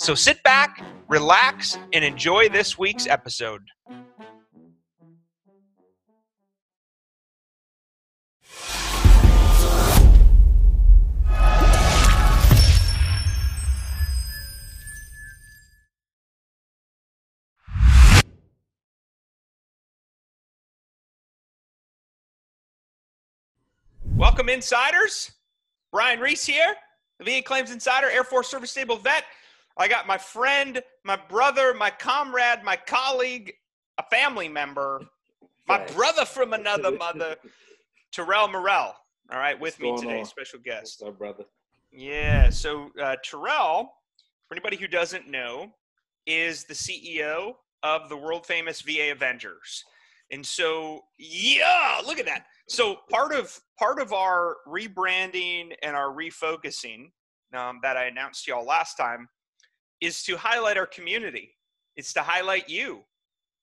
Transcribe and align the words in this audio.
So 0.00 0.14
sit 0.14 0.42
back, 0.42 0.82
relax, 1.08 1.76
and 1.92 2.02
enjoy 2.02 2.48
this 2.48 2.78
week's 2.78 3.06
episode. 3.06 3.60
Welcome, 24.16 24.48
insiders. 24.48 25.32
Brian 25.92 26.20
Reese 26.20 26.46
here, 26.46 26.74
the 27.18 27.24
VA 27.26 27.42
Claims 27.42 27.70
Insider, 27.70 28.08
Air 28.08 28.24
Force 28.24 28.48
Service 28.48 28.70
Stable 28.70 28.96
Vet. 28.96 29.24
I 29.80 29.88
got 29.88 30.06
my 30.06 30.18
friend, 30.18 30.82
my 31.04 31.16
brother, 31.16 31.72
my 31.72 31.88
comrade, 31.88 32.62
my 32.62 32.76
colleague, 32.76 33.54
a 33.96 34.02
family 34.10 34.46
member, 34.46 35.00
my 35.66 35.82
brother 35.86 36.26
from 36.26 36.52
another 36.52 36.90
mother, 36.98 37.36
Terrell 38.12 38.48
Morell. 38.48 38.94
All 39.32 39.38
right, 39.38 39.58
with 39.58 39.80
What's 39.80 40.02
me 40.02 40.08
today, 40.08 40.20
on? 40.20 40.26
special 40.26 40.58
guest. 40.58 41.00
What's 41.00 41.14
up, 41.14 41.18
brother? 41.18 41.44
Yeah, 41.90 42.50
so 42.50 42.90
uh, 43.02 43.16
Terrell, 43.24 43.94
for 44.46 44.54
anybody 44.54 44.76
who 44.76 44.86
doesn't 44.86 45.30
know, 45.30 45.72
is 46.26 46.64
the 46.64 46.74
CEO 46.74 47.54
of 47.82 48.10
the 48.10 48.16
world 48.18 48.44
famous 48.44 48.82
VA 48.82 49.10
Avengers. 49.12 49.84
And 50.30 50.44
so, 50.44 51.04
yeah, 51.18 52.02
look 52.06 52.18
at 52.18 52.26
that. 52.26 52.44
So 52.68 52.98
part 53.10 53.32
of 53.32 53.58
part 53.78 53.98
of 53.98 54.12
our 54.12 54.58
rebranding 54.68 55.72
and 55.82 55.96
our 55.96 56.14
refocusing 56.14 57.12
um, 57.54 57.80
that 57.82 57.96
I 57.96 58.04
announced 58.04 58.44
to 58.44 58.50
y'all 58.50 58.66
last 58.66 58.96
time 58.96 59.26
is 60.00 60.22
to 60.24 60.36
highlight 60.36 60.76
our 60.76 60.86
community. 60.86 61.54
It's 61.96 62.12
to 62.14 62.22
highlight 62.22 62.68
you. 62.68 63.00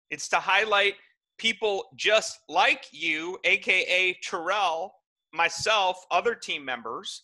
It's 0.10 0.28
to 0.30 0.38
highlight 0.38 0.96
people 1.38 1.86
just 1.96 2.40
like 2.50 2.86
you, 2.92 3.38
aka 3.44 4.18
Terrell, 4.24 4.94
myself, 5.34 6.06
other 6.12 6.36
team 6.36 6.64
members 6.64 7.24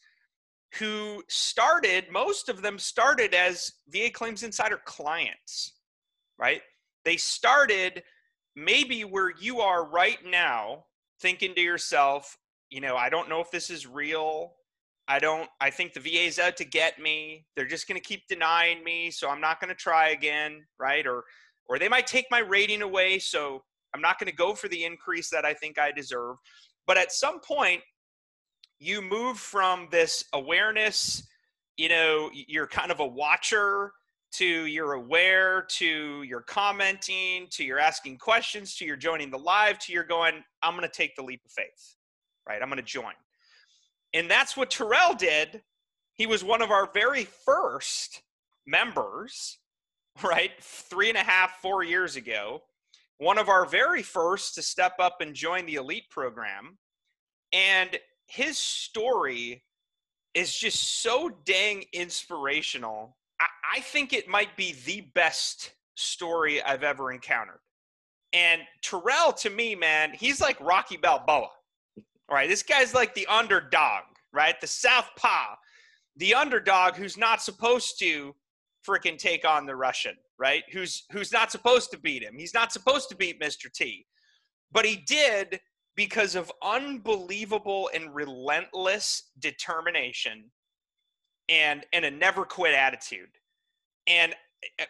who 0.75 1.23
started, 1.29 2.05
most 2.11 2.49
of 2.49 2.61
them 2.61 2.79
started 2.79 3.33
as 3.33 3.73
VA 3.89 4.09
Claims 4.11 4.43
Insider 4.43 4.79
clients, 4.85 5.73
right? 6.39 6.61
They 7.05 7.17
started 7.17 8.03
maybe 8.55 9.03
where 9.03 9.31
you 9.39 9.61
are 9.61 9.85
right 9.85 10.19
now, 10.25 10.85
thinking 11.21 11.53
to 11.55 11.61
yourself, 11.61 12.37
you 12.69 12.81
know, 12.81 12.95
I 12.95 13.09
don't 13.09 13.29
know 13.29 13.39
if 13.39 13.51
this 13.51 13.69
is 13.69 13.85
real. 13.85 14.53
I 15.07 15.19
don't, 15.19 15.49
I 15.59 15.69
think 15.69 15.93
the 15.93 15.99
VA's 15.99 16.39
out 16.39 16.55
to 16.57 16.65
get 16.65 16.99
me. 16.99 17.45
They're 17.55 17.67
just 17.67 17.87
going 17.87 17.99
to 17.99 18.07
keep 18.07 18.27
denying 18.27 18.83
me. 18.83 19.11
So 19.11 19.29
I'm 19.29 19.41
not 19.41 19.59
going 19.59 19.69
to 19.69 19.75
try 19.75 20.09
again, 20.09 20.65
right? 20.79 21.05
Or, 21.05 21.23
or 21.67 21.77
they 21.77 21.89
might 21.89 22.07
take 22.07 22.25
my 22.31 22.39
rating 22.39 22.81
away. 22.81 23.19
So 23.19 23.63
I'm 23.93 24.01
not 24.01 24.17
going 24.17 24.29
to 24.29 24.35
go 24.35 24.53
for 24.53 24.69
the 24.69 24.83
increase 24.83 25.29
that 25.29 25.45
I 25.45 25.53
think 25.53 25.77
I 25.77 25.91
deserve. 25.91 26.37
But 26.87 26.97
at 26.97 27.11
some 27.11 27.39
point, 27.41 27.81
you 28.79 29.01
move 29.01 29.37
from 29.37 29.87
this 29.91 30.25
awareness, 30.33 31.27
you 31.77 31.89
know, 31.89 32.29
you're 32.33 32.67
kind 32.67 32.91
of 32.91 32.99
a 32.99 33.05
watcher 33.05 33.91
to 34.33 34.45
you're 34.45 34.93
aware 34.93 35.61
to 35.69 36.23
you're 36.23 36.41
commenting 36.41 37.47
to 37.51 37.63
you're 37.63 37.79
asking 37.79 38.17
questions 38.17 38.75
to 38.75 38.83
you're 38.83 38.95
joining 38.95 39.29
the 39.29 39.37
live 39.37 39.77
to 39.77 39.93
you're 39.93 40.03
going, 40.03 40.43
I'm 40.63 40.75
going 40.75 40.87
to 40.87 40.93
take 40.93 41.15
the 41.15 41.21
leap 41.21 41.41
of 41.45 41.51
faith, 41.51 41.95
right? 42.47 42.61
I'm 42.61 42.67
going 42.67 42.77
to 42.77 42.83
join. 42.83 43.13
And 44.13 44.29
that's 44.29 44.55
what 44.55 44.69
Terrell 44.69 45.15
did. 45.15 45.63
He 46.13 46.27
was 46.27 46.43
one 46.43 46.61
of 46.61 46.71
our 46.71 46.89
very 46.93 47.25
first 47.25 48.21
members, 48.67 49.57
right? 50.23 50.51
Three 50.61 51.09
and 51.09 51.17
a 51.17 51.23
half, 51.23 51.59
four 51.61 51.83
years 51.83 52.15
ago. 52.15 52.61
One 53.17 53.37
of 53.37 53.49
our 53.49 53.65
very 53.65 54.03
first 54.03 54.55
to 54.55 54.61
step 54.61 54.93
up 54.99 55.21
and 55.21 55.33
join 55.33 55.65
the 55.65 55.75
elite 55.75 56.09
program. 56.09 56.77
And 57.51 57.97
his 58.27 58.57
story 58.57 59.63
is 60.33 60.55
just 60.55 61.01
so 61.01 61.29
dang 61.45 61.85
inspirational. 61.93 63.17
I, 63.39 63.77
I 63.77 63.79
think 63.81 64.13
it 64.13 64.27
might 64.27 64.55
be 64.57 64.75
the 64.85 65.01
best 65.13 65.73
story 65.95 66.61
I've 66.61 66.83
ever 66.83 67.11
encountered. 67.11 67.59
And 68.33 68.61
Terrell, 68.81 69.31
to 69.33 69.49
me, 69.49 69.75
man, 69.75 70.11
he's 70.13 70.41
like 70.41 70.59
Rocky 70.59 70.97
Balboa. 70.97 71.49
All 72.29 72.35
right, 72.35 72.49
this 72.49 72.63
guy's 72.63 72.93
like 72.93 73.13
the 73.13 73.27
underdog, 73.27 74.03
right? 74.31 74.59
The 74.59 74.67
Southpaw, 74.67 75.55
the 76.17 76.33
underdog 76.33 76.95
who's 76.95 77.17
not 77.17 77.41
supposed 77.41 77.99
to 77.99 78.35
freaking 78.87 79.17
take 79.17 79.45
on 79.45 79.65
the 79.65 79.75
Russian, 79.75 80.15
right? 80.37 80.63
Who's 80.71 81.05
who's 81.11 81.31
not 81.31 81.51
supposed 81.51 81.91
to 81.91 81.99
beat 81.99 82.23
him. 82.23 82.35
He's 82.37 82.53
not 82.53 82.71
supposed 82.71 83.09
to 83.09 83.15
beat 83.15 83.41
Mr. 83.41 83.71
T. 83.71 84.05
But 84.71 84.85
he 84.85 84.97
did 85.07 85.59
because 85.95 86.35
of 86.35 86.51
unbelievable 86.63 87.89
and 87.93 88.13
relentless 88.13 89.29
determination 89.39 90.45
and 91.49 91.85
and 91.93 92.05
a 92.05 92.11
never 92.11 92.45
quit 92.45 92.73
attitude. 92.73 93.29
And 94.07 94.33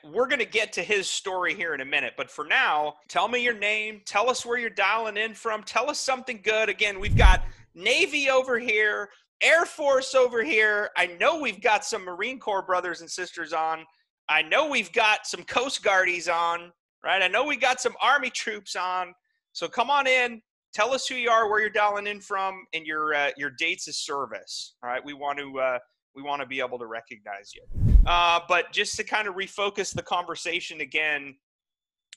we're 0.04 0.28
going 0.28 0.40
to 0.40 0.46
get 0.46 0.74
to 0.74 0.84
his 0.84 1.10
story 1.10 1.54
here 1.54 1.74
in 1.74 1.82
a 1.82 1.86
minute, 1.86 2.14
but 2.18 2.30
for 2.30 2.46
now, 2.46 2.96
tell 3.08 3.28
me 3.28 3.44
your 3.44 3.58
name, 3.58 4.02
tell 4.06 4.30
us 4.30 4.46
where 4.46 4.58
you're 4.58 4.70
dialing 4.70 5.18
in 5.18 5.34
from, 5.34 5.64
tell 5.64 5.90
us 5.90 6.00
something 6.00 6.40
good. 6.44 6.70
Again, 6.70 7.00
we've 7.00 7.18
got 7.18 7.44
Navy 7.76 8.30
over 8.30 8.60
here, 8.60 9.10
Air 9.42 9.66
Force 9.66 10.16
over 10.16 10.44
here. 10.44 10.90
I 10.96 11.08
know 11.08 11.40
we've 11.40 11.62
got 11.62 11.86
some 11.86 12.04
Marine 12.04 12.40
Corps 12.40 12.62
brothers 12.62 13.02
and 13.02 13.10
sisters 13.10 13.54
on. 13.54 13.86
I 14.30 14.42
know 14.42 14.70
we've 14.70 14.92
got 14.92 15.28
some 15.28 15.44
Coast 15.44 15.84
Guardies 15.84 16.34
on, 16.34 16.72
right? 17.04 17.22
I 17.22 17.28
know 17.28 17.46
we 17.46 17.58
got 17.58 17.82
some 17.82 17.94
Army 18.02 18.30
troops 18.30 18.76
on. 18.76 19.14
So 19.52 19.68
come 19.68 19.90
on 19.90 20.08
in, 20.08 20.42
tell 20.74 20.94
us 20.94 21.08
who 21.08 21.16
you 21.16 21.30
are, 21.30 21.50
where 21.50 21.60
you're 21.60 21.70
dialing 21.70 22.08
in 22.08 22.22
from, 22.22 22.66
and 22.74 22.86
your 22.86 23.14
uh, 23.14 23.30
your 23.38 23.52
dates 23.58 23.88
of 23.88 23.96
service. 23.96 24.76
All 24.84 24.90
right, 24.90 25.04
we 25.04 25.14
want 25.14 25.40
to 25.40 25.60
uh, 25.60 25.80
we 26.16 26.24
want 26.24 26.42
to 26.42 26.48
be 26.48 26.60
able 26.60 26.80
to 26.80 26.88
recognize 26.88 27.52
you. 27.54 27.83
Uh, 28.06 28.40
but 28.48 28.72
just 28.72 28.96
to 28.98 29.04
kind 29.04 29.28
of 29.28 29.36
refocus 29.36 29.94
the 29.94 30.02
conversation 30.02 30.82
again, 30.82 31.36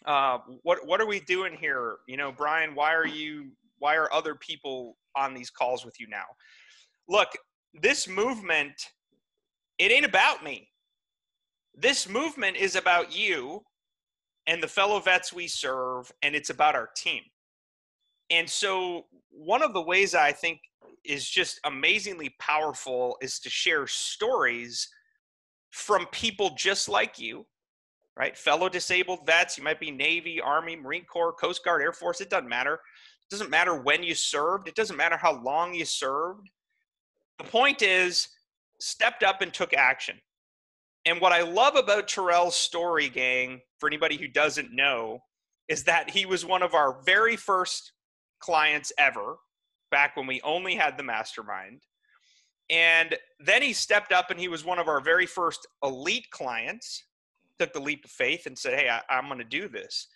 uh, 0.04 0.38
what 0.62 0.86
what 0.86 1.00
are 1.00 1.06
we 1.06 1.20
doing 1.20 1.54
here? 1.54 1.97
You 2.06 2.16
know, 2.16 2.32
Brian, 2.32 2.74
why 2.74 2.94
are 2.94 3.06
you 3.06 3.50
why 3.78 3.97
are 3.97 4.12
other 4.12 4.34
people 4.34 4.97
on 5.16 5.34
these 5.34 5.50
calls 5.50 5.84
with 5.84 5.98
you 6.00 6.06
now? 6.08 6.24
Look, 7.08 7.28
this 7.74 8.08
movement, 8.08 8.74
it 9.78 9.92
ain't 9.92 10.04
about 10.04 10.42
me. 10.42 10.69
This 11.74 12.08
movement 12.08 12.56
is 12.56 12.74
about 12.74 13.16
you 13.16 13.62
and 14.47 14.62
the 14.62 14.68
fellow 14.68 15.00
vets 15.00 15.32
we 15.32 15.47
serve, 15.47 16.10
and 16.22 16.34
it's 16.34 16.50
about 16.50 16.74
our 16.74 16.88
team. 16.97 17.22
And 18.30 18.48
so, 18.48 19.06
one 19.30 19.62
of 19.62 19.72
the 19.72 19.82
ways 19.82 20.14
I 20.14 20.32
think 20.32 20.60
is 21.04 21.28
just 21.28 21.60
amazingly 21.64 22.34
powerful 22.41 23.16
is 23.21 23.38
to 23.41 23.50
share 23.50 23.86
stories 23.86 24.88
from 25.76 26.06
people 26.06 26.54
just 26.56 26.88
like 26.88 27.18
you, 27.18 27.44
right? 28.16 28.34
Fellow 28.36 28.66
disabled 28.66 29.26
vets, 29.26 29.58
you 29.58 29.62
might 29.62 29.78
be 29.78 29.90
Navy, 29.90 30.40
Army, 30.40 30.74
Marine 30.74 31.04
Corps, 31.04 31.34
Coast 31.34 31.62
Guard, 31.62 31.82
Air 31.82 31.92
Force, 31.92 32.22
it 32.22 32.30
doesn't 32.30 32.48
matter. 32.48 32.72
It 32.74 33.30
doesn't 33.30 33.50
matter 33.50 33.76
when 33.76 34.02
you 34.02 34.14
served, 34.14 34.68
it 34.68 34.74
doesn't 34.74 34.96
matter 34.96 35.18
how 35.18 35.42
long 35.42 35.74
you 35.74 35.84
served. 35.84 36.48
The 37.36 37.44
point 37.44 37.82
is, 37.82 38.26
stepped 38.80 39.22
up 39.22 39.42
and 39.42 39.52
took 39.52 39.74
action. 39.74 40.16
And 41.04 41.20
what 41.20 41.32
I 41.32 41.42
love 41.42 41.76
about 41.76 42.08
Terrell's 42.08 42.56
story, 42.56 43.10
gang, 43.10 43.60
for 43.78 43.86
anybody 43.86 44.16
who 44.16 44.28
doesn't 44.28 44.74
know, 44.74 45.20
is 45.68 45.84
that 45.84 46.08
he 46.08 46.24
was 46.24 46.46
one 46.46 46.62
of 46.62 46.72
our 46.72 47.02
very 47.04 47.36
first 47.36 47.92
clients 48.40 48.92
ever 48.98 49.36
back 49.90 50.16
when 50.16 50.26
we 50.26 50.40
only 50.40 50.74
had 50.74 50.96
the 50.96 51.04
mastermind. 51.04 51.82
And 52.68 53.16
then 53.39 53.63
he 53.63 53.72
stepped 53.72 54.13
up 54.13 54.30
and 54.30 54.41
he 54.41 54.48
was 54.48 54.65
one 54.65 54.78
of 54.78 54.89
our 54.89 55.01
very 55.01 55.27
first 55.27 55.66
elite 55.84 56.30
clients, 56.30 57.04
took 57.59 57.72
the 57.72 57.80
leap 57.80 58.04
of 58.04 58.10
faith 58.10 58.47
and 58.47 58.59
said, 58.59 58.78
Hey, 58.78 58.89
I, 58.89 59.18
am 59.18 59.27
going 59.27 59.39
to 59.39 59.45
do 59.45 59.68
this. 59.68 60.09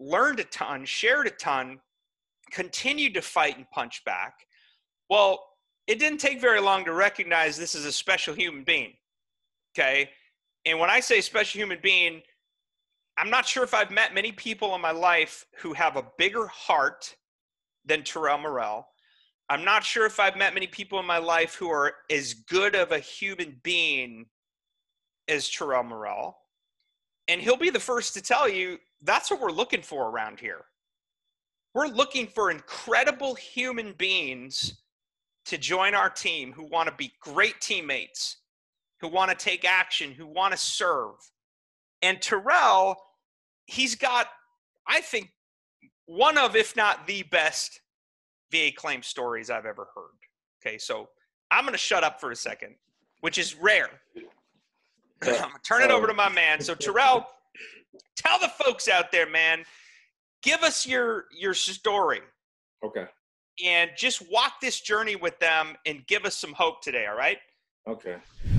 Learned 0.00 0.40
a 0.40 0.44
ton, 0.44 0.84
shared 0.84 1.26
a 1.26 1.30
ton, 1.30 1.78
continued 2.50 3.14
to 3.14 3.22
fight 3.22 3.56
and 3.56 3.70
punch 3.70 4.02
back. 4.04 4.34
Well, 5.10 5.44
it 5.86 5.98
didn't 5.98 6.18
take 6.18 6.40
very 6.40 6.60
long 6.60 6.84
to 6.84 6.92
recognize 6.92 7.56
this 7.56 7.74
is 7.74 7.84
a 7.84 7.92
special 7.92 8.34
human 8.34 8.64
being. 8.64 8.94
Okay. 9.78 10.10
And 10.64 10.80
when 10.80 10.90
I 10.90 11.00
say 11.00 11.20
special 11.20 11.60
human 11.60 11.78
being, 11.82 12.22
I'm 13.18 13.30
not 13.30 13.46
sure 13.46 13.62
if 13.62 13.72
I've 13.72 13.90
met 13.90 14.14
many 14.14 14.32
people 14.32 14.74
in 14.74 14.80
my 14.80 14.90
life 14.90 15.46
who 15.58 15.72
have 15.74 15.96
a 15.96 16.04
bigger 16.18 16.46
heart 16.48 17.14
than 17.84 18.02
Terrell 18.02 18.38
Morrell. 18.38 18.88
I'm 19.48 19.64
not 19.64 19.84
sure 19.84 20.06
if 20.06 20.18
I've 20.18 20.36
met 20.36 20.54
many 20.54 20.66
people 20.66 20.98
in 20.98 21.06
my 21.06 21.18
life 21.18 21.54
who 21.54 21.70
are 21.70 21.94
as 22.10 22.34
good 22.34 22.74
of 22.74 22.90
a 22.90 22.98
human 22.98 23.60
being 23.62 24.26
as 25.28 25.48
Terrell 25.48 25.84
Morrell. 25.84 26.36
And 27.28 27.40
he'll 27.40 27.56
be 27.56 27.70
the 27.70 27.80
first 27.80 28.14
to 28.14 28.22
tell 28.22 28.48
you 28.48 28.78
that's 29.02 29.30
what 29.30 29.40
we're 29.40 29.50
looking 29.50 29.82
for 29.82 30.10
around 30.10 30.40
here. 30.40 30.64
We're 31.74 31.88
looking 31.88 32.26
for 32.26 32.50
incredible 32.50 33.34
human 33.34 33.92
beings 33.92 34.78
to 35.44 35.58
join 35.58 35.94
our 35.94 36.10
team 36.10 36.52
who 36.52 36.64
want 36.64 36.88
to 36.88 36.94
be 36.94 37.12
great 37.20 37.60
teammates, 37.60 38.38
who 39.00 39.08
want 39.08 39.30
to 39.30 39.36
take 39.36 39.64
action, 39.64 40.10
who 40.10 40.26
want 40.26 40.52
to 40.52 40.58
serve. 40.58 41.14
And 42.02 42.20
Terrell, 42.20 42.96
he's 43.66 43.94
got, 43.94 44.28
I 44.88 45.00
think, 45.00 45.30
one 46.06 46.38
of, 46.38 46.56
if 46.56 46.76
not 46.76 47.06
the 47.06 47.24
best 47.24 47.80
VA 48.50 48.70
claim 48.74 49.02
stories 49.02 49.50
I've 49.50 49.66
ever 49.66 49.88
heard. 49.94 50.10
Okay, 50.64 50.78
so 50.78 51.08
I'm 51.50 51.64
going 51.64 51.72
to 51.72 51.78
shut 51.78 52.04
up 52.04 52.20
for 52.20 52.30
a 52.30 52.36
second, 52.36 52.74
which 53.20 53.38
is 53.38 53.54
rare. 53.54 53.88
I'm 54.16 54.22
going 55.20 55.40
to 55.40 55.48
turn 55.66 55.82
it 55.82 55.90
over 55.90 56.06
to 56.06 56.14
my 56.14 56.28
man. 56.28 56.60
So, 56.60 56.74
Terrell, 56.76 57.26
tell 58.16 58.38
the 58.38 58.48
folks 58.48 58.88
out 58.88 59.12
there, 59.12 59.28
man, 59.28 59.64
give 60.42 60.62
us 60.62 60.86
your 60.86 61.26
your 61.36 61.54
story. 61.54 62.20
Okay. 62.84 63.06
And 63.64 63.90
just 63.96 64.30
walk 64.30 64.60
this 64.60 64.80
journey 64.80 65.16
with 65.16 65.38
them 65.38 65.76
and 65.86 66.06
give 66.06 66.26
us 66.26 66.36
some 66.36 66.52
hope 66.52 66.82
today, 66.82 67.06
all 67.06 67.16
right? 67.16 67.38
Okay. 67.88 68.16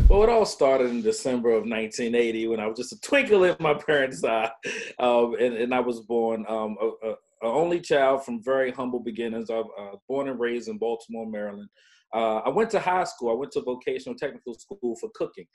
Well, 0.09 0.23
it 0.23 0.29
all 0.29 0.45
started 0.45 0.89
in 0.89 1.01
December 1.01 1.49
of 1.49 1.63
1980 1.63 2.47
when 2.47 2.59
I 2.59 2.65
was 2.65 2.77
just 2.77 2.93
a 2.93 3.01
twinkle 3.01 3.43
in 3.43 3.55
my 3.59 3.73
parents' 3.73 4.23
eye, 4.23 4.49
um, 4.99 5.35
and, 5.35 5.53
and, 5.53 5.73
I 5.73 5.81
was 5.81 5.99
born 5.99 6.45
um, 6.47 6.77
a, 6.81 7.13
only 7.43 7.79
child 7.79 8.25
from 8.25 8.43
very 8.43 8.71
humble 8.71 8.99
beginnings. 8.99 9.49
I 9.49 9.55
was 9.55 9.69
uh, 9.79 9.97
born 10.07 10.29
and 10.29 10.39
raised 10.39 10.69
in 10.69 10.77
Baltimore, 10.77 11.29
Maryland. 11.29 11.69
Uh, 12.13 12.37
I 12.37 12.49
went 12.49 12.69
to 12.71 12.79
high 12.79 13.03
school. 13.03 13.29
I 13.29 13.35
went 13.35 13.51
to 13.53 13.61
vocational 13.61 14.17
technical 14.17 14.53
school 14.53 14.95
for 14.99 15.09
cooking 15.13 15.45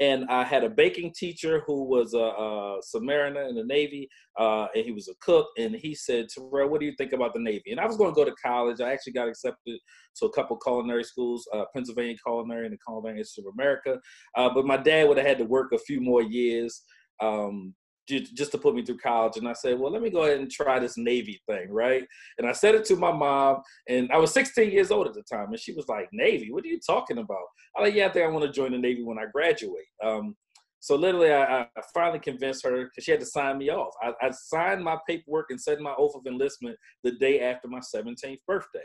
and 0.00 0.26
I 0.28 0.44
had 0.44 0.62
a 0.62 0.70
baking 0.70 1.12
teacher 1.12 1.62
who 1.66 1.84
was 1.84 2.14
a, 2.14 2.18
a 2.18 2.80
submariner 2.94 3.48
in 3.48 3.56
the 3.56 3.64
Navy, 3.64 4.08
uh, 4.38 4.66
and 4.74 4.84
he 4.84 4.92
was 4.92 5.08
a 5.08 5.14
cook. 5.20 5.48
And 5.58 5.74
he 5.74 5.94
said, 5.94 6.28
"Terrell, 6.28 6.68
what 6.68 6.80
do 6.80 6.86
you 6.86 6.94
think 6.96 7.12
about 7.12 7.34
the 7.34 7.40
Navy?" 7.40 7.72
And 7.72 7.80
I 7.80 7.86
was 7.86 7.96
going 7.96 8.10
to 8.10 8.14
go 8.14 8.24
to 8.24 8.34
college. 8.42 8.80
I 8.80 8.92
actually 8.92 9.14
got 9.14 9.28
accepted 9.28 9.78
to 10.16 10.26
a 10.26 10.32
couple 10.32 10.56
culinary 10.56 11.04
schools, 11.04 11.48
uh, 11.52 11.64
Pennsylvania 11.74 12.16
Culinary 12.24 12.66
and 12.66 12.74
the 12.74 12.78
Culinary 12.86 13.18
Institute 13.18 13.48
of 13.48 13.54
America. 13.54 13.98
Uh, 14.36 14.50
but 14.54 14.66
my 14.66 14.76
dad 14.76 15.08
would 15.08 15.18
have 15.18 15.26
had 15.26 15.38
to 15.38 15.44
work 15.44 15.72
a 15.72 15.78
few 15.78 16.00
more 16.00 16.22
years 16.22 16.82
um, 17.20 17.74
just 18.08 18.52
to 18.52 18.58
put 18.58 18.74
me 18.74 18.84
through 18.84 18.98
college. 18.98 19.36
And 19.36 19.48
I 19.48 19.52
said, 19.52 19.78
well, 19.78 19.92
let 19.92 20.02
me 20.02 20.10
go 20.10 20.24
ahead 20.24 20.40
and 20.40 20.50
try 20.50 20.78
this 20.78 20.96
Navy 20.96 21.40
thing, 21.46 21.70
right? 21.70 22.04
And 22.38 22.48
I 22.48 22.52
said 22.52 22.74
it 22.74 22.84
to 22.86 22.96
my 22.96 23.12
mom, 23.12 23.62
and 23.88 24.10
I 24.10 24.18
was 24.18 24.32
16 24.32 24.70
years 24.70 24.90
old 24.90 25.06
at 25.06 25.14
the 25.14 25.22
time, 25.22 25.48
and 25.50 25.60
she 25.60 25.72
was 25.72 25.88
like, 25.88 26.08
Navy? 26.12 26.50
What 26.50 26.64
are 26.64 26.68
you 26.68 26.80
talking 26.80 27.18
about? 27.18 27.44
I'm 27.76 27.84
like, 27.84 27.94
yeah, 27.94 28.06
I 28.06 28.10
think 28.10 28.26
I 28.26 28.28
want 28.28 28.44
to 28.44 28.52
join 28.52 28.72
the 28.72 28.78
Navy 28.78 29.02
when 29.02 29.18
I 29.18 29.26
graduate. 29.32 29.86
Um, 30.02 30.34
so 30.80 30.94
literally, 30.94 31.32
I, 31.32 31.62
I, 31.62 31.66
finally 31.92 32.20
convinced 32.20 32.64
her 32.64 32.84
because 32.84 33.02
she 33.02 33.10
had 33.10 33.20
to 33.20 33.26
sign 33.26 33.58
me 33.58 33.70
off. 33.70 33.92
I, 34.00 34.12
I, 34.22 34.30
signed 34.30 34.84
my 34.84 34.96
paperwork 35.08 35.46
and 35.50 35.60
said 35.60 35.80
my 35.80 35.92
oath 35.98 36.14
of 36.14 36.26
enlistment 36.26 36.76
the 37.02 37.12
day 37.12 37.40
after 37.40 37.66
my 37.66 37.80
17th 37.80 38.38
birthday, 38.46 38.84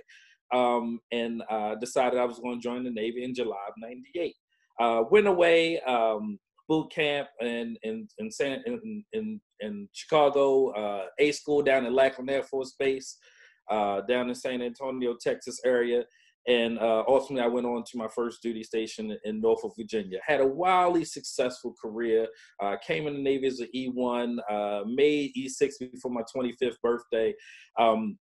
um, 0.54 1.00
and 1.12 1.44
uh, 1.52 1.76
decided 1.76 2.20
I 2.20 2.26
was 2.26 2.40
going 2.40 2.60
to 2.60 2.64
join 2.64 2.84
the 2.84 2.90
Navy 2.90 3.24
in 3.24 3.36
July 3.36 3.58
of 3.68 3.74
'98. 3.78 4.36
Uh, 4.80 5.04
went 5.12 5.28
away, 5.28 5.80
um, 5.82 6.40
boot 6.68 6.92
camp 6.92 7.28
in 7.42 7.76
in 7.84 8.08
in 8.18 8.32
San 8.32 8.62
in 8.66 9.04
in, 9.14 9.42
in 9.60 9.88
Chicago, 9.94 10.70
uh, 10.72 11.06
A 11.20 11.32
school 11.32 11.62
down 11.62 11.86
in 11.86 11.94
Lackland 11.94 12.30
Air 12.30 12.44
Force 12.44 12.76
Base, 12.78 13.18
uh, 13.70 14.02
down 14.02 14.30
in 14.30 14.36
San 14.36 14.62
Antonio, 14.62 15.16
Texas 15.22 15.60
area, 15.66 16.04
and 16.48 16.78
uh, 16.80 17.04
ultimately 17.08 17.44
I 17.44 17.48
went 17.48 17.66
on 17.66 17.84
to 17.84 17.98
my 17.98 18.08
first 18.14 18.42
duty 18.42 18.64
station 18.64 19.18
in 19.24 19.40
Norfolk, 19.40 19.74
Virginia. 19.78 20.20
Had 20.26 20.42
a 20.42 20.48
wildly 20.48 21.06
successful 21.06 21.74
career. 21.82 22.28
Uh, 22.62 22.76
came 22.86 23.08
in 23.08 23.14
the 23.14 23.22
Navy 23.22 23.48
as 23.48 23.60
an 23.60 23.70
E1, 23.74 24.38
uh, 24.50 24.84
made 24.86 25.32
E6 25.38 25.72
before 25.92 26.12
my 26.12 26.24
25th 26.36 26.76
birthday. 26.82 27.34
Um, 27.80 28.18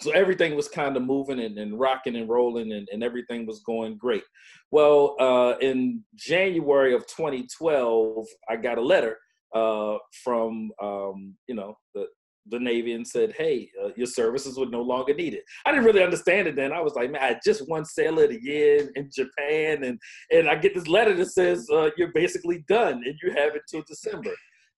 so 0.00 0.10
everything 0.12 0.54
was 0.54 0.68
kind 0.68 0.96
of 0.96 1.02
moving 1.02 1.40
and, 1.40 1.58
and 1.58 1.78
rocking 1.78 2.16
and 2.16 2.28
rolling 2.28 2.72
and, 2.72 2.88
and, 2.92 3.02
everything 3.02 3.46
was 3.46 3.60
going 3.60 3.96
great. 3.96 4.24
Well 4.70 5.16
uh, 5.20 5.54
in 5.60 6.04
january 6.16 6.94
of 6.94 7.06
2012 7.06 8.26
i 8.48 8.56
got 8.56 8.78
a 8.78 8.80
letter 8.80 9.18
uh, 9.54 9.98
from 10.24 10.70
um, 10.82 11.34
you 11.48 11.54
know 11.54 11.76
the, 11.94 12.06
the 12.50 12.58
navy 12.58 12.92
and 12.92 13.06
said 13.06 13.32
hey 13.36 13.68
uh, 13.82 13.90
your 13.96 14.06
services 14.06 14.58
were 14.58 14.66
no 14.66 14.82
longer 14.82 15.14
needed. 15.14 15.40
I 15.66 15.72
didn't 15.72 15.84
really 15.84 16.02
understand 16.02 16.48
it 16.48 16.56
then. 16.56 16.72
I 16.72 16.80
was 16.80 16.94
like 16.94 17.10
man 17.10 17.22
i 17.22 17.38
just 17.44 17.68
won 17.68 17.84
sailor 17.84 18.24
of 18.24 18.30
the 18.30 18.42
year 18.42 18.90
in, 18.94 19.10
japan 19.12 19.84
and 19.84 19.98
and 20.30 20.48
i 20.48 20.54
get 20.54 20.74
this 20.74 20.86
letter 20.86 21.14
that 21.14 21.32
says 21.32 21.66
uh, 21.72 21.90
you're 21.96 22.12
basically 22.12 22.64
done 22.68 23.02
and 23.04 23.14
you 23.22 23.32
have 23.32 23.52
until 23.54 23.84
december. 23.86 24.30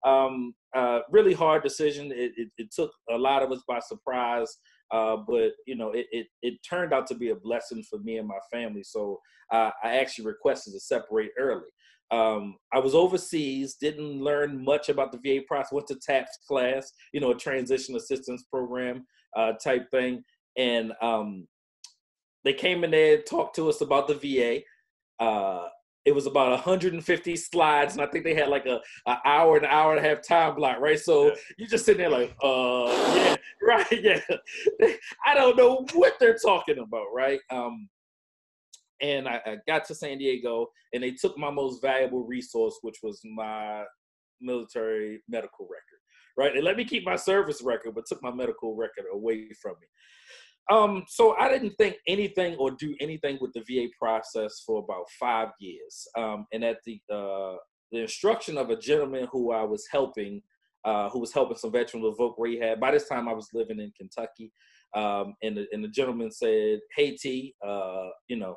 Um, 0.05 0.55
uh, 0.75 1.01
really 1.11 1.33
hard 1.33 1.63
decision. 1.63 2.11
It, 2.11 2.33
it, 2.37 2.49
it 2.59 2.73
took 2.75 2.91
a 3.11 3.17
lot 3.17 3.43
of 3.43 3.53
us 3.53 3.63
by 3.69 3.79
surprise 3.79 4.59
uh, 4.93 5.17
but 5.17 5.53
you 5.67 5.75
know, 5.75 5.91
it, 5.93 6.06
it, 6.12 6.27
it 6.43 6.55
turned 6.69 6.93
out 6.93 7.06
to 7.09 7.15
be 7.15 7.31
a 7.31 7.37
blessing 7.37 7.83
for 7.89 7.99
me 7.99 8.19
and 8.19 8.29
my 8.29 8.39
family. 8.50 8.83
So 8.83 9.19
uh, 9.50 9.71
I 9.83 9.97
actually 9.97 10.27
requested 10.27 10.75
to 10.75 10.81
separate 10.81 11.31
early. 11.39 11.69
Um, 12.11 12.56
I 12.75 12.79
was 12.79 12.94
overseas, 12.94 13.77
didn't 13.81 14.23
learn 14.23 14.62
much 14.62 14.91
about 14.91 15.12
the 15.12 15.19
VA 15.19 15.43
process. 15.47 15.73
Went 15.73 15.87
to 15.89 15.97
TAPS 15.97 16.39
class, 16.47 16.93
you 17.12 17.21
know, 17.21 17.31
a 17.31 17.37
transition 17.37 17.97
assistance 17.97 18.44
program 18.50 19.06
uh, 19.35 19.53
type 19.53 19.91
thing, 19.91 20.23
and 20.59 20.93
um, 21.00 21.49
they 22.44 22.53
came 22.53 22.85
in 22.85 22.91
there 22.91 23.23
talked 23.23 23.56
to 23.56 23.69
us 23.71 23.81
about 23.81 24.09
the 24.09 24.15
VA. 24.15 24.61
It 26.05 26.15
was 26.15 26.27
about 26.27 26.51
150 26.51 27.37
slides, 27.37 27.95
and 27.95 28.03
I 28.03 28.07
think 28.07 28.25
they 28.25 28.35
had 28.35 28.49
like 28.49 28.67
a, 28.67 28.81
a 29.07 29.19
hour, 29.25 29.57
an 29.57 29.65
hour 29.65 29.95
and 29.95 30.05
a 30.05 30.09
half 30.09 30.27
time 30.27 30.57
block, 30.57 30.81
right? 30.81 30.99
So 30.99 31.27
yeah. 31.29 31.35
you 31.59 31.67
just 31.69 31.85
sitting 31.85 32.01
there 32.01 32.11
like, 32.11 32.35
uh, 32.43 32.87
yeah, 33.15 33.37
right, 33.63 34.03
yeah. 34.03 34.21
I 35.27 35.35
don't 35.35 35.57
know 35.57 35.87
what 35.93 36.15
they're 36.19 36.39
talking 36.45 36.79
about, 36.79 37.07
right? 37.15 37.41
Um, 37.51 37.89
and 39.01 39.29
I, 39.29 39.41
I 39.45 39.57
got 39.67 39.85
to 39.87 39.95
San 39.95 40.19
Diego, 40.19 40.69
and 40.93 41.03
they 41.03 41.13
took 41.13 41.39
my 41.39 41.51
most 41.51 41.81
valuable 41.82 42.25
resource, 42.25 42.79
which 42.82 42.99
was 43.03 43.21
my 43.25 43.85
military 44.41 45.23
medical 45.29 45.67
record, 45.67 46.01
right? 46.37 46.53
They 46.55 46.63
let 46.63 46.77
me 46.77 46.85
keep 46.85 47.05
my 47.05 47.17
service 47.17 47.63
record, 47.63 47.94
but 47.94 48.06
took 48.06 48.23
my 48.23 48.32
medical 48.32 48.75
record 48.75 49.05
away 49.13 49.51
from 49.61 49.73
me. 49.81 49.87
Um, 50.71 51.05
so 51.09 51.37
I 51.37 51.49
didn't 51.49 51.75
think 51.77 51.97
anything 52.07 52.57
or 52.57 52.71
do 52.71 52.95
anything 53.01 53.39
with 53.41 53.53
the 53.53 53.61
VA 53.61 53.89
process 53.99 54.63
for 54.65 54.83
about 54.83 55.07
five 55.19 55.49
years. 55.59 56.07
Um, 56.17 56.47
and 56.53 56.65
at 56.65 56.79
the 56.87 57.01
uh, 57.13 57.57
the 57.91 58.01
instruction 58.01 58.57
of 58.57 58.71
a 58.71 58.77
gentleman 58.77 59.29
who 59.31 59.53
I 59.53 59.63
was 59.63 59.87
helping, 59.91 60.43
uh, 60.85 61.11
who 61.11 61.21
was 61.21 61.33
helping 61.33 61.59
some 61.59 61.73
veterans 61.73 62.05
with 62.05 62.19
voc 62.19 62.35
rehab. 62.39 62.81
By 62.81 62.93
this 62.93 63.09
time, 63.09 63.29
I 63.29 63.35
was 63.35 63.49
living 63.53 63.81
in 63.81 63.93
Kentucky, 63.97 64.51
um, 64.95 65.35
and 65.43 65.59
the, 65.59 65.67
and 65.73 65.85
the 65.85 65.89
gentleman 65.89 66.31
said, 66.31 66.81
"Hey 66.97 67.17
T, 67.17 67.55
uh, 67.65 68.09
you 68.29 68.37
know, 68.37 68.57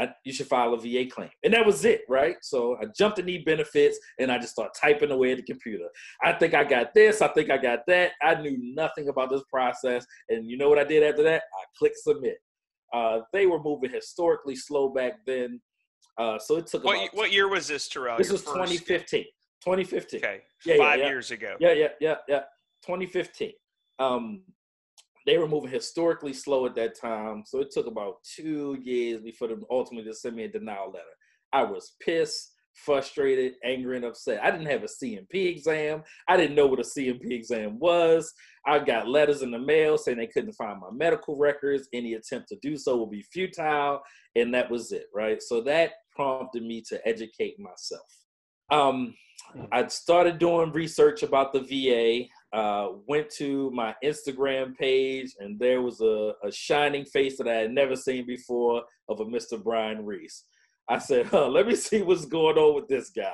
I, 0.00 0.08
you 0.24 0.32
should 0.32 0.46
file 0.46 0.72
a 0.72 0.78
VA 0.78 1.08
claim. 1.10 1.28
And 1.44 1.52
that 1.52 1.66
was 1.66 1.84
it, 1.84 2.02
right? 2.08 2.36
So 2.40 2.76
I 2.80 2.86
jumped 2.96 3.18
to 3.18 3.22
eBenefits 3.22 3.96
and 4.18 4.32
I 4.32 4.38
just 4.38 4.52
started 4.52 4.72
typing 4.80 5.10
away 5.10 5.32
at 5.32 5.36
the 5.36 5.42
computer. 5.42 5.84
I 6.22 6.32
think 6.32 6.54
I 6.54 6.64
got 6.64 6.94
this. 6.94 7.20
I 7.20 7.28
think 7.28 7.50
I 7.50 7.58
got 7.58 7.80
that. 7.86 8.12
I 8.22 8.34
knew 8.36 8.56
nothing 8.74 9.08
about 9.08 9.30
this 9.30 9.42
process. 9.52 10.06
And 10.30 10.48
you 10.48 10.56
know 10.56 10.70
what 10.70 10.78
I 10.78 10.84
did 10.84 11.02
after 11.02 11.22
that? 11.24 11.42
I 11.42 11.64
clicked 11.78 11.98
submit. 11.98 12.38
Uh, 12.94 13.20
they 13.32 13.46
were 13.46 13.62
moving 13.62 13.90
historically 13.90 14.56
slow 14.56 14.88
back 14.88 15.18
then. 15.26 15.60
Uh, 16.18 16.38
so 16.38 16.56
it 16.56 16.66
took. 16.66 16.82
What, 16.82 17.14
what 17.14 17.32
year 17.32 17.48
was 17.48 17.68
this, 17.68 17.86
Terrell? 17.88 18.16
This 18.16 18.32
was 18.32 18.42
2015. 18.42 19.24
2015. 19.64 20.20
Okay. 20.20 20.40
Yeah, 20.64 20.76
Five 20.76 20.98
yeah, 20.98 21.04
yeah. 21.04 21.10
years 21.10 21.30
ago. 21.30 21.56
Yeah, 21.60 21.72
yeah, 21.72 21.88
yeah, 22.00 22.14
yeah. 22.26 22.40
2015. 22.86 23.52
Um, 23.98 24.42
they 25.26 25.38
were 25.38 25.48
moving 25.48 25.70
historically 25.70 26.32
slow 26.32 26.66
at 26.66 26.74
that 26.76 26.98
time. 26.98 27.44
So 27.46 27.60
it 27.60 27.70
took 27.70 27.86
about 27.86 28.16
two 28.24 28.78
years 28.82 29.20
before 29.22 29.48
them 29.48 29.64
ultimately 29.70 30.10
to 30.10 30.16
send 30.16 30.36
me 30.36 30.44
a 30.44 30.48
denial 30.48 30.90
letter. 30.90 31.04
I 31.52 31.62
was 31.64 31.94
pissed, 32.00 32.52
frustrated, 32.74 33.54
angry, 33.64 33.96
and 33.96 34.04
upset. 34.04 34.42
I 34.42 34.50
didn't 34.50 34.70
have 34.70 34.84
a 34.84 34.88
C&P 34.88 35.46
exam. 35.46 36.02
I 36.28 36.36
didn't 36.36 36.56
know 36.56 36.66
what 36.66 36.80
a 36.80 36.84
C&P 36.84 37.34
exam 37.34 37.78
was. 37.78 38.32
I 38.66 38.78
got 38.78 39.08
letters 39.08 39.42
in 39.42 39.50
the 39.50 39.58
mail 39.58 39.98
saying 39.98 40.18
they 40.18 40.26
couldn't 40.26 40.52
find 40.52 40.80
my 40.80 40.90
medical 40.92 41.36
records. 41.36 41.88
Any 41.92 42.14
attempt 42.14 42.48
to 42.48 42.56
do 42.62 42.76
so 42.76 42.96
would 42.96 43.10
be 43.10 43.24
futile. 43.32 44.00
And 44.36 44.54
that 44.54 44.70
was 44.70 44.92
it, 44.92 45.06
right? 45.14 45.42
So 45.42 45.60
that 45.62 45.92
prompted 46.14 46.62
me 46.62 46.82
to 46.88 47.06
educate 47.06 47.58
myself. 47.58 48.06
Um, 48.70 49.14
I 49.72 49.86
started 49.88 50.38
doing 50.38 50.72
research 50.72 51.22
about 51.22 51.52
the 51.52 51.60
VA 51.60 52.28
uh, 52.52 52.88
went 53.06 53.30
to 53.38 53.70
my 53.70 53.94
Instagram 54.04 54.76
page, 54.76 55.34
and 55.38 55.58
there 55.58 55.82
was 55.82 56.00
a, 56.00 56.32
a, 56.44 56.50
shining 56.50 57.04
face 57.04 57.38
that 57.38 57.46
I 57.46 57.54
had 57.54 57.70
never 57.70 57.94
seen 57.94 58.26
before 58.26 58.82
of 59.08 59.20
a 59.20 59.24
Mr. 59.24 59.62
Brian 59.62 60.04
Reese. 60.04 60.44
I 60.88 60.98
said, 60.98 61.26
huh, 61.26 61.48
let 61.48 61.68
me 61.68 61.76
see 61.76 62.02
what's 62.02 62.24
going 62.24 62.58
on 62.58 62.74
with 62.74 62.88
this 62.88 63.10
guy. 63.10 63.32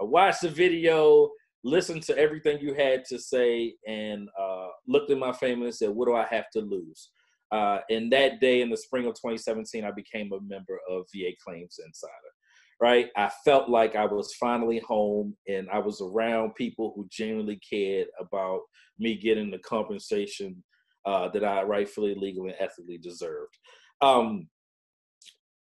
I 0.00 0.04
watched 0.04 0.42
the 0.42 0.48
video, 0.48 1.30
listened 1.64 2.02
to 2.04 2.16
everything 2.16 2.60
you 2.60 2.74
had 2.74 3.04
to 3.06 3.18
say, 3.18 3.74
and 3.86 4.28
uh, 4.38 4.68
looked 4.86 5.10
at 5.10 5.18
my 5.18 5.32
family 5.32 5.66
and 5.66 5.74
said, 5.74 5.90
"What 5.90 6.06
do 6.06 6.14
I 6.14 6.26
have 6.30 6.50
to 6.52 6.60
lose?" 6.60 7.10
Uh, 7.50 7.78
and 7.90 8.12
that 8.12 8.40
day 8.40 8.60
in 8.60 8.70
the 8.70 8.76
spring 8.76 9.06
of 9.06 9.14
2017, 9.14 9.84
I 9.84 9.90
became 9.90 10.32
a 10.32 10.40
member 10.40 10.78
of 10.88 11.06
VA 11.14 11.32
Claims 11.44 11.78
Insider. 11.84 12.12
Right, 12.80 13.08
I 13.16 13.28
felt 13.44 13.68
like 13.68 13.96
I 13.96 14.04
was 14.04 14.34
finally 14.34 14.78
home, 14.86 15.36
and 15.48 15.68
I 15.72 15.80
was 15.80 16.00
around 16.00 16.54
people 16.54 16.92
who 16.94 17.08
genuinely 17.10 17.58
cared 17.68 18.06
about 18.20 18.60
me 19.00 19.16
getting 19.16 19.50
the 19.50 19.58
compensation 19.58 20.62
uh, 21.04 21.28
that 21.30 21.44
I 21.44 21.62
rightfully, 21.62 22.14
legally, 22.14 22.50
and 22.50 22.60
ethically 22.60 22.98
deserved. 22.98 23.56
Um, 24.00 24.48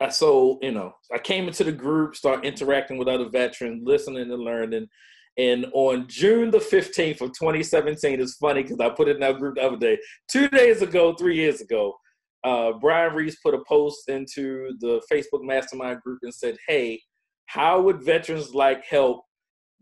so 0.09 0.59
you 0.61 0.71
know, 0.71 0.93
I 1.13 1.17
came 1.17 1.47
into 1.47 1.63
the 1.63 1.71
group, 1.71 2.15
start 2.15 2.45
interacting 2.45 2.97
with 2.97 3.07
other 3.07 3.29
veterans, 3.29 3.83
listening 3.85 4.31
and 4.31 4.43
learning. 4.43 4.87
And 5.37 5.67
on 5.73 6.07
June 6.07 6.49
the 6.49 6.57
15th 6.57 7.21
of 7.21 7.31
2017, 7.33 8.19
it's 8.19 8.37
funny 8.37 8.63
because 8.63 8.79
I 8.79 8.89
put 8.89 9.07
it 9.07 9.17
in 9.17 9.19
that 9.21 9.37
group 9.37 9.55
the 9.55 9.63
other 9.63 9.77
day. 9.77 9.99
Two 10.27 10.47
days 10.47 10.81
ago, 10.81 11.13
three 11.13 11.35
years 11.35 11.61
ago, 11.61 11.95
uh, 12.47 12.73
Brian 12.79 13.13
Reese 13.13 13.37
put 13.43 13.53
a 13.53 13.63
post 13.67 14.07
into 14.07 14.73
the 14.79 15.01
Facebook 15.11 15.43
Mastermind 15.43 16.01
group 16.01 16.19
and 16.23 16.33
said, 16.33 16.57
"Hey, 16.67 17.01
how 17.47 17.81
would 17.81 18.01
veterans 18.01 18.53
like 18.53 18.83
help 18.85 19.23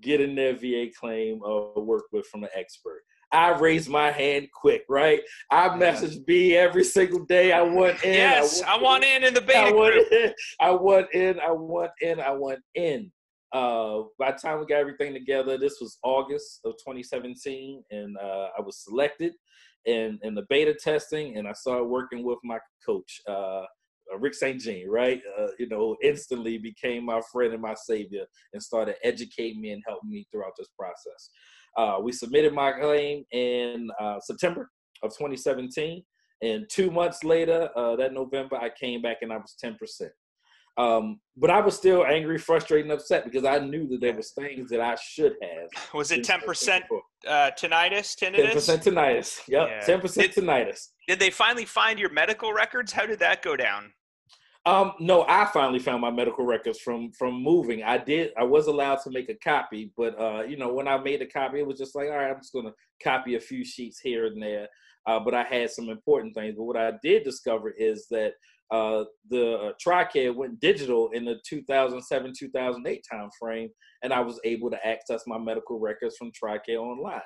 getting 0.02 0.36
their 0.36 0.54
VA 0.56 0.88
claim 1.00 1.42
uh, 1.44 1.80
worked 1.80 2.12
with 2.12 2.26
from 2.28 2.44
an 2.44 2.50
expert?" 2.56 3.02
I 3.32 3.50
raised 3.60 3.90
my 3.90 4.12
hand 4.12 4.48
quick, 4.54 4.84
right? 4.88 5.20
I 5.52 5.70
messaged 5.70 6.26
B 6.26 6.56
every 6.56 6.84
single 6.84 7.26
day. 7.26 7.52
I 7.52 7.62
want 7.62 8.04
in. 8.04 8.14
Yes, 8.14 8.62
I 8.62 8.78
want, 8.78 8.80
I 8.80 8.84
want 8.84 9.04
in. 9.04 9.24
in 9.24 9.28
in 9.28 9.34
the 9.34 9.42
beta 9.42 9.60
I 9.60 9.72
want 9.72 9.94
group. 9.94 10.12
In, 10.12 10.34
I 10.60 10.72
want 10.72 11.14
in. 11.14 11.40
I 11.40 11.52
want 11.52 11.92
in. 12.02 12.20
I 12.20 12.32
want 12.32 12.60
in. 12.76 13.12
Uh, 13.54 14.04
by 14.18 14.32
the 14.32 14.38
time 14.38 14.60
we 14.60 14.66
got 14.66 14.78
everything 14.80 15.14
together, 15.14 15.58
this 15.58 15.78
was 15.80 15.98
August 16.04 16.62
of 16.66 16.74
2017, 16.74 17.84
and 17.92 18.18
uh, 18.18 18.48
I 18.58 18.62
was 18.62 18.84
selected 18.84 19.34
in 19.86 20.20
in 20.24 20.36
the 20.36 20.46
beta 20.50 20.74
testing, 20.74 21.38
and 21.38 21.48
I 21.48 21.54
started 21.54 21.86
working 21.86 22.24
with 22.24 22.40
my 22.44 22.60
coach, 22.86 23.22
uh, 23.28 23.64
Rick 24.20 24.34
St. 24.36 24.60
Jean. 24.60 24.90
Right, 24.90 25.22
uh, 25.40 25.48
you 25.60 25.68
know, 25.68 25.96
instantly 26.04 26.58
became 26.58 27.06
my 27.06 27.22
friend 27.32 27.54
and 27.54 27.62
my 27.62 27.76
savior, 27.76 28.26
and 28.54 28.62
started 28.62 28.96
educating 29.04 29.62
me 29.62 29.72
and 29.72 29.84
helping 29.88 30.10
me 30.10 30.28
throughout 30.32 30.54
this 30.58 30.70
process. 30.78 31.30
Uh, 31.78 32.00
we 32.02 32.12
submitted 32.12 32.54
my 32.54 32.72
claim 32.72 33.26
in 33.32 33.90
uh, 34.00 34.20
September 34.20 34.70
of 35.04 35.12
2017. 35.12 36.04
And 36.42 36.66
two 36.70 36.92
months 36.92 37.24
later, 37.24 37.70
uh, 37.76 37.96
that 37.96 38.14
November, 38.14 38.58
I 38.58 38.70
came 38.70 39.02
back 39.02 39.18
and 39.22 39.32
I 39.32 39.38
was 39.38 39.56
10%. 39.64 39.76
Um, 40.78 41.20
but 41.38 41.50
I 41.50 41.62
was 41.62 41.76
still 41.76 42.06
angry, 42.06 42.38
frustrated, 42.38 42.86
and 42.86 43.00
upset 43.00 43.24
because 43.24 43.46
I 43.46 43.60
knew 43.60 43.88
that 43.88 44.02
there 44.02 44.16
was 44.16 44.32
things 44.32 44.70
that 44.70 44.82
I 44.82 44.96
should 44.96 45.36
have. 45.42 45.70
Was 45.94 46.12
it 46.12 46.26
10% 46.26 46.82
uh, 47.28 47.52
tinnitus, 47.58 48.16
tinnitus? 48.16 48.52
10% 48.52 48.84
tinnitus. 48.84 49.40
Yep, 49.48 49.68
yeah. 49.70 49.98
10% 49.98 50.14
did, 50.14 50.32
tinnitus. 50.34 50.90
Did 51.08 51.20
they 51.20 51.30
finally 51.30 51.66
find 51.66 51.98
your 51.98 52.12
medical 52.12 52.52
records? 52.54 52.92
How 52.92 53.06
did 53.06 53.20
that 53.20 53.42
go 53.42 53.56
down? 53.56 53.94
Um, 54.66 54.94
no, 55.00 55.24
I 55.28 55.46
finally 55.46 55.80
found 55.80 56.02
my 56.02 56.10
medical 56.10 56.44
records 56.44 56.80
from 56.80 57.12
from 57.12 57.36
moving. 57.36 57.84
I 57.84 58.00
did. 58.00 58.32
I 58.36 58.44
was 58.44 58.66
allowed 58.66 59.00
to 59.04 59.12
make 59.12 59.30
a 59.30 59.36
copy, 59.36 59.92
but 59.96 60.20
uh, 60.20 60.42
you 60.42 60.58
know, 60.58 60.74
when 60.74 60.88
I 60.88 60.98
made 60.98 61.22
a 61.22 61.28
copy, 61.28 61.60
it 61.60 61.68
was 61.68 61.78
just 61.78 61.96
like, 61.96 62.08
all 62.10 62.18
right, 62.18 62.32
I'm 62.32 62.38
just 62.38 62.52
gonna 62.52 62.72
copy 63.04 63.36
a 63.36 63.40
few 63.40 63.64
sheets 63.64 64.00
here 64.00 64.26
and 64.26 64.42
there. 64.42 64.68
Uh, 65.06 65.20
but 65.20 65.36
I 65.36 65.44
had 65.44 65.70
some 65.70 65.90
important 65.90 66.34
things. 66.34 66.56
But 66.58 66.64
what 66.64 66.78
I 66.78 66.94
did 67.04 67.24
discover 67.24 67.70
is 67.70 68.08
that 68.10 68.34
uh, 68.72 69.04
the 69.30 69.58
uh, 69.58 69.72
TRICARE 69.86 70.36
went 70.36 70.60
digital 70.60 71.10
in 71.12 71.26
the 71.26 71.40
2007-2008 71.52 73.02
time 73.10 73.30
frame, 73.40 73.70
and 74.04 74.12
I 74.14 74.22
was 74.22 74.40
able 74.44 74.70
to 74.72 74.88
access 74.88 75.24
my 75.28 75.38
medical 75.38 75.80
records 75.80 76.18
from 76.18 76.32
TRICARE 76.32 76.78
online. 76.78 77.22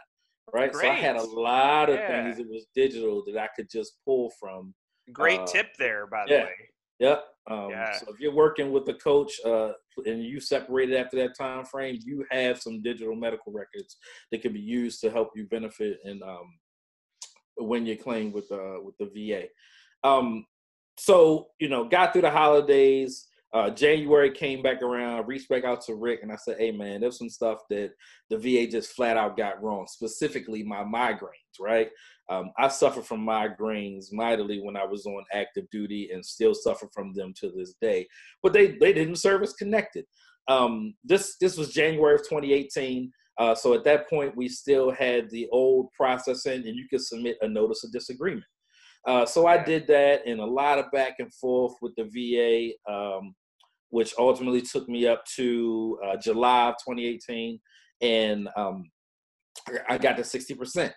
Right, 0.54 0.72
Great. 0.72 0.84
so 0.84 0.92
I 0.92 0.96
had 0.96 1.16
a 1.16 1.24
lot 1.24 1.90
of 1.90 1.96
yeah. 1.96 2.08
things 2.08 2.38
that 2.38 2.50
was 2.50 2.66
digital 2.76 3.24
that 3.28 3.38
I 3.38 3.48
could 3.56 3.70
just 3.70 3.94
pull 4.04 4.32
from. 4.40 4.74
Great 5.14 5.42
uh, 5.42 5.46
tip 5.46 5.68
there, 5.78 6.08
by 6.08 6.26
the 6.28 6.34
yeah. 6.34 6.44
way. 6.46 6.54
Yep. 7.00 7.24
Um, 7.50 7.70
yeah. 7.70 7.98
So 7.98 8.08
if 8.14 8.20
you're 8.20 8.34
working 8.34 8.72
with 8.72 8.88
a 8.90 8.94
coach 8.94 9.34
uh, 9.46 9.72
and 10.06 10.24
you 10.24 10.40
separated 10.40 10.98
after 10.98 11.18
that 11.18 11.38
time 11.38 11.66
frame, 11.66 12.00
you 12.04 12.26
have 12.32 12.62
some 12.62 12.82
digital 12.82 13.16
medical 13.16 13.54
records 13.54 13.98
that 14.32 14.42
can 14.42 14.54
be 14.54 14.60
used 14.60 15.00
to 15.02 15.10
help 15.10 15.30
you 15.36 15.48
benefit 15.48 16.00
and 16.04 16.22
um, 16.22 16.60
when 17.58 17.86
you 17.86 17.98
claim 17.98 18.32
with 18.32 18.52
uh, 18.52 18.82
with 18.82 18.96
the 19.00 19.06
VA. 19.06 19.46
Um, 20.08 20.46
so 21.00 21.48
you 21.60 21.70
know, 21.70 21.86
got 21.86 22.12
through 22.12 22.24
the 22.24 22.32
holidays. 22.32 23.28
Uh, 23.52 23.70
January 23.70 24.30
came 24.30 24.62
back 24.62 24.84
around, 24.84 25.28
reached 25.28 25.50
back 25.50 25.64
out 25.64 25.82
to 25.82 25.96
Rick, 25.96 26.20
and 26.22 26.32
I 26.32 26.36
said, 26.36 26.58
"Hey, 26.60 26.72
man, 26.72 27.02
there's 27.02 27.18
some 27.18 27.30
stuff 27.30 27.60
that 27.70 27.94
the 28.30 28.38
VA 28.38 28.68
just 28.68 28.92
flat 28.92 29.18
out 29.18 29.38
got 29.38 29.64
wrong. 29.64 29.88
Specifically, 29.88 30.62
my 30.62 30.84
migraines. 30.84 31.60
Right? 31.60 31.90
Um, 32.30 32.52
I 32.60 32.68
suffered 32.68 33.06
from 33.06 33.26
migraines 33.26 34.14
mightily 34.14 34.62
when 34.62 34.76
I 34.76 34.86
was 34.86 35.06
on 35.06 35.24
active 35.34 35.68
duty, 35.72 36.12
and 36.14 36.24
still 36.24 36.54
suffer 36.54 36.88
from 36.94 37.14
them 37.14 37.34
to 37.40 37.52
this 37.56 37.74
day. 37.82 38.06
But 38.44 38.54
they 38.54 38.78
they 38.80 38.94
didn't 38.94 39.16
service 39.16 39.54
connected. 39.54 40.06
Um, 40.48 40.96
this 41.04 41.38
this 41.40 41.58
was 41.58 41.74
January 41.74 42.16
of 42.16 42.22
2018. 42.22 43.12
Uh, 43.40 43.56
so 43.56 43.74
at 43.74 43.86
that 43.86 44.10
point, 44.10 44.36
we 44.36 44.50
still 44.50 44.92
had 44.92 45.30
the 45.30 45.48
old 45.52 45.88
processing, 45.94 46.68
and 46.68 46.76
you 46.76 46.88
could 46.90 47.02
submit 47.02 47.38
a 47.42 47.48
notice 47.48 47.86
of 47.86 47.92
disagreement. 47.94 48.44
Uh, 49.10 49.26
so 49.26 49.48
I 49.48 49.58
did 49.58 49.88
that, 49.88 50.28
and 50.28 50.40
a 50.40 50.46
lot 50.46 50.78
of 50.78 50.92
back 50.92 51.16
and 51.18 51.34
forth 51.34 51.74
with 51.82 51.96
the 51.96 52.04
VA, 52.14 52.94
um, 52.94 53.34
which 53.90 54.14
ultimately 54.20 54.62
took 54.62 54.88
me 54.88 55.08
up 55.08 55.26
to 55.36 55.98
uh, 56.06 56.16
July 56.18 56.68
of 56.68 56.76
2018, 56.88 57.60
and 58.02 58.48
um, 58.56 58.88
I 59.90 59.98
got 59.98 60.16
to 60.18 60.22
60%. 60.22 60.94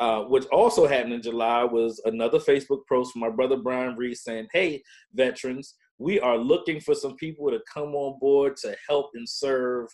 Uh, 0.00 0.22
what 0.22 0.44
also 0.46 0.88
happened 0.88 1.12
in 1.12 1.22
July 1.22 1.62
was 1.62 2.02
another 2.04 2.40
Facebook 2.40 2.80
post 2.88 3.12
from 3.12 3.20
my 3.20 3.30
brother 3.30 3.56
Brian 3.56 3.94
Reese 3.94 4.24
saying, 4.24 4.48
Hey, 4.52 4.82
veterans, 5.14 5.76
we 5.98 6.18
are 6.18 6.36
looking 6.36 6.80
for 6.80 6.96
some 6.96 7.14
people 7.14 7.48
to 7.48 7.60
come 7.72 7.94
on 7.94 8.18
board 8.18 8.56
to 8.62 8.74
help 8.88 9.10
and 9.14 9.28
serve 9.28 9.86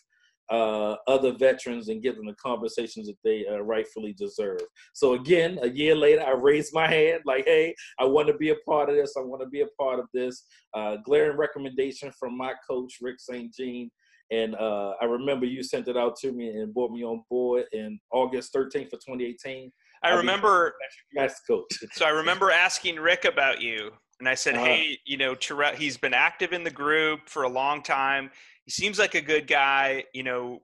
uh, 0.50 0.96
other 1.06 1.32
veterans 1.32 1.88
and 1.88 2.02
give 2.02 2.16
them 2.16 2.26
the 2.26 2.34
conversations 2.34 3.06
that 3.06 3.16
they 3.24 3.46
uh, 3.46 3.58
rightfully 3.58 4.14
deserve. 4.14 4.60
So 4.94 5.14
again, 5.14 5.58
a 5.62 5.68
year 5.68 5.94
later, 5.94 6.22
I 6.22 6.32
raised 6.32 6.72
my 6.72 6.88
hand 6.88 7.22
like, 7.26 7.44
"Hey, 7.44 7.74
I 7.98 8.04
want 8.04 8.28
to 8.28 8.34
be 8.34 8.50
a 8.50 8.56
part 8.66 8.88
of 8.88 8.96
this. 8.96 9.14
I 9.16 9.20
want 9.20 9.42
to 9.42 9.48
be 9.48 9.60
a 9.60 9.68
part 9.78 9.98
of 9.98 10.06
this." 10.14 10.44
Uh, 10.74 10.96
glaring 11.04 11.36
recommendation 11.36 12.12
from 12.18 12.36
my 12.36 12.54
coach 12.68 12.94
Rick 13.00 13.20
St. 13.20 13.52
Jean, 13.54 13.90
and 14.30 14.54
uh, 14.56 14.94
I 15.00 15.06
remember 15.06 15.46
you 15.46 15.62
sent 15.62 15.88
it 15.88 15.96
out 15.96 16.16
to 16.16 16.32
me 16.32 16.48
and 16.48 16.72
brought 16.72 16.92
me 16.92 17.04
on 17.04 17.22
board 17.30 17.64
in 17.72 17.98
August 18.12 18.54
13th 18.54 18.92
of 18.92 19.00
2018. 19.04 19.72
I 20.02 20.10
remember 20.10 20.74
that's 21.14 21.40
coach. 21.40 21.72
so 21.92 22.04
I 22.04 22.10
remember 22.10 22.50
asking 22.50 22.96
Rick 22.96 23.24
about 23.24 23.60
you, 23.60 23.90
and 24.20 24.28
I 24.28 24.34
said, 24.34 24.54
uh-huh. 24.54 24.64
"Hey, 24.64 24.98
you 25.04 25.16
know, 25.16 25.34
Terrell, 25.34 25.74
he's 25.74 25.96
been 25.96 26.14
active 26.14 26.52
in 26.52 26.64
the 26.64 26.70
group 26.70 27.28
for 27.28 27.44
a 27.44 27.48
long 27.48 27.82
time. 27.82 28.30
He 28.64 28.70
seems 28.70 28.98
like 28.98 29.14
a 29.14 29.20
good 29.20 29.46
guy. 29.46 30.04
You 30.12 30.24
know, 30.24 30.62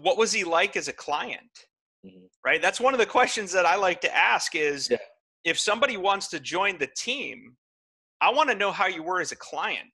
what 0.00 0.18
was 0.18 0.32
he 0.32 0.44
like 0.44 0.76
as 0.76 0.88
a 0.88 0.92
client? 0.92 1.66
Mm-hmm. 2.04 2.26
Right. 2.44 2.60
That's 2.60 2.80
one 2.80 2.94
of 2.94 3.00
the 3.00 3.06
questions 3.06 3.52
that 3.52 3.66
I 3.66 3.76
like 3.76 4.00
to 4.02 4.14
ask. 4.14 4.54
Is 4.54 4.88
yeah. 4.90 4.98
if 5.44 5.58
somebody 5.58 5.96
wants 5.96 6.28
to 6.28 6.40
join 6.40 6.78
the 6.78 6.88
team, 6.96 7.56
I 8.20 8.30
want 8.30 8.50
to 8.50 8.56
know 8.56 8.72
how 8.72 8.86
you 8.86 9.02
were 9.02 9.20
as 9.20 9.32
a 9.32 9.36
client, 9.36 9.92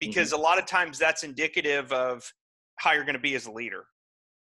because 0.00 0.30
mm-hmm. 0.30 0.40
a 0.40 0.42
lot 0.42 0.58
of 0.58 0.66
times 0.66 0.98
that's 0.98 1.24
indicative 1.24 1.92
of 1.92 2.30
how 2.76 2.92
you're 2.92 3.04
going 3.04 3.14
to 3.14 3.20
be 3.20 3.34
as 3.34 3.46
a 3.46 3.52
leader." 3.52 3.84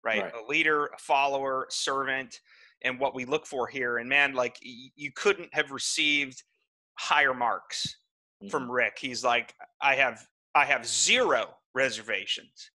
Right? 0.05 0.23
right. 0.23 0.33
A 0.33 0.49
leader, 0.49 0.87
a 0.87 0.97
follower, 0.97 1.65
servant 1.69 2.39
and 2.83 2.99
what 2.99 3.15
we 3.15 3.23
look 3.23 3.45
for 3.45 3.67
here. 3.67 3.97
And 3.97 4.09
man, 4.09 4.33
like 4.33 4.57
you 4.61 5.11
couldn't 5.15 5.47
have 5.53 5.71
received 5.71 6.43
higher 6.99 7.33
marks 7.33 7.97
mm-hmm. 8.41 8.49
from 8.49 8.69
Rick. 8.69 8.97
He's 8.99 9.23
like, 9.23 9.53
I 9.81 9.95
have 9.95 10.25
I 10.55 10.65
have 10.65 10.85
zero 10.85 11.49
reservations. 11.73 12.71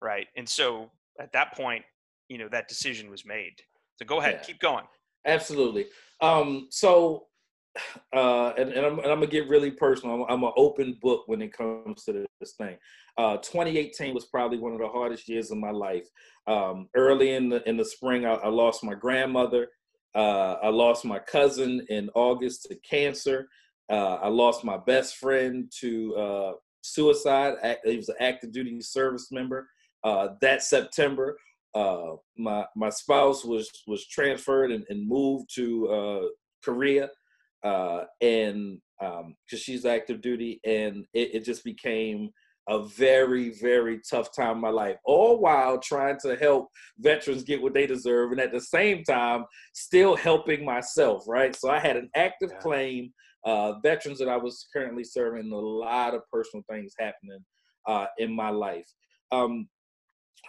Right. 0.00 0.28
And 0.36 0.48
so 0.48 0.90
at 1.20 1.32
that 1.32 1.56
point, 1.56 1.84
you 2.28 2.38
know, 2.38 2.48
that 2.50 2.68
decision 2.68 3.10
was 3.10 3.24
made. 3.24 3.54
So 3.96 4.06
go 4.06 4.20
ahead, 4.20 4.38
yeah. 4.40 4.46
keep 4.46 4.60
going. 4.60 4.84
Absolutely. 5.26 5.86
Um, 6.20 6.68
so 6.70 7.26
uh, 8.14 8.52
and, 8.56 8.70
and, 8.72 8.86
I'm, 8.86 8.98
and, 8.98 9.08
I'm, 9.08 9.20
gonna 9.20 9.26
get 9.26 9.48
really 9.48 9.70
personal. 9.70 10.14
I'm, 10.14 10.22
I'm, 10.28 10.44
an 10.44 10.52
open 10.56 10.98
book 11.00 11.24
when 11.26 11.42
it 11.42 11.52
comes 11.52 12.04
to 12.04 12.26
this 12.40 12.52
thing. 12.52 12.76
Uh, 13.16 13.36
2018 13.38 14.14
was 14.14 14.26
probably 14.26 14.58
one 14.58 14.72
of 14.72 14.78
the 14.78 14.88
hardest 14.88 15.28
years 15.28 15.50
of 15.50 15.58
my 15.58 15.70
life. 15.70 16.06
Um, 16.46 16.88
early 16.94 17.32
in 17.32 17.48
the 17.48 17.66
in 17.68 17.76
the 17.76 17.84
spring, 17.84 18.24
I, 18.24 18.34
I 18.34 18.48
lost 18.48 18.84
my 18.84 18.94
grandmother. 18.94 19.68
Uh, 20.18 20.56
I 20.62 20.68
lost 20.68 21.04
my 21.04 21.20
cousin 21.20 21.86
in 21.88 22.10
August 22.14 22.64
to 22.64 22.76
cancer. 22.76 23.48
Uh, 23.88 24.16
I 24.16 24.28
lost 24.28 24.64
my 24.64 24.76
best 24.76 25.16
friend 25.16 25.70
to 25.78 26.16
uh, 26.16 26.52
suicide. 26.82 27.54
He 27.84 27.96
was 27.96 28.08
an 28.08 28.16
active 28.18 28.52
duty 28.52 28.80
service 28.80 29.28
member. 29.30 29.68
Uh, 30.02 30.30
that 30.40 30.62
September, 30.62 31.38
my 31.74 32.64
my 32.74 32.90
spouse 32.90 33.44
was 33.44 33.70
was 33.86 34.06
transferred 34.08 34.72
and, 34.72 34.84
and 34.88 35.08
moved 35.08 35.54
to 35.54 36.30
Korea 36.64 37.08
uh, 37.64 38.04
and 38.20 38.80
because 39.00 39.24
um, 39.24 39.36
she's 39.56 39.84
active 39.84 40.20
duty, 40.20 40.60
and 40.64 41.06
it, 41.14 41.34
it, 41.34 41.44
just 41.44 41.64
became 41.64 42.30
a 42.68 42.84
very, 42.84 43.50
very 43.60 44.00
tough 44.08 44.34
time 44.34 44.56
in 44.56 44.60
my 44.60 44.68
life, 44.68 44.96
all 45.04 45.40
while 45.40 45.78
trying 45.78 46.18
to 46.20 46.36
help 46.36 46.68
veterans 46.98 47.42
get 47.42 47.62
what 47.62 47.74
they 47.74 47.86
deserve, 47.86 48.32
and 48.32 48.40
at 48.40 48.52
the 48.52 48.60
same 48.60 49.02
time, 49.04 49.44
still 49.72 50.14
helping 50.14 50.64
myself, 50.64 51.24
right? 51.26 51.56
So 51.56 51.70
I 51.70 51.78
had 51.78 51.96
an 51.96 52.10
active 52.14 52.50
yeah. 52.52 52.60
claim, 52.60 53.12
uh, 53.44 53.74
veterans 53.82 54.18
that 54.18 54.28
I 54.28 54.36
was 54.36 54.66
currently 54.74 55.04
serving, 55.04 55.50
a 55.50 55.56
lot 55.56 56.14
of 56.14 56.22
personal 56.30 56.62
things 56.70 56.94
happening 56.98 57.40
uh, 57.86 58.06
in 58.18 58.34
my 58.34 58.50
life. 58.50 58.86
Um, 59.32 59.68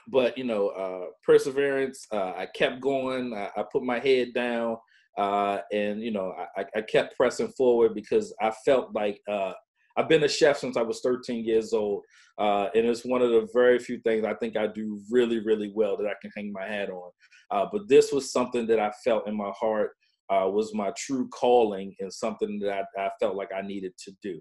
but 0.07 0.37
you 0.37 0.43
know, 0.43 0.69
uh, 0.69 1.11
perseverance. 1.23 2.05
Uh, 2.11 2.33
I 2.35 2.47
kept 2.53 2.81
going. 2.81 3.33
I, 3.33 3.49
I, 3.57 3.63
put 3.71 3.83
my 3.83 3.99
head 3.99 4.33
down, 4.33 4.77
uh, 5.17 5.59
and 5.71 6.01
you 6.01 6.11
know, 6.11 6.33
I, 6.57 6.65
I, 6.75 6.81
kept 6.81 7.15
pressing 7.15 7.49
forward 7.49 7.93
because 7.93 8.33
I 8.41 8.51
felt 8.65 8.93
like 8.93 9.19
uh, 9.29 9.53
I've 9.99 10.07
been 10.07 10.23
a 10.23 10.29
chef 10.29 10.57
since 10.57 10.77
I 10.77 10.81
was 10.81 11.01
13 11.01 11.43
years 11.43 11.73
old, 11.73 12.05
uh, 12.37 12.69
and 12.73 12.87
it's 12.87 13.03
one 13.03 13.21
of 13.21 13.31
the 13.31 13.49
very 13.53 13.77
few 13.79 13.99
things 13.99 14.23
I 14.23 14.33
think 14.35 14.55
I 14.55 14.67
do 14.67 15.01
really, 15.11 15.39
really 15.39 15.73
well 15.75 15.97
that 15.97 16.07
I 16.07 16.13
can 16.21 16.31
hang 16.37 16.53
my 16.53 16.65
hat 16.65 16.89
on. 16.89 17.11
Uh, 17.51 17.65
but 17.69 17.89
this 17.89 18.13
was 18.13 18.31
something 18.31 18.65
that 18.67 18.79
I 18.79 18.91
felt 19.03 19.27
in 19.27 19.35
my 19.35 19.51
heart 19.59 19.91
was 20.29 20.73
my 20.73 20.93
true 20.95 21.27
calling 21.29 21.93
and 21.99 22.13
something 22.13 22.59
that 22.59 22.85
I, 22.97 23.01
I 23.01 23.09
felt 23.19 23.35
like 23.35 23.49
I 23.53 23.61
needed 23.61 23.91
to 24.05 24.13
do. 24.23 24.39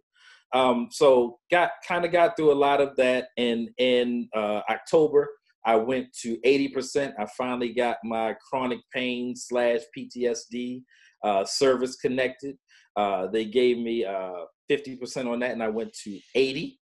Um, 0.55 0.88
so 0.93 1.38
got 1.50 1.73
kind 1.87 2.05
of 2.05 2.12
got 2.12 2.37
through 2.37 2.53
a 2.53 2.55
lot 2.55 2.81
of 2.81 2.95
that, 2.97 3.29
and 3.37 3.69
in 3.79 4.29
October. 4.37 5.29
I 5.65 5.77
went 5.77 6.07
to 6.23 6.38
80%. 6.47 7.12
I 7.19 7.27
finally 7.37 7.75
got 7.75 7.99
my 8.03 8.35
chronic 8.49 8.79
pain 8.95 9.37
slash 9.37 9.81
PTSD 9.95 10.83
uh, 11.23 11.45
service 11.45 11.97
connected. 11.97 12.57
Uh, 12.97 13.27
they 13.29 13.45
gave 13.45 13.79
me 13.79 14.05
uh, 14.05 14.45
50% 14.71 15.31
on 15.31 15.41
that, 15.41 15.53
and 15.53 15.63
I 15.63 15.69
went 15.69 15.93
to 16.05 16.19
80. 16.35 16.79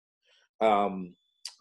Um, 0.61 1.15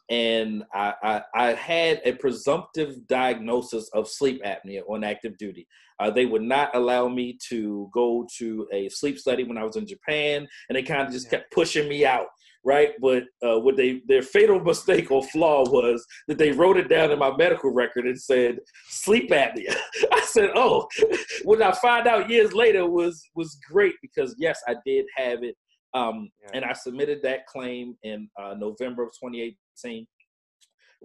and 0.09 0.63
I, 0.73 0.93
I, 1.03 1.21
I, 1.33 1.47
had 1.53 2.01
a 2.05 2.11
presumptive 2.13 3.07
diagnosis 3.07 3.89
of 3.93 4.07
sleep 4.07 4.43
apnea 4.43 4.81
on 4.87 5.03
active 5.03 5.37
duty. 5.37 5.65
Uh, 5.99 6.11
they 6.11 6.25
would 6.25 6.41
not 6.41 6.75
allow 6.75 7.07
me 7.07 7.37
to 7.49 7.89
go 7.93 8.27
to 8.37 8.67
a 8.71 8.89
sleep 8.89 9.17
study 9.17 9.43
when 9.43 9.57
I 9.57 9.63
was 9.63 9.77
in 9.77 9.87
Japan, 9.87 10.47
and 10.67 10.75
they 10.75 10.83
kind 10.83 11.01
of 11.01 11.11
just 11.11 11.29
kept 11.29 11.51
pushing 11.51 11.87
me 11.87 12.05
out 12.05 12.27
right? 12.63 12.91
But 13.01 13.23
uh, 13.45 13.59
what 13.59 13.75
they 13.75 14.01
their 14.07 14.21
fatal 14.21 14.59
mistake 14.59 15.11
or 15.11 15.23
flaw 15.27 15.69
was 15.69 16.05
that 16.27 16.37
they 16.37 16.51
wrote 16.51 16.77
it 16.77 16.89
down 16.89 17.11
in 17.11 17.19
my 17.19 17.35
medical 17.35 17.71
record 17.71 18.05
and 18.05 18.19
said 18.19 18.59
sleep 18.89 19.29
apnea. 19.31 19.75
I 20.11 20.21
said, 20.21 20.51
oh, 20.55 20.87
what 21.43 21.61
I 21.61 21.71
find 21.73 22.07
out 22.07 22.29
years 22.29 22.53
later 22.53 22.89
was 22.89 23.23
was 23.35 23.57
great 23.69 23.95
because 24.01 24.35
yes, 24.37 24.61
I 24.67 24.75
did 24.85 25.05
have 25.17 25.43
it, 25.43 25.55
um, 25.93 26.29
yeah. 26.41 26.49
and 26.53 26.65
I 26.65 26.73
submitted 26.73 27.21
that 27.23 27.47
claim 27.47 27.95
in 28.03 28.29
uh, 28.41 28.55
November 28.57 29.03
of 29.03 29.09
2018. 29.09 30.07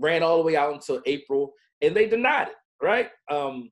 Ran 0.00 0.23
all 0.23 0.38
the 0.38 0.45
way 0.45 0.57
out 0.57 0.73
until 0.73 1.03
April, 1.07 1.53
and 1.83 1.95
they 1.95 2.07
denied 2.07 2.49
it. 2.49 2.55
Right? 2.81 3.11
Um, 3.31 3.71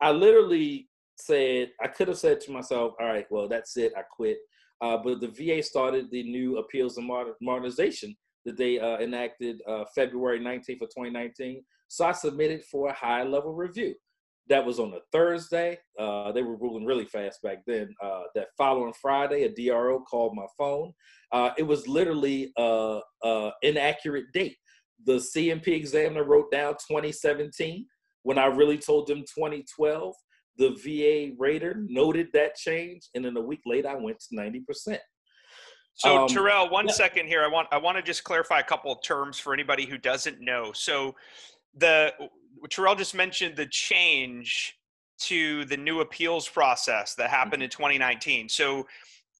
I 0.00 0.10
literally 0.10 0.88
said 1.16 1.70
I 1.80 1.86
could 1.86 2.08
have 2.08 2.18
said 2.18 2.40
to 2.42 2.50
myself, 2.50 2.94
"All 3.00 3.06
right, 3.06 3.26
well, 3.30 3.48
that's 3.48 3.76
it. 3.76 3.92
I 3.96 4.02
quit." 4.02 4.38
Uh, 4.82 4.98
but 4.98 5.20
the 5.20 5.28
VA 5.28 5.62
started 5.62 6.10
the 6.10 6.24
new 6.24 6.58
appeals 6.58 6.98
and 6.98 7.08
modernization 7.40 8.14
that 8.44 8.56
they 8.56 8.80
uh, 8.80 8.98
enacted 8.98 9.62
uh, 9.68 9.84
February 9.94 10.40
19th 10.40 10.82
of 10.82 10.90
2019. 10.90 11.62
So 11.86 12.06
I 12.06 12.12
submitted 12.12 12.64
for 12.64 12.88
a 12.88 12.92
high 12.92 13.22
level 13.22 13.54
review. 13.54 13.94
That 14.48 14.66
was 14.66 14.80
on 14.80 14.92
a 14.92 14.98
Thursday. 15.12 15.78
Uh, 15.98 16.32
they 16.32 16.42
were 16.42 16.56
ruling 16.56 16.84
really 16.84 17.04
fast 17.04 17.40
back 17.42 17.58
then. 17.64 17.94
Uh, 18.02 18.22
that 18.34 18.48
following 18.58 18.92
Friday, 19.00 19.44
a 19.44 19.54
DRO 19.54 20.00
called 20.00 20.34
my 20.34 20.46
phone. 20.58 20.92
Uh, 21.30 21.50
it 21.56 21.62
was 21.62 21.86
literally 21.86 22.52
an 22.56 23.52
inaccurate 23.62 24.26
date. 24.34 24.56
The 25.06 25.20
C&P 25.20 25.72
examiner 25.72 26.24
wrote 26.24 26.50
down 26.50 26.72
2017 26.72 27.86
when 28.24 28.38
I 28.38 28.46
really 28.46 28.78
told 28.78 29.06
them 29.06 29.20
2012 29.20 30.14
the 30.58 30.70
VA 30.84 31.34
rater 31.38 31.84
noted 31.88 32.28
that 32.34 32.56
change, 32.56 33.08
and 33.14 33.24
then 33.24 33.36
a 33.36 33.40
week 33.40 33.62
later, 33.66 33.88
I 33.88 33.96
went 33.96 34.18
to 34.20 34.36
ninety 34.36 34.60
percent. 34.60 35.00
So 35.94 36.22
um, 36.22 36.28
Terrell, 36.28 36.70
one 36.70 36.86
yeah. 36.86 36.94
second 36.94 37.26
here. 37.26 37.42
I 37.44 37.48
want 37.48 37.68
I 37.70 37.78
want 37.78 37.96
to 37.96 38.02
just 38.02 38.24
clarify 38.24 38.60
a 38.60 38.64
couple 38.64 38.92
of 38.92 39.02
terms 39.02 39.38
for 39.38 39.52
anybody 39.52 39.86
who 39.86 39.98
doesn't 39.98 40.40
know. 40.40 40.72
So 40.72 41.14
the 41.76 42.12
Terrell 42.70 42.94
just 42.94 43.14
mentioned 43.14 43.56
the 43.56 43.66
change 43.66 44.78
to 45.20 45.64
the 45.66 45.76
new 45.76 46.00
appeals 46.00 46.48
process 46.48 47.14
that 47.14 47.30
happened 47.30 47.62
in 47.62 47.70
2019. 47.70 48.48
So 48.48 48.86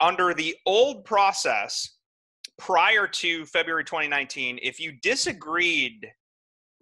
under 0.01 0.35
the 0.35 0.55
old 0.67 1.05
process 1.05 1.97
prior 2.59 3.07
to 3.07 3.45
February 3.47 3.85
2019, 3.85 4.61
if 4.63 4.79
you 4.79 4.93
disagreed 5.03 6.07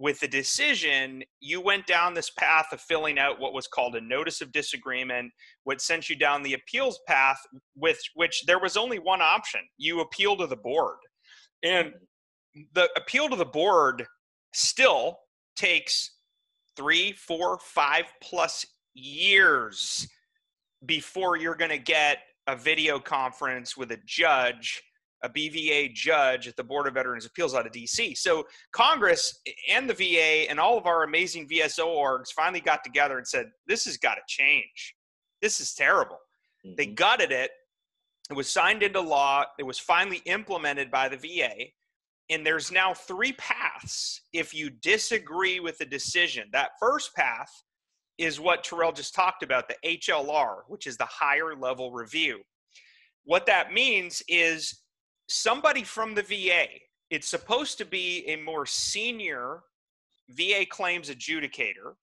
with 0.01 0.19
the 0.19 0.27
decision, 0.27 1.23
you 1.41 1.61
went 1.61 1.87
down 1.87 2.15
this 2.15 2.31
path 2.31 2.69
of 2.73 2.81
filling 2.81 3.19
out 3.19 3.39
what 3.39 3.53
was 3.53 3.67
called 3.67 3.95
a 3.95 4.01
notice 4.01 4.41
of 4.41 4.51
disagreement, 4.51 5.31
what 5.65 5.83
sent 5.83 6.09
you 6.09 6.17
down 6.17 6.43
the 6.43 6.55
appeals 6.55 6.99
path, 7.07 7.37
with 7.77 8.01
which 8.15 8.43
there 8.47 8.59
was 8.59 8.79
only 8.79 8.99
one 8.99 9.21
option. 9.21 9.61
You 9.77 10.01
appeal 10.01 10.39
to 10.39 10.47
the 10.47 10.57
board. 10.57 10.97
And 11.63 11.89
mm-hmm. 11.89 12.63
the 12.73 12.89
appeal 12.97 13.29
to 13.29 13.37
the 13.37 13.45
board 13.45 14.07
still 14.55 15.19
takes 15.55 16.17
three, 16.79 17.13
four, 17.13 17.59
five 17.63 18.07
plus 18.23 18.65
years 18.95 20.09
before 20.87 21.37
you're 21.37 21.55
going 21.55 21.71
to 21.71 21.79
get 21.79 22.21
a 22.47 22.57
video 22.57 22.99
conference 22.99 23.77
with 23.77 23.93
a 23.93 23.99
judge 24.07 24.83
a 25.23 25.29
BVA 25.29 25.93
judge 25.95 26.49
at 26.49 26.57
the 26.57 26.65
Board 26.65 26.87
of 26.87 26.95
Veterans 26.95 27.27
Appeals 27.27 27.55
out 27.55 27.67
of 27.67 27.73
DC. 27.73 28.17
So 28.17 28.47
Congress 28.73 29.41
and 29.69 29.89
the 29.89 29.95
VA 29.95 30.49
and 30.51 30.59
all 30.59 30.79
of 30.79 30.87
our 30.87 31.03
amazing 31.03 31.49
VSO 31.49 31.87
orgs 31.87 32.33
finally 32.35 32.61
got 32.61 32.83
together 32.85 33.19
and 33.19 33.27
said, 33.27 33.47
this 33.67 33.85
has 33.85 33.97
got 33.97 34.15
to 34.15 34.23
change. 34.27 34.95
This 35.43 35.61
is 35.61 35.75
terrible. 35.75 36.19
Mm-hmm. 36.67 36.77
They 36.77 36.87
gutted 36.87 37.33
it. 37.33 37.51
It 38.31 38.35
was 38.35 38.49
signed 38.49 38.83
into 38.83 39.01
law. 39.01 39.45
It 39.59 39.65
was 39.65 39.79
finally 39.79 40.23
implemented 40.25 40.91
by 40.91 41.09
the 41.09 41.17
VA. 41.17 41.67
And 42.31 42.47
there's 42.47 42.71
now 42.71 42.95
three 42.95 43.33
paths 43.33 44.23
if 44.33 44.55
you 44.55 44.71
disagree 44.71 45.59
with 45.59 45.79
the 45.79 45.85
decision. 45.85 46.49
That 46.53 46.71
first 46.79 47.15
path 47.15 47.51
is 48.19 48.39
what 48.39 48.63
Terrell 48.63 48.93
just 48.93 49.15
talked 49.15 49.43
about, 49.43 49.69
the 49.69 49.99
HLR, 49.99 50.61
which 50.69 50.87
is 50.87 50.97
the 50.97 51.07
higher 51.07 51.57
level 51.57 51.91
review. 51.91 52.41
What 53.25 53.47
that 53.47 53.73
means 53.73 54.23
is 54.29 54.80
somebody 55.31 55.85
from 55.85 56.15
the 56.15 56.23
VA. 56.23 56.67
It's 57.11 57.29
supposed 57.29 57.79
to 57.79 57.85
be 57.85 58.25
a 58.27 58.37
more 58.37 58.67
senior 58.67 59.63
VA 60.31 60.67
claims 60.69 61.09
adjudicator. 61.09 61.95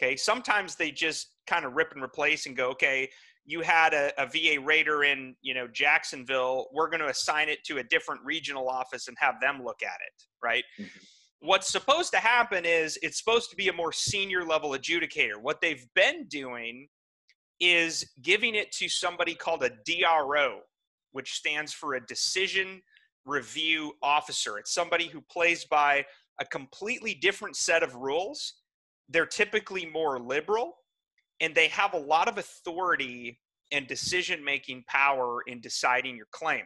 Okay. 0.00 0.16
Sometimes 0.16 0.74
they 0.74 0.90
just 0.90 1.28
kind 1.46 1.64
of 1.64 1.74
rip 1.74 1.92
and 1.92 2.02
replace 2.02 2.46
and 2.46 2.56
go, 2.56 2.70
okay, 2.70 3.08
you 3.44 3.60
had 3.60 3.92
a, 3.92 4.12
a 4.18 4.26
VA 4.26 4.60
rater 4.60 5.04
in, 5.04 5.34
you 5.42 5.54
know, 5.54 5.66
Jacksonville. 5.68 6.68
We're 6.72 6.88
going 6.88 7.00
to 7.00 7.08
assign 7.08 7.48
it 7.48 7.62
to 7.64 7.78
a 7.78 7.84
different 7.84 8.20
regional 8.24 8.68
office 8.68 9.08
and 9.08 9.16
have 9.20 9.40
them 9.40 9.62
look 9.62 9.82
at 9.82 9.98
it. 10.06 10.24
Right. 10.42 10.64
Mm-hmm. 10.78 10.98
What's 11.40 11.70
supposed 11.70 12.12
to 12.12 12.18
happen 12.18 12.64
is 12.64 12.98
it's 13.02 13.18
supposed 13.18 13.50
to 13.50 13.56
be 13.56 13.68
a 13.68 13.72
more 13.72 13.92
senior 13.92 14.44
level 14.44 14.70
adjudicator. 14.70 15.40
What 15.40 15.60
they've 15.60 15.84
been 15.94 16.26
doing 16.28 16.88
is 17.58 18.08
giving 18.22 18.54
it 18.54 18.70
to 18.72 18.88
somebody 18.88 19.34
called 19.34 19.64
a 19.64 19.70
DRO, 19.84 20.60
which 21.12 21.32
stands 21.32 21.72
for 21.72 21.94
a 21.94 22.06
decision 22.06 22.82
review 23.24 23.92
officer. 24.02 24.58
It's 24.58 24.74
somebody 24.74 25.06
who 25.06 25.20
plays 25.20 25.64
by 25.64 26.04
a 26.40 26.44
completely 26.44 27.14
different 27.14 27.56
set 27.56 27.82
of 27.82 27.94
rules. 27.94 28.54
They're 29.08 29.26
typically 29.26 29.86
more 29.86 30.18
liberal 30.18 30.74
and 31.40 31.54
they 31.54 31.68
have 31.68 31.94
a 31.94 31.98
lot 31.98 32.28
of 32.28 32.38
authority 32.38 33.40
and 33.70 33.86
decision 33.86 34.44
making 34.44 34.84
power 34.88 35.42
in 35.46 35.60
deciding 35.60 36.16
your 36.16 36.28
claim. 36.30 36.62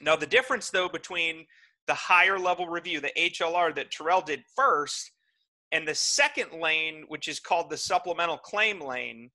Now, 0.00 0.16
the 0.16 0.26
difference 0.26 0.70
though 0.70 0.88
between 0.88 1.46
the 1.86 1.94
higher 1.94 2.38
level 2.38 2.68
review, 2.68 3.00
the 3.00 3.12
HLR 3.18 3.74
that 3.74 3.90
Terrell 3.90 4.22
did 4.22 4.44
first, 4.54 5.10
and 5.72 5.88
the 5.88 5.94
second 5.94 6.60
lane, 6.60 7.04
which 7.08 7.28
is 7.28 7.40
called 7.40 7.70
the 7.70 7.76
supplemental 7.76 8.38
claim 8.38 8.80
lane, 8.80 9.30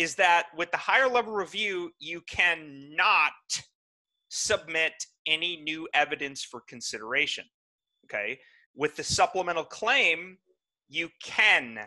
is 0.00 0.14
that 0.16 0.46
with 0.56 0.70
the 0.70 0.76
higher 0.76 1.08
level 1.08 1.32
review, 1.32 1.90
you 1.98 2.22
cannot 2.22 3.32
submit 4.28 4.92
any 5.26 5.56
new 5.56 5.88
evidence 5.92 6.42
for 6.42 6.60
consideration. 6.68 7.44
Okay. 8.06 8.38
With 8.74 8.96
the 8.96 9.04
supplemental 9.04 9.64
claim, 9.64 10.38
you 10.88 11.10
can 11.22 11.80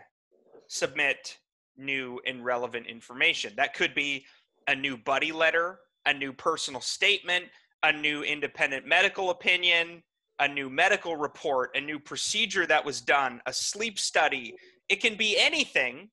submit 0.68 1.38
new 1.76 2.20
and 2.26 2.44
relevant 2.44 2.86
information. 2.86 3.52
That 3.56 3.74
could 3.74 3.94
be 3.94 4.24
a 4.68 4.74
new 4.74 4.96
buddy 4.96 5.32
letter, 5.32 5.80
a 6.06 6.14
new 6.14 6.32
personal 6.32 6.80
statement, 6.80 7.44
a 7.82 7.92
new 7.92 8.22
independent 8.22 8.86
medical 8.86 9.30
opinion, 9.30 10.02
a 10.38 10.48
new 10.48 10.70
medical 10.70 11.16
report, 11.16 11.70
a 11.74 11.80
new 11.80 11.98
procedure 11.98 12.66
that 12.66 12.84
was 12.84 13.00
done, 13.00 13.40
a 13.46 13.52
sleep 13.52 13.98
study. 13.98 14.54
It 14.88 15.00
can 15.00 15.16
be 15.16 15.36
anything 15.38 16.10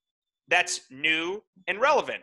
that's 0.51 0.81
new 0.91 1.43
and 1.67 1.81
relevant, 1.81 2.21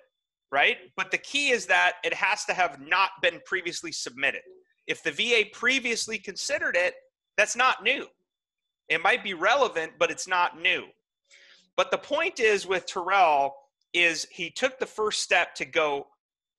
right? 0.52 0.76
But 0.96 1.10
the 1.10 1.18
key 1.18 1.50
is 1.50 1.66
that 1.66 1.94
it 2.04 2.14
has 2.14 2.44
to 2.44 2.54
have 2.54 2.80
not 2.80 3.10
been 3.22 3.40
previously 3.46 3.92
submitted. 3.92 4.42
If 4.86 5.02
the 5.02 5.10
VA 5.12 5.44
previously 5.52 6.18
considered 6.18 6.76
it, 6.76 6.94
That's 7.38 7.56
not 7.56 7.84
new. 7.84 8.06
It 8.88 9.02
might 9.02 9.22
be 9.24 9.34
relevant, 9.34 9.92
but 9.98 10.10
it's 10.10 10.26
not 10.28 10.60
new. 10.60 10.86
But 11.76 11.90
the 11.92 11.98
point 11.98 12.40
is 12.40 12.66
with 12.66 12.86
Terrell 12.86 13.54
is 13.94 14.26
he 14.30 14.50
took 14.50 14.78
the 14.78 14.86
first 14.86 15.22
step 15.22 15.54
to 15.56 15.64
go 15.64 16.08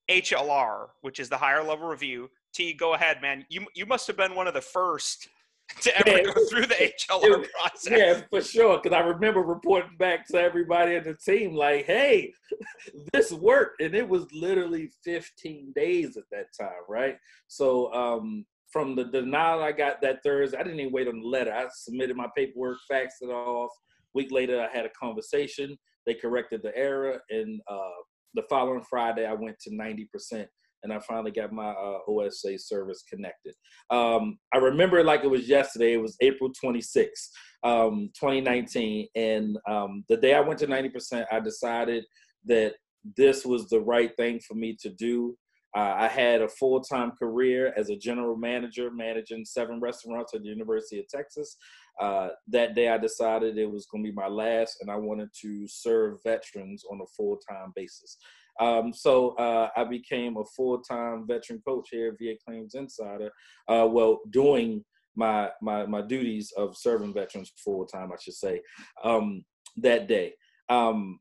HLR, 0.09 0.87
which 1.01 1.19
is 1.19 1.29
the 1.29 1.37
higher 1.37 1.63
level 1.63 1.87
review. 1.89 2.29
T, 2.53 2.73
go 2.73 2.93
ahead, 2.93 3.21
man. 3.21 3.45
You 3.49 3.67
you 3.75 3.85
must 3.85 4.07
have 4.07 4.17
been 4.17 4.35
one 4.35 4.47
of 4.47 4.53
the 4.53 4.61
first 4.61 5.27
to 5.81 5.97
ever 5.97 6.17
yeah, 6.17 6.33
go 6.33 6.45
through 6.47 6.65
the 6.65 6.75
HLR 6.75 7.43
it, 7.43 7.49
process. 7.51 7.91
Yeah, 7.91 8.21
for 8.29 8.41
sure. 8.41 8.79
Because 8.81 8.95
I 8.95 9.01
remember 9.01 9.41
reporting 9.41 9.95
back 9.97 10.27
to 10.29 10.39
everybody 10.39 10.95
in 10.95 11.03
the 11.03 11.15
team, 11.15 11.53
like, 11.53 11.85
"Hey, 11.85 12.33
this 13.13 13.31
worked," 13.31 13.81
and 13.81 13.95
it 13.95 14.07
was 14.07 14.25
literally 14.33 14.91
15 15.03 15.73
days 15.75 16.17
at 16.17 16.23
that 16.31 16.47
time, 16.59 16.83
right? 16.87 17.17
So, 17.47 17.93
um, 17.93 18.45
from 18.71 18.95
the 18.95 19.05
denial 19.05 19.63
I 19.63 19.71
got 19.71 20.01
that 20.01 20.19
Thursday, 20.23 20.57
I 20.57 20.63
didn't 20.63 20.79
even 20.79 20.93
wait 20.93 21.07
on 21.07 21.21
the 21.21 21.27
letter. 21.27 21.53
I 21.53 21.67
submitted 21.73 22.15
my 22.15 22.27
paperwork, 22.35 22.77
faxed 22.91 23.21
it 23.21 23.29
off. 23.29 23.71
Week 24.13 24.31
later, 24.31 24.61
I 24.61 24.75
had 24.75 24.85
a 24.85 24.91
conversation. 24.99 25.77
They 26.05 26.13
corrected 26.13 26.61
the 26.63 26.75
error, 26.75 27.21
and 27.29 27.61
uh, 27.69 28.01
the 28.33 28.43
following 28.49 28.83
Friday, 28.89 29.25
I 29.25 29.33
went 29.33 29.57
to 29.61 29.71
90%, 29.71 30.45
and 30.83 30.93
I 30.93 30.99
finally 30.99 31.31
got 31.31 31.51
my 31.51 31.69
uh, 31.69 31.99
OSA 32.07 32.57
service 32.59 33.03
connected. 33.09 33.53
Um, 33.89 34.37
I 34.53 34.57
remember 34.57 35.03
like 35.03 35.23
it 35.23 35.29
was 35.29 35.47
yesterday. 35.47 35.93
It 35.93 36.01
was 36.01 36.17
April 36.21 36.51
26, 36.59 37.31
um, 37.63 38.09
2019, 38.19 39.07
and 39.15 39.57
um, 39.67 40.03
the 40.09 40.17
day 40.17 40.33
I 40.33 40.41
went 40.41 40.59
to 40.59 40.67
90%, 40.67 41.25
I 41.31 41.39
decided 41.39 42.05
that 42.45 42.75
this 43.17 43.45
was 43.45 43.67
the 43.69 43.79
right 43.81 44.15
thing 44.17 44.39
for 44.47 44.55
me 44.55 44.75
to 44.81 44.89
do. 44.89 45.35
Uh, 45.77 45.93
I 45.97 46.07
had 46.07 46.41
a 46.41 46.47
full 46.47 46.81
time 46.81 47.11
career 47.11 47.73
as 47.77 47.89
a 47.89 47.95
general 47.95 48.35
manager, 48.35 48.89
managing 48.91 49.45
seven 49.45 49.79
restaurants 49.79 50.33
at 50.33 50.41
the 50.41 50.47
University 50.47 50.99
of 50.99 51.07
Texas. 51.07 51.57
Uh, 52.01 52.29
that 52.47 52.75
day, 52.75 52.89
I 52.89 52.97
decided 52.97 53.57
it 53.57 53.69
was 53.69 53.85
going 53.85 54.03
to 54.03 54.09
be 54.09 54.15
my 54.15 54.27
last, 54.27 54.77
and 54.81 54.89
I 54.89 54.95
wanted 54.95 55.29
to 55.41 55.67
serve 55.67 56.23
veterans 56.23 56.83
on 56.91 56.99
a 57.01 57.07
full 57.15 57.37
time 57.47 57.71
basis. 57.75 58.17
Um, 58.59 58.93
so 58.93 59.31
uh, 59.37 59.69
I 59.75 59.83
became 59.85 60.37
a 60.37 60.45
full 60.55 60.81
time 60.81 61.25
veteran 61.27 61.61
coach 61.65 61.89
here 61.91 62.09
at 62.09 62.19
VA 62.19 62.35
Claims 62.45 62.75
Insider. 62.75 63.31
Uh, 63.67 63.87
well, 63.89 64.19
doing 64.29 64.83
my 65.15 65.49
my 65.61 65.85
my 65.85 66.01
duties 66.01 66.51
of 66.57 66.77
serving 66.77 67.13
veterans 67.13 67.51
full 67.63 67.85
time, 67.85 68.11
I 68.11 68.15
should 68.21 68.35
say, 68.35 68.61
um, 69.03 69.43
that 69.77 70.07
day. 70.07 70.33
Um, 70.69 71.19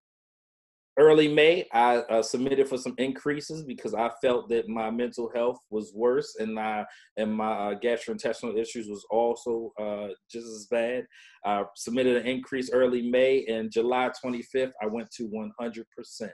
early 0.98 1.28
May, 1.28 1.66
I 1.72 1.98
uh, 1.98 2.22
submitted 2.22 2.68
for 2.68 2.76
some 2.76 2.94
increases 2.98 3.62
because 3.62 3.94
I 3.94 4.10
felt 4.20 4.48
that 4.48 4.68
my 4.68 4.90
mental 4.90 5.30
health 5.34 5.58
was 5.70 5.92
worse 5.94 6.36
and 6.38 6.54
my 6.54 6.84
and 7.16 7.32
my 7.32 7.52
uh, 7.52 7.74
gastrointestinal 7.78 8.58
issues 8.58 8.88
was 8.88 9.06
also 9.10 9.72
uh, 9.80 10.08
just 10.30 10.46
as 10.46 10.66
bad. 10.70 11.06
I 11.44 11.64
submitted 11.76 12.16
an 12.16 12.26
increase 12.26 12.70
early 12.72 13.08
May, 13.08 13.46
and 13.46 13.70
July 13.70 14.10
25th, 14.24 14.72
I 14.82 14.86
went 14.86 15.10
to 15.12 15.24
100 15.24 15.86
percent. 15.96 16.32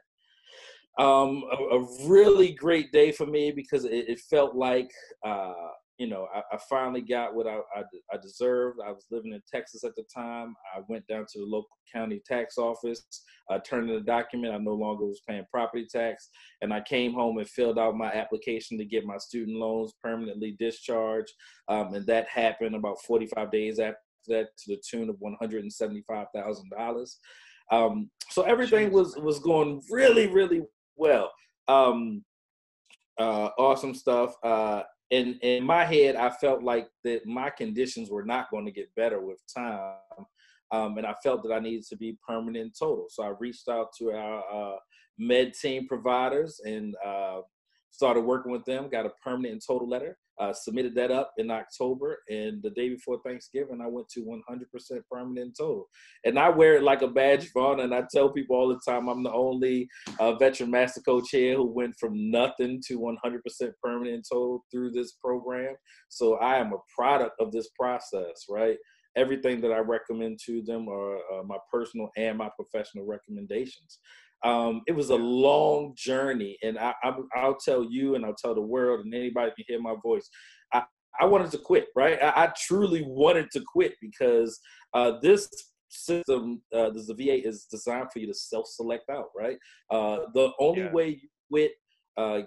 Um, 0.99 1.43
a, 1.51 1.77
a, 1.77 2.09
really 2.09 2.53
great 2.53 2.93
day 2.93 3.11
for 3.11 3.27
me 3.27 3.51
because 3.51 3.85
it, 3.85 4.09
it 4.09 4.21
felt 4.21 4.55
like 4.55 4.89
uh, 5.27 5.53
you 5.99 6.09
know, 6.09 6.27
I, 6.35 6.43
I 6.53 6.59
finally 6.69 7.03
got 7.03 7.35
what 7.35 7.47
I, 7.47 7.59
I, 7.75 7.83
I, 8.13 8.17
deserved. 8.21 8.79
I 8.85 8.91
was 8.91 9.07
living 9.11 9.33
in 9.33 9.41
Texas 9.51 9.85
at 9.85 9.95
the 9.95 10.05
time. 10.13 10.55
I 10.75 10.81
went 10.89 11.07
down 11.07 11.25
to 11.33 11.39
the 11.39 11.45
local 11.45 11.69
county 11.93 12.21
tax 12.27 12.59
office, 12.59 13.05
uh, 13.49 13.59
turned 13.61 13.91
in 13.91 13.97
a 13.97 14.01
document. 14.01 14.55
I 14.55 14.59
no 14.59 14.75
longer 14.75 15.05
was 15.05 15.23
paying 15.29 15.45
property 15.53 15.87
tax. 15.91 16.31
And 16.63 16.73
I 16.73 16.81
came 16.81 17.13
home 17.13 17.39
and 17.39 17.49
filled 17.49 17.79
out 17.79 17.97
my 17.97 18.13
application 18.13 18.77
to 18.79 18.85
get 18.85 19.07
my 19.07 19.19
student 19.19 19.57
loans 19.57 19.93
permanently 20.03 20.57
discharged. 20.59 21.33
Um, 21.69 21.95
and 21.95 22.07
that 22.07 22.29
happened 22.29 22.75
about 22.75 23.01
45 23.07 23.53
days 23.53 23.79
after 23.79 23.99
that 24.29 24.49
to 24.59 24.75
the 24.75 24.83
tune 24.89 25.09
of 25.09 25.17
$175,000. 25.17 27.11
Um, 27.71 28.11
so 28.31 28.43
everything 28.43 28.91
was, 28.91 29.17
was 29.17 29.39
going 29.39 29.81
really, 29.91 30.27
really 30.27 30.63
well. 30.97 31.33
Um, 31.69 32.25
uh, 33.19 33.51
awesome 33.59 33.95
stuff. 33.95 34.35
Uh, 34.43 34.83
in 35.11 35.39
in 35.43 35.65
my 35.65 35.85
head, 35.85 36.17
I 36.17 36.31
felt 36.31 36.63
like 36.63 36.89
that 37.05 37.27
my 37.27 37.51
conditions 37.51 38.11
were 38.11 38.25
not 38.25 38.51
going 38.51 38.65
to 38.65 38.73
get 38.73 38.95
better 38.97 39.21
with 39.21 39.41
time, 39.55 39.97
um, 40.73 40.99
and 40.99 41.07
I 41.07 41.15
felt 41.23 41.43
that 41.45 41.53
I 41.53 41.61
needed 41.61 41.85
to 41.89 41.97
be 41.97 42.19
permanent 42.27 42.77
total. 42.79 43.07
So 43.09 43.23
I 43.23 43.33
reached 43.39 43.69
out 43.69 43.89
to 43.99 44.13
our 44.13 44.75
uh, 44.75 44.77
med 45.19 45.55
team 45.55 45.87
providers 45.87 46.61
and 46.65 46.95
uh, 47.05 47.41
started 47.91 48.23
working 48.23 48.51
with 48.51 48.65
them. 48.65 48.89
Got 48.91 49.07
a 49.07 49.13
permanent 49.23 49.53
and 49.53 49.63
total 49.65 49.89
letter. 49.89 50.19
Uh, 50.41 50.53
submitted 50.53 50.97
that 50.97 51.13
up 51.13 51.33
in 51.39 51.49
October, 51.51 52.19
and 52.29 52.61
the 52.63 52.71
day 52.71 52.89
before 52.89 53.21
Thanksgiving, 53.25 53.81
I 53.81 53.87
went 53.87 54.09
to 54.11 54.21
100% 54.21 55.01
permanent 55.11 55.57
total. 55.57 55.89
And 56.25 56.39
I 56.39 56.49
wear 56.49 56.75
it 56.75 56.83
like 56.83 57.03
a 57.03 57.09
badge 57.09 57.45
of 57.45 57.57
honor. 57.57 57.85
And 57.85 57.95
I 57.95 58.03
tell 58.13 58.31
people 58.31 58.57
all 58.57 58.69
the 58.69 58.81
time, 58.85 59.09
I'm 59.09 59.23
the 59.23 59.33
only 59.33 59.89
uh, 60.19 60.35
veteran 60.35 60.73
master 60.73 61.01
coach 61.03 61.29
here 61.31 61.57
who 61.57 61.67
went 61.67 61.95
from 62.01 62.31
nothing 62.33 62.83
to 62.89 62.99
100% 62.99 63.71
permanent 63.83 64.27
total 64.31 64.65
through 64.73 64.91
this 64.91 65.13
program. 65.13 65.77
So 66.09 66.37
I 66.39 66.57
am 66.57 66.73
a 66.73 66.79
product 66.95 67.41
of 67.41 67.53
this 67.53 67.69
process, 67.79 68.47
right? 68.51 68.77
Everything 69.17 69.61
that 69.61 69.71
I 69.71 69.79
recommend 69.79 70.41
to 70.47 70.63
them 70.63 70.89
are 70.89 71.17
uh, 71.17 71.45
my 71.47 71.59
personal 71.73 72.11
and 72.17 72.37
my 72.37 72.51
professional 72.57 73.07
recommendations. 73.07 74.01
Um, 74.45 74.83
it 74.87 74.93
was 74.93 75.11
a 75.11 75.17
long 75.17 75.95
journey, 75.97 76.59
and 76.63 76.79
I, 76.79 76.95
I, 77.03 77.47
will 77.47 77.57
tell 77.57 77.83
you, 77.83 78.15
and 78.15 78.25
I'll 78.25 78.35
tell 78.35 78.55
the 78.55 78.61
world, 78.61 79.05
and 79.05 79.15
anybody 79.15 79.53
can 79.57 79.65
hear 79.67 79.81
my 79.81 79.95
voice. 80.03 80.29
I, 80.73 80.83
I 81.19 81.25
wanted 81.25 81.51
to 81.53 81.59
quit, 81.59 81.87
right? 81.97 82.23
I, 82.23 82.45
I 82.45 82.53
truly 82.57 83.05
wanted 83.07 83.51
to 83.53 83.63
quit 83.73 83.95
because 84.03 84.61
uh, 84.93 85.13
this 85.23 85.49
system, 85.89 86.61
uh, 86.75 86.91
the 86.91 87.15
VA, 87.17 87.47
is 87.47 87.67
designed 87.71 88.09
for 88.13 88.19
you 88.19 88.27
to 88.27 88.35
self-select 88.35 89.09
out, 89.11 89.29
right? 89.37 89.57
Uh, 89.91 90.19
the 90.35 90.51
only 90.61 90.83
yeah. 90.83 90.93
way 90.93 91.09
you 91.09 91.29
quit 91.51 91.73
uh, 92.17 92.41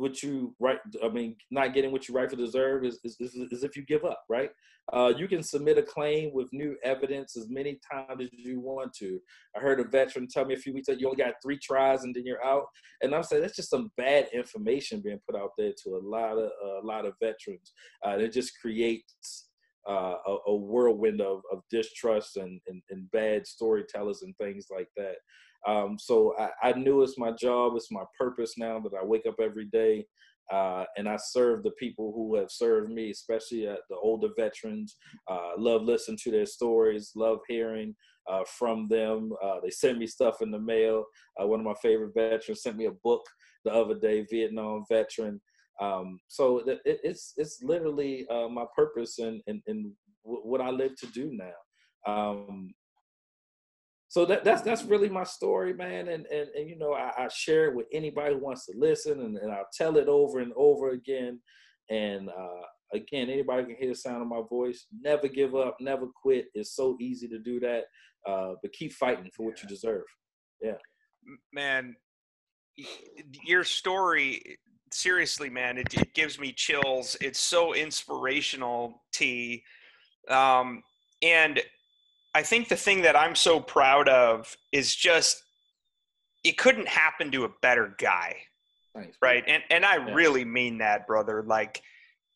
what 0.00 0.22
you 0.22 0.54
right 0.58 0.78
i 1.04 1.08
mean 1.08 1.36
not 1.50 1.74
getting 1.74 1.92
what 1.92 2.08
you 2.08 2.14
rightfully 2.14 2.42
deserve 2.42 2.84
is, 2.84 2.98
is, 3.04 3.16
is, 3.20 3.34
is 3.52 3.64
if 3.64 3.76
you 3.76 3.84
give 3.84 4.04
up 4.04 4.24
right? 4.28 4.50
Uh, 4.92 5.12
you 5.16 5.28
can 5.28 5.42
submit 5.42 5.78
a 5.78 5.82
claim 5.82 6.32
with 6.32 6.48
new 6.52 6.76
evidence 6.82 7.36
as 7.36 7.48
many 7.48 7.78
times 7.92 8.22
as 8.22 8.28
you 8.32 8.58
want 8.58 8.92
to. 8.92 9.20
I 9.56 9.60
heard 9.60 9.78
a 9.78 9.84
veteran 9.84 10.26
tell 10.26 10.44
me 10.44 10.54
a 10.54 10.58
few 10.58 10.74
weeks 10.74 10.88
ago 10.88 10.98
you 10.98 11.06
only 11.06 11.22
got 11.22 11.34
three 11.42 11.58
tries 11.58 12.02
and 12.02 12.14
then 12.14 12.24
you're 12.24 12.44
out. 12.44 12.64
And 13.02 13.14
i'm 13.14 13.22
saying 13.22 13.42
that's 13.42 13.56
just 13.56 13.70
some 13.70 13.90
bad 13.96 14.28
information 14.32 15.00
being 15.00 15.20
put 15.28 15.38
out 15.38 15.50
there 15.58 15.72
to 15.84 15.96
a 15.96 16.02
lot 16.02 16.38
of 16.38 16.50
a 16.82 16.86
lot 16.86 17.06
of 17.06 17.14
veterans. 17.20 17.72
Uh, 18.04 18.16
it 18.18 18.32
just 18.32 18.58
creates 18.60 19.48
uh, 19.88 20.16
a, 20.26 20.36
a, 20.48 20.54
whirlwind 20.54 21.22
of, 21.22 21.40
of 21.50 21.62
distrust 21.70 22.36
and, 22.36 22.60
and, 22.68 22.82
and 22.90 23.10
bad 23.12 23.46
storytellers 23.46 24.22
and 24.22 24.36
things 24.36 24.66
like 24.70 24.88
that 24.94 25.16
um, 25.66 25.96
so 25.98 26.34
I, 26.38 26.70
I, 26.70 26.72
knew 26.72 27.02
it's 27.02 27.18
my 27.18 27.32
job, 27.32 27.74
it's 27.76 27.90
my 27.90 28.04
purpose 28.18 28.54
now 28.56 28.80
that 28.80 28.96
I 28.98 29.04
wake 29.04 29.26
up 29.26 29.36
every 29.40 29.66
day 29.66 30.06
uh, 30.50 30.84
and 30.96 31.08
I 31.08 31.16
serve 31.16 31.62
the 31.62 31.70
people 31.72 32.12
who 32.14 32.36
have 32.36 32.50
served 32.50 32.90
me, 32.90 33.10
especially 33.10 33.68
uh, 33.68 33.76
the 33.88 33.96
older 33.96 34.28
veterans. 34.36 34.96
Uh, 35.30 35.52
love 35.56 35.82
listening 35.82 36.18
to 36.24 36.30
their 36.30 36.46
stories, 36.46 37.12
love 37.14 37.38
hearing 37.48 37.94
uh, 38.30 38.42
from 38.58 38.88
them. 38.88 39.32
Uh, 39.42 39.60
they 39.62 39.70
send 39.70 39.98
me 39.98 40.06
stuff 40.06 40.42
in 40.42 40.50
the 40.50 40.58
mail. 40.58 41.04
Uh, 41.40 41.46
one 41.46 41.60
of 41.60 41.66
my 41.66 41.74
favorite 41.80 42.14
veterans 42.14 42.62
sent 42.62 42.76
me 42.76 42.86
a 42.86 42.92
book 43.04 43.22
the 43.64 43.72
other 43.72 43.94
day, 43.94 44.26
Vietnam 44.30 44.84
veteran. 44.90 45.40
Um, 45.80 46.18
so 46.28 46.58
it, 46.58 46.80
it's 46.84 47.32
it's 47.36 47.62
literally 47.62 48.26
my 48.50 48.64
purpose 48.76 49.18
and, 49.18 49.40
and, 49.46 49.62
and 49.66 49.92
what 50.22 50.60
I 50.60 50.70
live 50.70 50.96
to 50.96 51.06
do 51.06 51.30
now. 51.32 52.12
Um, 52.12 52.72
so 54.10 54.24
that, 54.24 54.42
that's 54.42 54.62
that's 54.62 54.82
really 54.82 55.08
my 55.08 55.22
story, 55.22 55.72
man. 55.72 56.08
And 56.08 56.26
and, 56.26 56.48
and 56.48 56.68
you 56.68 56.76
know, 56.76 56.94
I, 56.94 57.12
I 57.16 57.28
share 57.28 57.66
it 57.66 57.76
with 57.76 57.86
anybody 57.92 58.34
who 58.34 58.40
wants 58.40 58.66
to 58.66 58.72
listen, 58.76 59.20
and, 59.20 59.36
and 59.36 59.52
I'll 59.52 59.68
tell 59.72 59.96
it 59.98 60.08
over 60.08 60.40
and 60.40 60.52
over 60.56 60.90
again. 60.90 61.40
And 61.90 62.28
uh, 62.28 62.62
again, 62.92 63.30
anybody 63.30 63.66
can 63.66 63.76
hear 63.76 63.90
the 63.90 63.94
sound 63.94 64.20
of 64.20 64.26
my 64.26 64.42
voice. 64.50 64.86
Never 65.00 65.28
give 65.28 65.54
up, 65.54 65.76
never 65.80 66.08
quit. 66.08 66.46
It's 66.54 66.74
so 66.74 66.96
easy 67.00 67.28
to 67.28 67.38
do 67.38 67.60
that, 67.60 67.84
uh, 68.28 68.54
but 68.60 68.72
keep 68.72 68.92
fighting 68.94 69.30
for 69.32 69.46
what 69.46 69.62
you 69.62 69.68
deserve. 69.68 70.02
Yeah, 70.60 70.78
man, 71.52 71.94
your 73.44 73.62
story. 73.62 74.58
Seriously, 74.92 75.48
man, 75.48 75.78
it, 75.78 75.94
it 75.94 76.14
gives 76.14 76.40
me 76.40 76.52
chills. 76.52 77.16
It's 77.20 77.38
so 77.38 77.74
inspirational, 77.74 79.04
T. 79.12 79.62
Um, 80.28 80.82
and 81.22 81.60
I 82.34 82.42
think 82.42 82.68
the 82.68 82.76
thing 82.76 83.02
that 83.02 83.16
I'm 83.16 83.34
so 83.34 83.60
proud 83.60 84.08
of 84.08 84.56
is 84.72 84.94
just 84.94 85.42
it 86.44 86.56
couldn't 86.56 86.88
happen 86.88 87.30
to 87.32 87.44
a 87.44 87.50
better 87.60 87.94
guy. 87.98 88.36
Thanks, 88.94 89.16
right? 89.22 89.44
And 89.46 89.62
and 89.70 89.84
I 89.84 89.96
yeah. 89.96 90.14
really 90.14 90.44
mean 90.44 90.78
that, 90.78 91.06
brother. 91.06 91.42
Like 91.42 91.82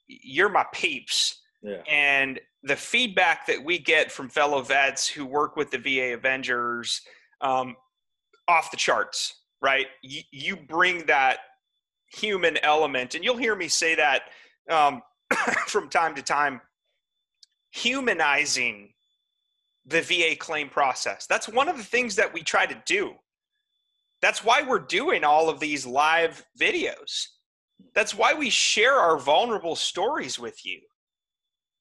you're 0.06 0.48
my 0.48 0.66
peeps. 0.72 1.40
Yeah. 1.62 1.82
And 1.88 2.40
the 2.62 2.76
feedback 2.76 3.46
that 3.46 3.62
we 3.62 3.78
get 3.78 4.12
from 4.12 4.28
fellow 4.28 4.62
vets 4.62 5.08
who 5.08 5.24
work 5.24 5.56
with 5.56 5.70
the 5.70 5.78
VA 5.78 6.14
Avengers 6.14 7.00
um, 7.40 7.76
off 8.48 8.70
the 8.70 8.76
charts, 8.76 9.34
right? 9.62 9.86
You, 10.02 10.22
you 10.30 10.56
bring 10.56 11.06
that 11.06 11.38
human 12.12 12.58
element, 12.58 13.14
and 13.14 13.24
you'll 13.24 13.36
hear 13.36 13.56
me 13.56 13.68
say 13.68 13.94
that 13.94 14.24
um, 14.70 15.02
from 15.66 15.88
time 15.88 16.14
to 16.16 16.22
time 16.22 16.60
humanizing 17.70 18.93
the 19.86 20.00
VA 20.00 20.36
claim 20.36 20.68
process. 20.68 21.26
That's 21.26 21.48
one 21.48 21.68
of 21.68 21.76
the 21.76 21.84
things 21.84 22.16
that 22.16 22.32
we 22.32 22.42
try 22.42 22.66
to 22.66 22.82
do. 22.86 23.14
That's 24.22 24.44
why 24.44 24.62
we're 24.62 24.78
doing 24.78 25.24
all 25.24 25.48
of 25.48 25.60
these 25.60 25.84
live 25.86 26.44
videos. 26.58 27.26
That's 27.94 28.14
why 28.14 28.32
we 28.32 28.50
share 28.50 28.94
our 28.94 29.18
vulnerable 29.18 29.76
stories 29.76 30.38
with 30.38 30.64
you. 30.64 30.80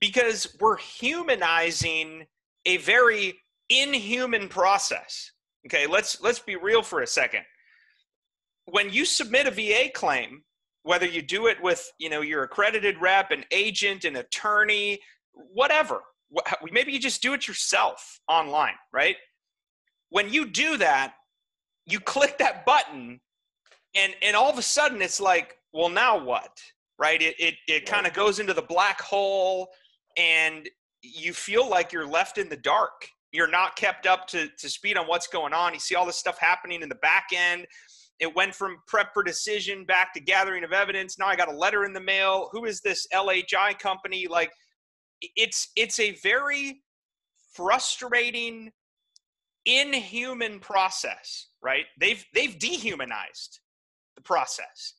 Because 0.02 0.58
we're 0.60 0.78
humanizing 0.78 2.26
a 2.66 2.78
very 2.78 3.40
inhuman 3.70 4.50
process. 4.50 5.32
Okay, 5.66 5.88
let's 5.88 6.22
let's 6.22 6.40
be 6.40 6.58
real 6.58 6.82
for 6.82 7.02
a 7.02 7.08
second. 7.08 7.44
When 8.66 8.90
you 8.90 9.06
submit 9.06 9.48
a 9.48 9.52
VA 9.52 9.90
claim, 9.94 10.44
whether 10.84 11.06
you 11.06 11.22
do 11.22 11.48
it 11.48 11.62
with, 11.62 11.90
you 11.98 12.10
know, 12.10 12.22
your 12.22 12.44
accredited 12.44 13.00
rep, 13.00 13.32
an 13.32 13.46
agent, 13.52 14.04
an 14.04 14.18
attorney, 14.18 15.00
whatever, 15.32 16.02
maybe 16.72 16.92
you 16.92 17.00
just 17.00 17.22
do 17.22 17.34
it 17.34 17.48
yourself 17.48 18.20
online, 18.28 18.76
right? 18.92 19.16
When 20.10 20.32
you 20.32 20.46
do 20.46 20.78
that, 20.78 21.14
you 21.86 22.00
click 22.00 22.38
that 22.38 22.66
button 22.66 23.20
and 23.96 24.14
and 24.22 24.36
all 24.36 24.50
of 24.50 24.58
a 24.58 24.64
sudden 24.64 25.02
it's 25.02 25.20
like, 25.20 25.58
well, 25.74 25.90
now 25.90 26.24
what? 26.24 26.62
Right? 26.98 27.22
It 27.22 27.36
it 27.40 27.56
it 27.68 27.86
kind 27.86 28.08
of 28.08 28.14
goes 28.14 28.40
into 28.40 28.54
the 28.54 28.62
black 28.62 29.02
hole 29.02 29.70
and 30.18 30.70
you 31.02 31.34
feel 31.34 31.70
like 31.70 31.92
you're 31.92 32.08
left 32.08 32.38
in 32.38 32.50
the 32.50 32.58
dark. 32.58 33.08
You're 33.32 33.50
not 33.50 33.76
kept 33.76 34.06
up 34.06 34.28
to, 34.28 34.48
to 34.60 34.70
speed 34.70 34.96
on 34.96 35.08
what's 35.08 35.28
going 35.28 35.54
on. 35.54 35.74
You 35.74 35.80
see 35.80 35.96
all 35.96 36.06
this 36.06 36.18
stuff 36.18 36.38
happening 36.38 36.82
in 36.82 36.90
the 36.90 36.96
back 36.96 37.28
end. 37.36 37.66
It 38.20 38.34
went 38.36 38.54
from 38.54 38.78
prep 38.88 39.14
for 39.14 39.24
decision 39.24 39.86
back 39.86 40.14
to 40.14 40.22
gathering 40.22 40.64
of 40.64 40.72
evidence. 40.72 41.18
Now 41.18 41.28
I 41.28 41.36
got 41.36 41.52
a 41.52 41.56
letter 41.56 41.84
in 41.84 41.94
the 41.94 42.00
mail. 42.00 42.50
Who 42.52 42.66
is 42.66 42.80
this 42.82 43.08
LHI 43.14 43.78
company? 43.80 44.28
Like 44.30 44.52
it's 45.36 45.70
it's 45.76 46.00
a 46.00 46.12
very 46.16 46.84
frustrating 47.54 48.72
inhuman 49.66 50.60
process 50.60 51.48
right? 51.64 51.86
They've 52.00 52.24
they've 52.34 52.60
dehumanized 52.60 53.60
the 54.16 54.22
process. 54.22 54.94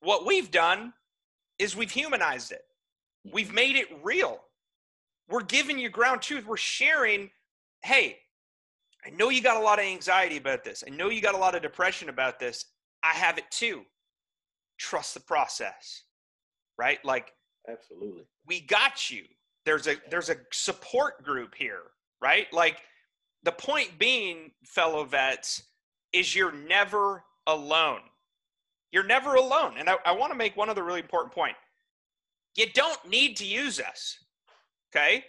What 0.00 0.26
we've 0.26 0.50
done 0.50 0.92
is 1.58 1.76
we've 1.76 1.90
humanized 1.90 2.52
it. 2.52 2.64
We've 3.32 3.54
made 3.54 3.76
it 3.76 3.86
real. 4.02 4.40
We're 5.28 5.44
giving 5.44 5.78
you 5.78 5.88
ground 5.88 6.20
truth. 6.20 6.44
We're 6.46 6.56
sharing 6.56 7.30
hey 7.84 8.18
i 9.04 9.10
know 9.10 9.30
you 9.30 9.42
got 9.42 9.56
a 9.56 9.60
lot 9.60 9.80
of 9.80 9.84
anxiety 9.84 10.36
about 10.36 10.62
this. 10.62 10.84
I 10.86 10.90
know 10.90 11.08
you 11.08 11.20
got 11.20 11.34
a 11.34 11.38
lot 11.38 11.56
of 11.56 11.62
depression 11.62 12.08
about 12.08 12.38
this. 12.38 12.66
I 13.02 13.08
have 13.08 13.36
it 13.38 13.50
too. 13.50 13.82
Trust 14.78 15.14
the 15.14 15.20
process. 15.20 16.02
Right? 16.78 17.04
Like 17.04 17.32
absolutely. 17.68 18.24
We 18.46 18.60
got 18.60 19.10
you 19.10 19.24
there's 19.64 19.86
a 19.86 19.96
there's 20.10 20.30
a 20.30 20.36
support 20.50 21.22
group 21.24 21.54
here 21.54 21.82
right? 22.22 22.46
Like 22.52 22.78
the 23.42 23.52
point 23.52 23.98
being 23.98 24.52
fellow 24.64 25.04
vets 25.04 25.64
is 26.12 26.34
you're 26.34 26.52
never 26.52 27.24
alone. 27.46 28.00
You're 28.92 29.02
never 29.02 29.34
alone. 29.34 29.74
And 29.76 29.90
i, 29.90 29.96
I 30.06 30.12
want 30.12 30.32
to 30.32 30.38
make 30.38 30.56
one 30.56 30.70
other 30.70 30.84
really 30.84 31.00
important 31.00 31.34
point. 31.34 31.56
You 32.56 32.66
don't 32.72 33.04
need 33.08 33.36
to 33.38 33.44
use 33.44 33.80
us 33.80 34.18
okay? 34.94 35.24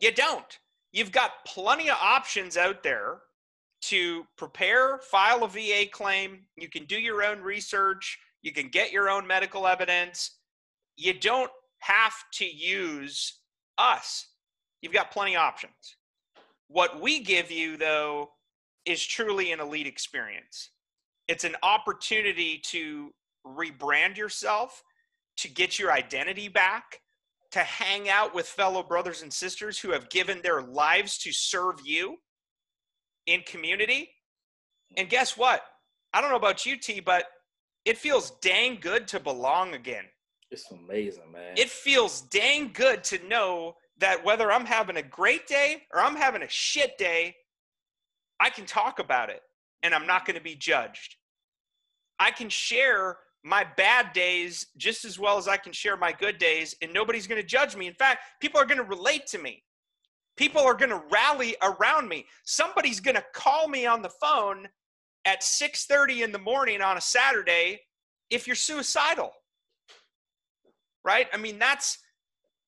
You 0.00 0.12
don't. 0.12 0.58
You've 0.92 1.12
got 1.12 1.44
plenty 1.46 1.90
of 1.90 1.98
options 2.00 2.56
out 2.56 2.82
there 2.82 3.18
to 3.82 4.26
prepare 4.38 4.98
file 4.98 5.44
a 5.44 5.48
va 5.48 5.84
claim. 5.92 6.40
You 6.56 6.68
can 6.70 6.86
do 6.86 6.98
your 6.98 7.22
own 7.22 7.40
research. 7.40 8.18
You 8.40 8.52
can 8.52 8.68
get 8.68 8.90
your 8.90 9.10
own 9.10 9.26
medical 9.26 9.66
evidence. 9.66 10.38
You 10.96 11.12
don't 11.12 11.50
have 11.80 12.14
to 12.34 12.46
use 12.46 13.40
us, 13.78 14.26
you've 14.82 14.92
got 14.92 15.10
plenty 15.10 15.34
of 15.34 15.40
options. 15.40 15.96
What 16.68 17.00
we 17.00 17.20
give 17.20 17.50
you, 17.50 17.76
though, 17.76 18.30
is 18.84 19.04
truly 19.04 19.52
an 19.52 19.60
elite 19.60 19.86
experience. 19.86 20.70
It's 21.28 21.44
an 21.44 21.56
opportunity 21.62 22.60
to 22.66 23.10
rebrand 23.46 24.16
yourself, 24.16 24.82
to 25.38 25.48
get 25.48 25.78
your 25.78 25.92
identity 25.92 26.48
back, 26.48 27.00
to 27.52 27.60
hang 27.60 28.08
out 28.08 28.34
with 28.34 28.46
fellow 28.46 28.82
brothers 28.82 29.22
and 29.22 29.32
sisters 29.32 29.78
who 29.78 29.90
have 29.90 30.10
given 30.10 30.40
their 30.42 30.62
lives 30.62 31.18
to 31.18 31.32
serve 31.32 31.80
you 31.84 32.16
in 33.26 33.40
community. 33.42 34.10
And 34.96 35.08
guess 35.08 35.36
what? 35.36 35.62
I 36.12 36.20
don't 36.20 36.30
know 36.30 36.36
about 36.36 36.66
you, 36.66 36.76
T, 36.76 37.00
but 37.00 37.26
it 37.84 37.98
feels 37.98 38.32
dang 38.42 38.78
good 38.80 39.08
to 39.08 39.20
belong 39.20 39.74
again. 39.74 40.04
It's 40.50 40.70
amazing, 40.70 41.30
man. 41.32 41.54
It 41.56 41.68
feels 41.68 42.22
dang 42.22 42.70
good 42.72 43.02
to 43.04 43.26
know 43.26 43.76
that 43.98 44.24
whether 44.24 44.52
I'm 44.52 44.66
having 44.66 44.96
a 44.96 45.02
great 45.02 45.46
day 45.46 45.82
or 45.92 46.00
I'm 46.00 46.16
having 46.16 46.42
a 46.42 46.48
shit 46.48 46.96
day, 46.98 47.34
I 48.38 48.50
can 48.50 48.66
talk 48.66 48.98
about 48.98 49.30
it 49.30 49.42
and 49.82 49.94
I'm 49.94 50.06
not 50.06 50.24
going 50.24 50.36
to 50.36 50.42
be 50.42 50.54
judged. 50.54 51.16
I 52.18 52.30
can 52.30 52.48
share 52.48 53.18
my 53.44 53.64
bad 53.76 54.12
days 54.12 54.66
just 54.76 55.04
as 55.04 55.18
well 55.18 55.38
as 55.38 55.46
I 55.48 55.56
can 55.56 55.72
share 55.72 55.96
my 55.96 56.10
good 56.10 56.38
days, 56.38 56.74
and 56.82 56.92
nobody's 56.92 57.26
going 57.26 57.40
to 57.40 57.46
judge 57.46 57.76
me. 57.76 57.86
In 57.86 57.94
fact, 57.94 58.20
people 58.40 58.60
are 58.60 58.66
going 58.66 58.78
to 58.78 58.84
relate 58.84 59.26
to 59.28 59.38
me. 59.38 59.62
People 60.36 60.62
are 60.62 60.74
going 60.74 60.90
to 60.90 61.02
rally 61.10 61.56
around 61.62 62.08
me. 62.08 62.26
Somebody's 62.44 62.98
going 62.98 63.14
to 63.14 63.24
call 63.34 63.68
me 63.68 63.86
on 63.86 64.02
the 64.02 64.08
phone 64.08 64.68
at 65.24 65.42
6:30 65.42 66.24
in 66.24 66.32
the 66.32 66.38
morning 66.38 66.82
on 66.82 66.96
a 66.96 67.00
Saturday 67.00 67.82
if 68.30 68.46
you're 68.46 68.56
suicidal 68.56 69.32
right? 71.06 71.28
I 71.32 71.36
mean, 71.36 71.58
that's 71.58 71.98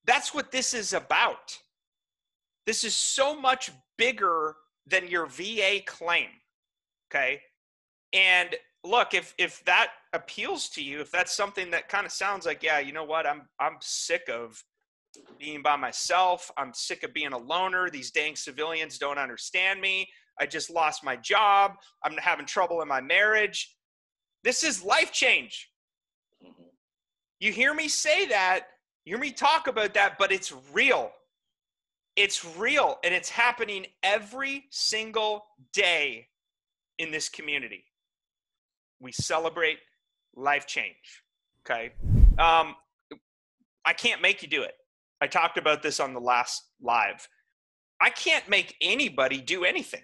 that's 0.07 0.33
what 0.33 0.51
this 0.51 0.73
is 0.73 0.93
about. 0.95 1.59
This 2.67 2.85
is 2.85 2.95
so 2.95 3.39
much 3.39 3.71
bigger 3.99 4.57
than 4.87 5.09
your 5.09 5.27
VA 5.27 5.81
claim. 5.85 6.29
Okay? 7.11 7.41
And 8.13 8.55
look, 8.85 9.13
if 9.13 9.35
if 9.39 9.63
that 9.65 9.89
appeals 10.13 10.69
to 10.71 10.83
you, 10.83 11.01
if 11.01 11.11
that's 11.11 11.37
something 11.37 11.71
that 11.73 11.89
kind 11.89 12.07
of 12.07 12.13
sounds 12.13 12.47
like, 12.47 12.63
yeah, 12.63 12.79
you 12.79 12.93
know 12.93 13.05
what? 13.05 13.27
I'm 13.27 13.43
I'm 13.61 13.77
sick 13.81 14.29
of 14.31 14.63
being 15.39 15.63
by 15.63 15.77
myself. 15.77 16.51
I'm 16.57 16.73
sick 16.73 17.03
of 17.03 17.13
being 17.13 17.33
a 17.33 17.39
loner. 17.39 17.91
These 17.91 18.11
dang 18.11 18.37
civilians 18.37 18.99
don't 18.99 19.19
understand 19.19 19.81
me. 19.81 20.09
I 20.41 20.47
just 20.47 20.71
lost 20.71 21.03
my 21.05 21.17
job. 21.17 21.73
I'm 22.05 22.17
having 22.17 22.47
trouble 22.47 22.81
in 22.83 22.89
my 22.89 23.01
marriage. 23.01 23.75
This 24.45 24.63
is 24.63 24.85
life 24.85 25.13
change. 25.13 25.69
You 27.41 27.53
hear 27.53 27.75
me 27.75 27.89
say 27.89 28.27
that, 28.27 28.67
you 29.05 29.15
hear 29.15 29.21
me 29.21 29.31
talk 29.31 29.67
about 29.67 29.95
that, 29.95 30.19
but 30.19 30.33
it's 30.33 30.53
real. 30.73 31.11
It's 32.17 32.45
real 32.57 32.99
and 33.05 33.15
it's 33.15 33.31
happening 33.31 33.87
every 34.03 34.65
single 34.71 35.47
day 35.73 36.29
in 36.99 37.13
this 37.13 37.29
community. 37.29 37.85
We 39.01 39.13
celebrate 39.13 39.79
life 40.35 40.67
change. 40.67 41.23
Okay. 41.65 41.93
Um, 42.39 42.75
I 43.85 43.93
can't 43.93 44.21
make 44.21 44.43
you 44.43 44.49
do 44.49 44.63
it. 44.63 44.75
I 45.21 45.27
talked 45.27 45.59
about 45.59 45.83
this 45.83 46.01
on 46.01 46.15
the 46.15 46.21
last 46.21 46.63
live. 46.83 47.29
I 48.01 48.11
can't 48.11 48.49
make 48.49 48.77
anybody 48.81 49.41
do 49.41 49.65
anything. 49.65 50.03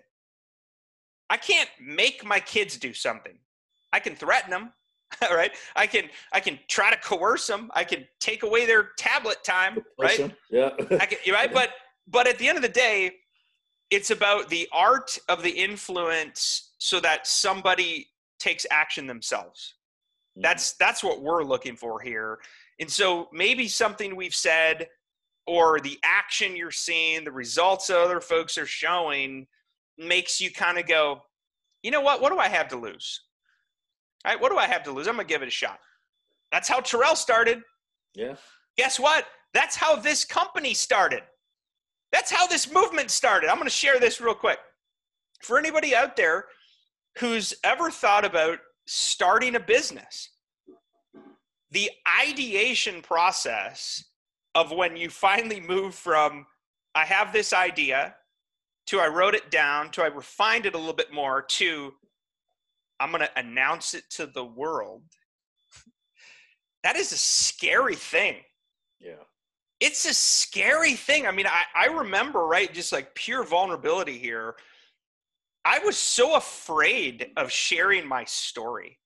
I 1.30 1.36
can't 1.36 1.68
make 1.80 2.24
my 2.24 2.40
kids 2.40 2.76
do 2.76 2.92
something. 2.92 3.38
I 3.92 4.00
can 4.00 4.14
threaten 4.14 4.50
them. 4.50 4.72
right? 5.30 5.52
I 5.76 5.86
can 5.86 6.04
I 6.32 6.40
can 6.40 6.58
try 6.68 6.90
to 6.90 6.96
coerce 6.96 7.46
them. 7.46 7.70
I 7.74 7.84
can 7.84 8.06
take 8.20 8.42
away 8.42 8.66
their 8.66 8.90
tablet 8.98 9.42
time, 9.44 9.78
right? 9.98 10.32
Yeah. 10.50 10.70
I 10.90 11.06
can, 11.06 11.18
right, 11.32 11.52
but 11.52 11.70
but 12.06 12.26
at 12.26 12.38
the 12.38 12.48
end 12.48 12.56
of 12.56 12.62
the 12.62 12.68
day, 12.68 13.12
it's 13.90 14.10
about 14.10 14.48
the 14.48 14.68
art 14.72 15.18
of 15.28 15.42
the 15.42 15.50
influence 15.50 16.72
so 16.78 17.00
that 17.00 17.26
somebody 17.26 18.08
takes 18.38 18.66
action 18.70 19.06
themselves. 19.06 19.74
Mm-hmm. 20.36 20.42
That's 20.42 20.72
that's 20.74 21.04
what 21.04 21.22
we're 21.22 21.44
looking 21.44 21.76
for 21.76 22.00
here. 22.00 22.38
And 22.80 22.90
so 22.90 23.28
maybe 23.32 23.68
something 23.68 24.16
we've 24.16 24.34
said 24.34 24.88
or 25.46 25.78
the 25.80 25.98
action 26.02 26.56
you're 26.56 26.70
seeing, 26.70 27.24
the 27.24 27.32
results 27.32 27.90
other 27.90 28.20
folks 28.20 28.58
are 28.58 28.66
showing 28.66 29.46
makes 29.98 30.40
you 30.40 30.50
kind 30.50 30.78
of 30.78 30.86
go, 30.86 31.22
you 31.82 31.90
know 31.90 32.00
what? 32.00 32.20
What 32.20 32.32
do 32.32 32.38
I 32.38 32.48
have 32.48 32.68
to 32.68 32.76
lose? 32.76 33.20
All 34.24 34.32
right, 34.32 34.40
what 34.40 34.50
do 34.50 34.58
I 34.58 34.66
have 34.66 34.82
to 34.84 34.92
lose? 34.92 35.06
I'm 35.06 35.16
gonna 35.16 35.28
give 35.28 35.42
it 35.42 35.48
a 35.48 35.50
shot. 35.50 35.78
That's 36.50 36.68
how 36.68 36.80
Terrell 36.80 37.16
started. 37.16 37.62
Yeah. 38.14 38.36
Guess 38.76 38.98
what? 38.98 39.26
That's 39.52 39.76
how 39.76 39.96
this 39.96 40.24
company 40.24 40.74
started. 40.74 41.22
That's 42.12 42.30
how 42.30 42.46
this 42.46 42.72
movement 42.72 43.10
started. 43.10 43.50
I'm 43.50 43.58
gonna 43.58 43.70
share 43.70 43.98
this 44.00 44.20
real 44.20 44.34
quick. 44.34 44.58
For 45.42 45.58
anybody 45.58 45.94
out 45.94 46.16
there 46.16 46.46
who's 47.18 47.54
ever 47.64 47.90
thought 47.90 48.24
about 48.24 48.58
starting 48.86 49.56
a 49.56 49.60
business, 49.60 50.30
the 51.70 51.90
ideation 52.22 53.02
process 53.02 54.04
of 54.54 54.70
when 54.70 54.96
you 54.96 55.10
finally 55.10 55.60
move 55.60 55.94
from 55.94 56.46
I 56.94 57.04
have 57.04 57.32
this 57.32 57.52
idea 57.52 58.14
to 58.86 59.00
I 59.00 59.08
wrote 59.08 59.34
it 59.34 59.50
down 59.50 59.90
to 59.90 60.02
I 60.02 60.06
refined 60.06 60.66
it 60.66 60.74
a 60.74 60.78
little 60.78 60.94
bit 60.94 61.12
more 61.12 61.42
to 61.42 61.92
I'm 63.00 63.10
going 63.10 63.22
to 63.22 63.38
announce 63.38 63.94
it 63.94 64.04
to 64.10 64.26
the 64.26 64.44
world. 64.44 65.02
that 66.84 66.96
is 66.96 67.12
a 67.12 67.18
scary 67.18 67.96
thing. 67.96 68.36
Yeah. 69.00 69.22
it's 69.80 70.06
a 70.06 70.14
scary 70.14 70.94
thing. 70.94 71.26
I 71.26 71.30
mean, 71.30 71.46
I, 71.46 71.64
I 71.74 71.86
remember, 71.86 72.46
right, 72.46 72.72
just 72.72 72.92
like 72.92 73.14
pure 73.14 73.44
vulnerability 73.44 74.18
here. 74.18 74.54
I 75.64 75.78
was 75.80 75.96
so 75.96 76.36
afraid 76.36 77.30
of 77.36 77.50
sharing 77.50 78.06
my 78.06 78.24
story. 78.24 78.98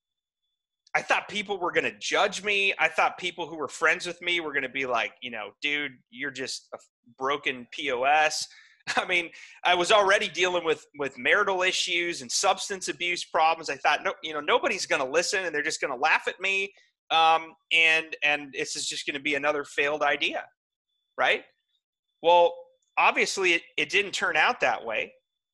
I 0.94 1.02
thought 1.02 1.28
people 1.28 1.58
were 1.58 1.72
going 1.72 1.84
to 1.84 1.98
judge 1.98 2.42
me. 2.42 2.74
I 2.78 2.88
thought 2.88 3.18
people 3.18 3.46
who 3.46 3.56
were 3.56 3.68
friends 3.68 4.06
with 4.06 4.20
me 4.22 4.40
were 4.40 4.52
going 4.52 4.62
to 4.62 4.68
be 4.68 4.86
like, 4.86 5.12
you 5.20 5.30
know, 5.30 5.50
dude, 5.62 5.92
you're 6.10 6.30
just 6.30 6.68
a 6.74 6.78
broken 7.18 7.66
POS. 7.72 8.46
I 8.96 9.06
mean, 9.06 9.30
I 9.64 9.74
was 9.74 9.92
already 9.92 10.28
dealing 10.28 10.64
with 10.64 10.86
with 10.98 11.18
marital 11.18 11.62
issues 11.62 12.22
and 12.22 12.30
substance 12.30 12.88
abuse 12.88 13.24
problems. 13.24 13.70
I 13.70 13.76
thought, 13.76 14.04
no, 14.04 14.14
you 14.22 14.32
know, 14.32 14.40
nobody's 14.40 14.86
going 14.86 15.02
to 15.02 15.10
listen, 15.10 15.44
and 15.44 15.54
they're 15.54 15.62
just 15.62 15.80
going 15.80 15.92
to 15.92 15.98
laugh 15.98 16.28
at 16.28 16.40
me, 16.40 16.72
um, 17.10 17.54
and 17.72 18.16
and 18.24 18.52
this 18.52 18.76
is 18.76 18.86
just 18.86 19.06
going 19.06 19.14
to 19.14 19.22
be 19.22 19.34
another 19.34 19.64
failed 19.64 20.02
idea, 20.02 20.44
right? 21.16 21.44
Well, 22.22 22.54
obviously, 22.96 23.54
it, 23.54 23.62
it 23.76 23.90
didn't 23.90 24.12
turn 24.12 24.36
out 24.36 24.60
that 24.60 24.84
way, 24.84 25.12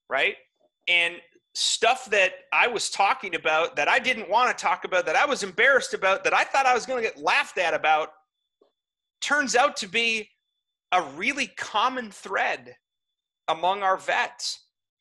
right? 0.09 0.37
And 0.89 1.17
stuff 1.55 2.07
that 2.07 2.33
I 2.53 2.67
was 2.67 2.91
talking 2.91 3.37
about 3.37 3.77
that 3.77 3.89
I 3.89 3.99
didn't 3.99 4.29
want 4.29 4.57
to 4.57 4.63
talk 4.63 4.85
about, 4.85 5.07
that 5.07 5.17
I 5.17 5.25
was 5.25 5.43
embarrassed 5.43 5.95
about, 5.95 6.25
that 6.25 6.35
I 6.35 6.45
thought 6.45 6.67
I 6.67 6.75
was 6.75 6.85
going 6.85 7.03
to 7.03 7.09
get 7.09 7.23
laughed 7.23 7.59
at 7.59 7.75
about, 7.75 8.09
turns 9.21 9.55
out 9.55 9.77
to 9.77 9.89
be 9.89 10.29
a 10.93 11.03
really 11.17 11.47
common 11.57 12.11
thread 12.11 12.75
among 13.49 13.83
our 13.83 13.97
vets 13.97 14.61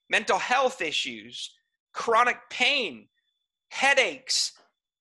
mental 0.10 0.38
health 0.38 0.82
issues, 0.82 1.52
chronic 1.94 2.38
pain, 2.50 3.08
headaches, 3.70 4.52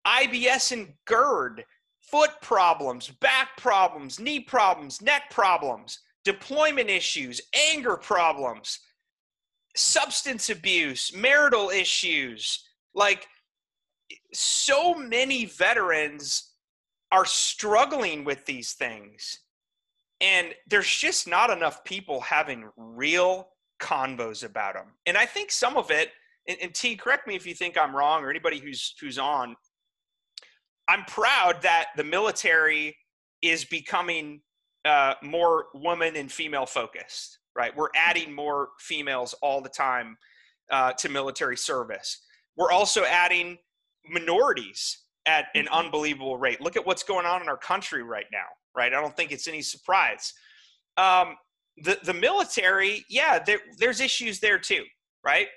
IBS 0.06 0.72
and 0.72 0.94
GERD, 1.06 1.64
foot 2.00 2.30
problems, 2.40 3.08
back 3.08 3.56
problems, 3.56 4.18
knee 4.18 4.40
problems, 4.40 5.02
neck 5.02 5.30
problems, 5.30 5.98
deployment 6.24 6.88
issues, 6.88 7.40
anger 7.72 7.96
problems, 7.96 8.78
substance 9.76 10.48
abuse, 10.48 11.14
marital 11.14 11.70
issues. 11.70 12.66
Like, 12.94 13.26
so 14.32 14.94
many 14.94 15.44
veterans 15.46 16.52
are 17.10 17.26
struggling 17.26 18.24
with 18.24 18.44
these 18.46 18.72
things 18.72 19.40
and 20.22 20.54
there's 20.68 20.88
just 20.88 21.28
not 21.28 21.50
enough 21.50 21.84
people 21.84 22.20
having 22.22 22.70
real 22.76 23.48
convos 23.80 24.44
about 24.44 24.74
them 24.74 24.86
and 25.06 25.16
i 25.16 25.26
think 25.26 25.50
some 25.50 25.76
of 25.76 25.90
it 25.90 26.10
and, 26.48 26.56
and, 26.62 26.74
t 26.74 26.96
correct 26.96 27.26
me 27.26 27.34
if 27.34 27.46
you 27.46 27.54
think 27.54 27.76
i'm 27.76 27.94
wrong 27.94 28.24
or 28.24 28.30
anybody 28.30 28.58
who's 28.58 28.94
who's 29.00 29.18
on. 29.18 29.54
I'm 30.88 31.04
proud 31.04 31.62
that 31.62 31.86
the 31.96 32.02
military 32.02 32.96
is 33.40 33.64
becoming 33.64 34.42
uh, 34.84 35.14
more 35.22 35.66
woman 35.74 36.16
and 36.16 36.30
female 36.30 36.66
focused 36.66 37.38
right? 37.56 37.76
We're 37.76 37.88
adding 37.94 38.34
more 38.34 38.70
females 38.78 39.34
all 39.42 39.60
the 39.60 39.68
time 39.68 40.16
uh, 40.70 40.92
to 40.94 41.08
military 41.08 41.56
service. 41.56 42.22
We're 42.56 42.70
also 42.70 43.04
adding 43.04 43.58
minorities 44.08 44.98
at 45.26 45.46
an 45.54 45.64
mm-hmm. 45.64 45.74
unbelievable 45.74 46.38
rate. 46.38 46.60
Look 46.60 46.76
at 46.76 46.86
what's 46.86 47.02
going 47.02 47.26
on 47.26 47.42
in 47.42 47.48
our 47.48 47.56
country 47.56 48.02
right 48.02 48.26
now 48.32 48.46
right? 48.76 48.92
I 48.92 49.00
don't 49.00 49.16
think 49.16 49.32
it's 49.32 49.48
any 49.48 49.62
surprise. 49.62 50.32
Um, 50.96 51.36
the 51.78 51.98
the 52.04 52.14
military, 52.14 53.04
yeah, 53.08 53.38
there, 53.44 53.60
there's 53.78 54.00
issues 54.00 54.40
there 54.40 54.58
too, 54.58 54.84
right? 55.24 55.48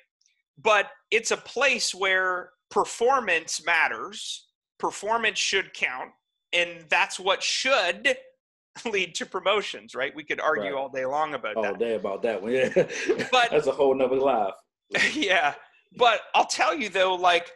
But 0.61 0.87
it's 1.11 1.31
a 1.31 1.37
place 1.37 1.93
where 1.93 2.51
performance 2.71 3.65
matters. 3.65 4.47
Performance 4.79 5.39
should 5.39 5.73
count, 5.73 6.11
and 6.53 6.85
that's 6.89 7.19
what 7.19 7.43
should 7.43 8.17
lead 8.85 9.15
to 9.15 9.25
promotions, 9.25 9.95
right? 9.95 10.13
We 10.15 10.23
could 10.23 10.39
argue 10.39 10.73
right. 10.73 10.73
all 10.73 10.89
day 10.89 11.05
long 11.05 11.33
about 11.33 11.55
all 11.55 11.63
that. 11.63 11.73
All 11.73 11.77
day 11.77 11.95
about 11.95 12.21
that 12.23 12.41
one, 12.41 12.51
yeah. 12.51 12.69
But 13.31 13.51
that's 13.51 13.67
a 13.67 13.71
whole 13.71 13.95
nother 13.95 14.15
life. 14.15 14.53
yeah, 15.13 15.53
but 15.97 16.21
I'll 16.33 16.45
tell 16.45 16.75
you 16.75 16.89
though, 16.89 17.15
like 17.15 17.51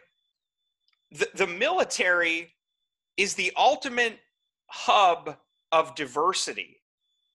the 1.10 1.28
the 1.34 1.46
military 1.46 2.54
is 3.16 3.34
the 3.34 3.52
ultimate 3.56 4.18
hub 4.70 5.36
of 5.72 5.94
diversity, 5.94 6.76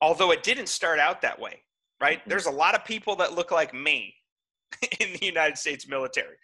although 0.02 0.32
it 0.32 0.44
didn't 0.44 0.70
start 0.70 1.00
out 1.00 1.22
that 1.22 1.40
way, 1.40 1.62
right? 2.02 2.20
Mm-hmm. 2.20 2.30
There's 2.30 2.46
a 2.46 2.52
lot 2.52 2.76
of 2.76 2.86
people 2.86 3.16
that 3.18 3.34
look 3.34 3.52
like 3.52 3.74
me 3.74 4.16
in 5.00 5.14
the 5.14 5.26
United 5.26 5.58
States 5.58 5.88
military. 5.88 6.36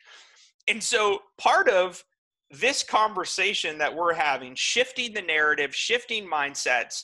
And 0.67 0.82
so 0.82 1.21
part 1.38 1.69
of 1.69 2.04
this 2.49 2.84
conversation 2.84 3.77
that 3.77 3.95
we're 3.95 4.13
having, 4.13 4.56
shifting 4.56 5.13
the 5.13 5.21
narrative, 5.21 5.73
shifting 5.75 6.27
mindsets, 6.27 7.04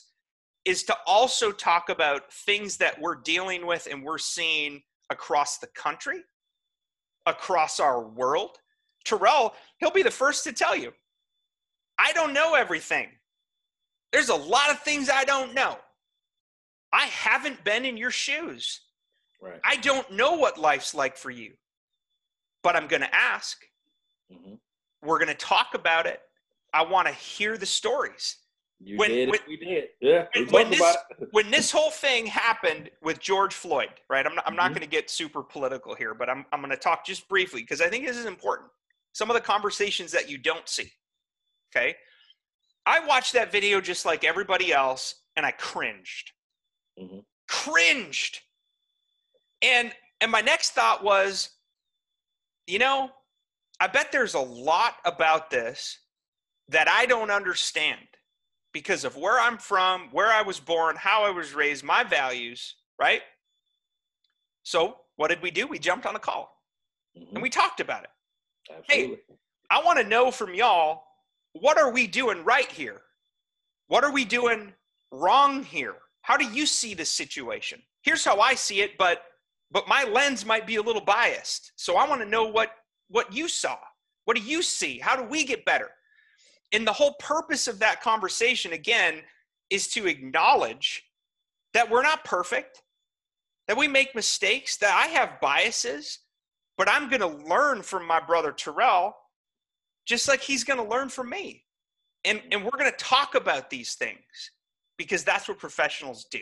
is 0.64 0.84
to 0.84 0.96
also 1.06 1.50
talk 1.50 1.88
about 1.88 2.32
things 2.32 2.76
that 2.76 3.00
we're 3.00 3.16
dealing 3.16 3.66
with 3.66 3.88
and 3.90 4.04
we're 4.04 4.18
seeing 4.18 4.82
across 5.10 5.58
the 5.58 5.66
country, 5.68 6.20
across 7.26 7.80
our 7.80 8.02
world. 8.02 8.58
Terrell, 9.04 9.54
he'll 9.78 9.90
be 9.90 10.02
the 10.02 10.10
first 10.10 10.44
to 10.44 10.52
tell 10.52 10.76
you, 10.76 10.92
I 11.98 12.12
don't 12.12 12.34
know 12.34 12.54
everything. 12.54 13.08
There's 14.12 14.28
a 14.28 14.34
lot 14.34 14.70
of 14.70 14.80
things 14.80 15.10
I 15.10 15.24
don't 15.24 15.54
know. 15.54 15.76
I 16.92 17.06
haven't 17.06 17.62
been 17.64 17.84
in 17.84 17.96
your 17.96 18.10
shoes. 18.10 18.80
Right. 19.40 19.60
I 19.64 19.76
don't 19.76 20.10
know 20.10 20.34
what 20.34 20.58
life's 20.58 20.94
like 20.94 21.16
for 21.16 21.30
you, 21.30 21.52
but 22.62 22.74
I'm 22.74 22.88
going 22.88 23.02
to 23.02 23.14
ask. 23.14 23.62
Mm-hmm. 24.32 24.54
We're 25.02 25.18
going 25.18 25.28
to 25.28 25.34
talk 25.34 25.74
about 25.74 26.06
it. 26.06 26.20
I 26.74 26.82
want 26.82 27.06
to 27.06 27.14
hear 27.14 27.56
the 27.56 27.66
stories. 27.66 28.36
You 28.80 28.96
when, 28.96 29.10
did. 29.10 29.30
When, 29.30 29.40
we 29.48 29.56
did. 29.56 29.84
Yeah. 30.00 30.26
We 30.34 30.44
when, 30.46 30.70
this, 30.70 30.96
when 31.32 31.50
this 31.50 31.70
whole 31.70 31.90
thing 31.90 32.26
happened 32.26 32.90
with 33.02 33.20
George 33.20 33.54
Floyd, 33.54 33.90
right? 34.08 34.26
I'm 34.26 34.34
not, 34.34 34.46
I'm 34.46 34.52
mm-hmm. 34.52 34.56
not 34.58 34.68
going 34.70 34.82
to 34.82 34.88
get 34.88 35.10
super 35.10 35.42
political 35.42 35.94
here, 35.94 36.14
but 36.14 36.28
I'm, 36.28 36.44
I'm 36.52 36.60
going 36.60 36.70
to 36.70 36.76
talk 36.76 37.04
just 37.04 37.28
briefly 37.28 37.60
because 37.62 37.80
I 37.80 37.88
think 37.88 38.06
this 38.06 38.16
is 38.16 38.26
important. 38.26 38.70
Some 39.12 39.30
of 39.30 39.34
the 39.34 39.40
conversations 39.40 40.12
that 40.12 40.28
you 40.28 40.38
don't 40.38 40.68
see. 40.68 40.90
Okay. 41.74 41.96
I 42.88 43.00
watched 43.00 43.34
that 43.34 43.52
video 43.52 43.82
just 43.82 44.06
like 44.06 44.24
everybody 44.24 44.72
else 44.72 45.16
and 45.36 45.44
I 45.44 45.50
cringed. 45.50 46.32
Mm-hmm. 46.98 47.18
Cringed. 47.46 48.40
And 49.60 49.92
and 50.22 50.32
my 50.32 50.40
next 50.40 50.70
thought 50.70 51.04
was, 51.04 51.50
you 52.66 52.78
know, 52.78 53.10
I 53.78 53.88
bet 53.88 54.10
there's 54.10 54.32
a 54.32 54.40
lot 54.40 54.94
about 55.04 55.50
this 55.50 55.98
that 56.70 56.88
I 56.88 57.04
don't 57.04 57.30
understand 57.30 58.00
because 58.72 59.04
of 59.04 59.16
where 59.18 59.38
I'm 59.38 59.58
from, 59.58 60.08
where 60.10 60.32
I 60.32 60.40
was 60.40 60.58
born, 60.58 60.96
how 60.96 61.24
I 61.24 61.30
was 61.30 61.54
raised, 61.54 61.84
my 61.84 62.04
values, 62.04 62.74
right? 62.98 63.20
So, 64.62 64.96
what 65.16 65.28
did 65.28 65.42
we 65.42 65.50
do? 65.50 65.66
We 65.66 65.78
jumped 65.78 66.06
on 66.06 66.16
a 66.16 66.18
call 66.18 66.56
mm-hmm. 67.16 67.34
and 67.34 67.42
we 67.42 67.50
talked 67.50 67.80
about 67.80 68.04
it. 68.04 68.10
Absolutely. 68.70 69.16
Hey, 69.16 69.36
I 69.68 69.84
want 69.84 69.98
to 69.98 70.08
know 70.08 70.30
from 70.30 70.54
y'all 70.54 71.02
what 71.60 71.78
are 71.78 71.92
we 71.92 72.06
doing 72.06 72.44
right 72.44 72.70
here? 72.70 73.02
What 73.88 74.04
are 74.04 74.12
we 74.12 74.24
doing 74.24 74.72
wrong 75.10 75.62
here? 75.62 75.96
How 76.22 76.36
do 76.36 76.44
you 76.44 76.66
see 76.66 76.94
this 76.94 77.10
situation? 77.10 77.82
Here's 78.02 78.24
how 78.24 78.40
I 78.40 78.54
see 78.54 78.80
it, 78.80 78.98
but 78.98 79.22
but 79.70 79.88
my 79.88 80.04
lens 80.04 80.46
might 80.46 80.66
be 80.66 80.76
a 80.76 80.82
little 80.82 81.04
biased. 81.04 81.72
So 81.76 81.96
I 81.96 82.08
want 82.08 82.22
to 82.22 82.28
know 82.28 82.44
what 82.44 82.70
what 83.08 83.32
you 83.32 83.48
saw. 83.48 83.76
What 84.24 84.36
do 84.36 84.42
you 84.42 84.62
see? 84.62 84.98
How 84.98 85.16
do 85.16 85.22
we 85.22 85.44
get 85.44 85.64
better? 85.64 85.90
And 86.72 86.86
the 86.86 86.92
whole 86.92 87.14
purpose 87.18 87.66
of 87.66 87.78
that 87.78 88.02
conversation 88.02 88.72
again 88.72 89.22
is 89.70 89.88
to 89.88 90.06
acknowledge 90.06 91.04
that 91.72 91.90
we're 91.90 92.02
not 92.02 92.24
perfect, 92.24 92.82
that 93.66 93.76
we 93.76 93.88
make 93.88 94.14
mistakes, 94.14 94.76
that 94.78 94.94
I 94.94 95.08
have 95.08 95.40
biases, 95.40 96.18
but 96.76 96.88
I'm 96.90 97.08
going 97.08 97.20
to 97.20 97.48
learn 97.48 97.82
from 97.82 98.06
my 98.06 98.20
brother 98.20 98.52
Terrell 98.52 99.16
just 100.08 100.26
like 100.26 100.40
he's 100.40 100.64
going 100.64 100.78
to 100.78 100.88
learn 100.88 101.10
from 101.10 101.28
me. 101.28 101.64
And, 102.24 102.40
and 102.50 102.64
we're 102.64 102.70
going 102.70 102.90
to 102.90 102.96
talk 102.96 103.34
about 103.34 103.68
these 103.68 103.94
things 103.94 104.18
because 104.96 105.22
that's 105.22 105.48
what 105.48 105.58
professionals 105.58 106.26
do. 106.30 106.40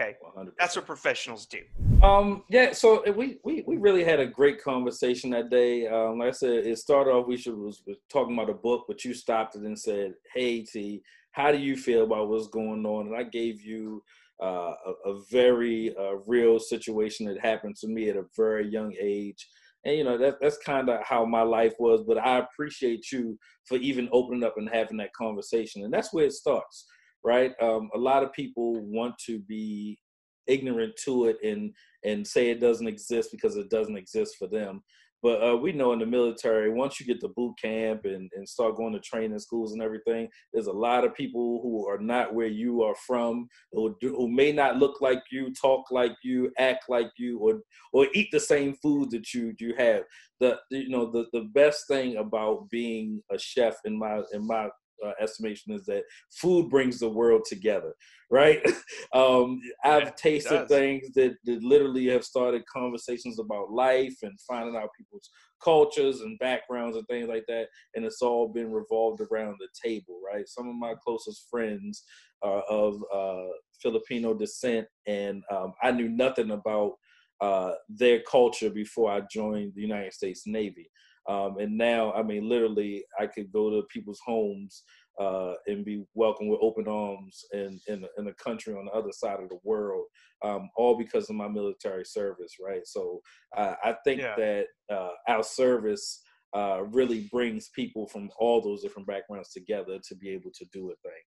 Okay. 0.00 0.14
100%. 0.36 0.52
That's 0.58 0.76
what 0.76 0.86
professionals 0.86 1.46
do. 1.46 1.60
Um, 2.02 2.44
yeah. 2.48 2.72
So 2.72 3.02
we, 3.12 3.38
we, 3.44 3.62
we 3.66 3.76
really 3.76 4.04
had 4.04 4.20
a 4.20 4.26
great 4.26 4.62
conversation 4.62 5.30
that 5.30 5.50
day. 5.50 5.86
Um, 5.86 6.18
like 6.18 6.28
I 6.28 6.32
said, 6.32 6.66
it 6.66 6.78
started 6.78 7.10
off, 7.10 7.26
we 7.26 7.36
should, 7.36 7.56
was, 7.56 7.82
was 7.86 7.96
talking 8.10 8.34
about 8.34 8.50
a 8.50 8.54
book, 8.54 8.84
but 8.88 9.04
you 9.04 9.12
stopped 9.12 9.56
it 9.56 9.62
and 9.62 9.78
said, 9.78 10.14
Hey 10.32 10.62
T, 10.62 11.02
how 11.32 11.52
do 11.52 11.58
you 11.58 11.76
feel 11.76 12.04
about 12.04 12.28
what's 12.28 12.48
going 12.48 12.86
on? 12.86 13.08
And 13.08 13.16
I 13.16 13.24
gave 13.24 13.60
you 13.60 14.02
uh, 14.42 14.72
a, 14.86 15.10
a, 15.10 15.20
very 15.30 15.94
uh, 15.96 16.16
real 16.26 16.58
situation 16.58 17.26
that 17.26 17.38
happened 17.40 17.76
to 17.76 17.86
me 17.86 18.08
at 18.08 18.16
a 18.16 18.24
very 18.36 18.68
young 18.68 18.92
age 19.00 19.46
and 19.84 19.96
you 19.96 20.04
know 20.04 20.16
that 20.18 20.36
that's 20.40 20.58
kind 20.58 20.88
of 20.88 21.00
how 21.02 21.24
my 21.24 21.42
life 21.42 21.74
was 21.78 22.02
but 22.06 22.18
i 22.18 22.38
appreciate 22.38 23.10
you 23.12 23.38
for 23.66 23.76
even 23.78 24.08
opening 24.12 24.44
up 24.44 24.54
and 24.56 24.68
having 24.72 24.96
that 24.96 25.12
conversation 25.12 25.84
and 25.84 25.92
that's 25.92 26.12
where 26.12 26.26
it 26.26 26.32
starts 26.32 26.86
right? 27.24 27.52
Um, 27.60 27.90
a 27.94 27.98
lot 27.98 28.22
of 28.22 28.32
people 28.32 28.80
want 28.80 29.14
to 29.26 29.40
be 29.40 29.98
ignorant 30.46 30.92
to 31.02 31.24
it 31.24 31.38
and 31.42 31.72
and 32.04 32.26
say 32.26 32.50
it 32.50 32.60
doesn't 32.60 32.86
exist 32.86 33.30
because 33.32 33.56
it 33.56 33.70
doesn't 33.70 33.96
exist 33.96 34.36
for 34.38 34.46
them 34.46 34.82
But 35.24 35.42
uh, 35.42 35.56
we 35.56 35.72
know 35.72 35.94
in 35.94 36.00
the 36.00 36.04
military, 36.06 36.68
once 36.68 37.00
you 37.00 37.06
get 37.06 37.18
to 37.22 37.28
boot 37.28 37.54
camp 37.58 38.04
and, 38.04 38.30
and 38.36 38.46
start 38.46 38.76
going 38.76 38.92
to 38.92 39.00
training 39.00 39.38
schools 39.38 39.72
and 39.72 39.80
everything, 39.80 40.28
there's 40.52 40.66
a 40.66 40.72
lot 40.72 41.02
of 41.02 41.14
people 41.14 41.60
who 41.62 41.88
are 41.88 41.96
not 41.96 42.34
where 42.34 42.46
you 42.46 42.82
are 42.82 42.94
from, 43.06 43.48
or 43.72 43.94
do, 44.02 44.14
who 44.14 44.30
may 44.30 44.52
not 44.52 44.76
look 44.76 45.00
like 45.00 45.22
you, 45.32 45.50
talk 45.54 45.90
like 45.90 46.12
you, 46.22 46.52
act 46.58 46.90
like 46.90 47.10
you, 47.16 47.38
or 47.38 47.60
or 47.94 48.06
eat 48.12 48.28
the 48.32 48.38
same 48.38 48.74
food 48.82 49.10
that 49.12 49.32
you 49.32 49.54
you 49.58 49.74
have. 49.78 50.02
The 50.40 50.58
you 50.70 50.90
know 50.90 51.10
the 51.10 51.24
the 51.32 51.48
best 51.54 51.88
thing 51.88 52.18
about 52.18 52.68
being 52.68 53.22
a 53.32 53.38
chef 53.38 53.76
in 53.86 53.98
my 53.98 54.20
in 54.34 54.46
my 54.46 54.68
uh, 55.04 55.12
estimation 55.20 55.72
is 55.72 55.84
that 55.86 56.02
food 56.30 56.68
brings 56.68 56.98
the 56.98 57.08
world 57.08 57.42
together, 57.48 57.94
right? 58.30 58.64
um, 59.14 59.60
I've 59.84 60.04
yeah, 60.04 60.10
tasted 60.10 60.68
things 60.68 61.08
that, 61.14 61.36
that 61.44 61.62
literally 61.62 62.06
have 62.08 62.24
started 62.24 62.66
conversations 62.66 63.38
about 63.38 63.70
life 63.70 64.16
and 64.22 64.38
finding 64.48 64.76
out 64.76 64.90
people's 64.96 65.30
cultures 65.62 66.20
and 66.20 66.38
backgrounds 66.38 66.96
and 66.96 67.06
things 67.06 67.28
like 67.28 67.44
that. 67.48 67.66
And 67.94 68.04
it's 68.04 68.22
all 68.22 68.48
been 68.48 68.70
revolved 68.70 69.20
around 69.20 69.56
the 69.58 69.68
table, 69.82 70.20
right? 70.32 70.48
Some 70.48 70.68
of 70.68 70.74
my 70.74 70.94
closest 71.02 71.46
friends 71.50 72.04
are 72.42 72.62
of 72.62 73.02
uh, 73.14 73.50
Filipino 73.80 74.34
descent, 74.34 74.86
and 75.06 75.42
um, 75.50 75.72
I 75.82 75.90
knew 75.90 76.08
nothing 76.08 76.50
about 76.50 76.92
uh, 77.40 77.72
their 77.88 78.20
culture 78.20 78.70
before 78.70 79.10
I 79.10 79.22
joined 79.30 79.72
the 79.74 79.82
United 79.82 80.12
States 80.12 80.42
Navy. 80.46 80.90
Um, 81.28 81.58
and 81.58 81.76
now, 81.76 82.12
I 82.12 82.22
mean, 82.22 82.48
literally, 82.48 83.04
I 83.18 83.26
could 83.26 83.50
go 83.52 83.70
to 83.70 83.86
people's 83.88 84.20
homes 84.24 84.82
uh, 85.20 85.54
and 85.66 85.84
be 85.84 86.04
welcomed 86.14 86.50
with 86.50 86.60
open 86.62 86.88
arms 86.88 87.44
in, 87.52 87.80
in, 87.86 88.04
in 88.18 88.28
a 88.28 88.34
country 88.34 88.74
on 88.74 88.86
the 88.86 88.92
other 88.92 89.12
side 89.12 89.40
of 89.40 89.48
the 89.48 89.58
world, 89.62 90.06
um, 90.44 90.68
all 90.76 90.96
because 90.96 91.30
of 91.30 91.36
my 91.36 91.48
military 91.48 92.04
service, 92.04 92.54
right? 92.64 92.86
So 92.86 93.20
uh, 93.56 93.74
I 93.82 93.94
think 94.04 94.20
yeah. 94.20 94.34
that 94.36 94.64
uh, 94.92 95.10
our 95.28 95.42
service 95.42 96.22
uh, 96.54 96.82
really 96.84 97.28
brings 97.32 97.70
people 97.74 98.06
from 98.06 98.30
all 98.38 98.60
those 98.60 98.82
different 98.82 99.08
backgrounds 99.08 99.50
together 99.52 99.98
to 100.06 100.14
be 100.16 100.30
able 100.30 100.50
to 100.54 100.64
do 100.72 100.90
a 100.90 100.94
thing. 100.96 101.22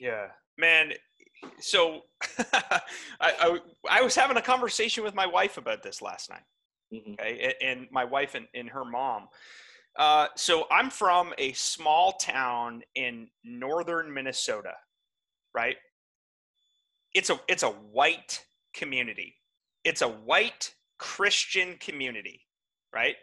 Yeah, 0.00 0.26
man. 0.58 0.92
So 1.60 2.02
I, 2.52 2.80
I, 3.20 3.58
I 3.88 4.02
was 4.02 4.14
having 4.14 4.36
a 4.36 4.42
conversation 4.42 5.04
with 5.04 5.14
my 5.14 5.26
wife 5.26 5.58
about 5.58 5.82
this 5.82 6.00
last 6.00 6.30
night. 6.30 6.42
Mm-hmm. 6.94 7.12
Okay, 7.12 7.54
and 7.60 7.86
my 7.90 8.04
wife 8.04 8.34
and, 8.34 8.46
and 8.54 8.68
her 8.68 8.84
mom. 8.84 9.28
Uh, 9.96 10.28
so 10.36 10.66
I'm 10.70 10.90
from 10.90 11.32
a 11.38 11.52
small 11.52 12.12
town 12.12 12.82
in 12.94 13.28
northern 13.44 14.12
Minnesota, 14.12 14.72
right? 15.54 15.76
It's 17.14 17.30
a 17.30 17.40
it's 17.48 17.62
a 17.62 17.70
white 17.70 18.44
community. 18.74 19.34
It's 19.84 20.02
a 20.02 20.08
white 20.08 20.74
Christian 20.98 21.76
community, 21.78 22.40
right? 22.92 23.16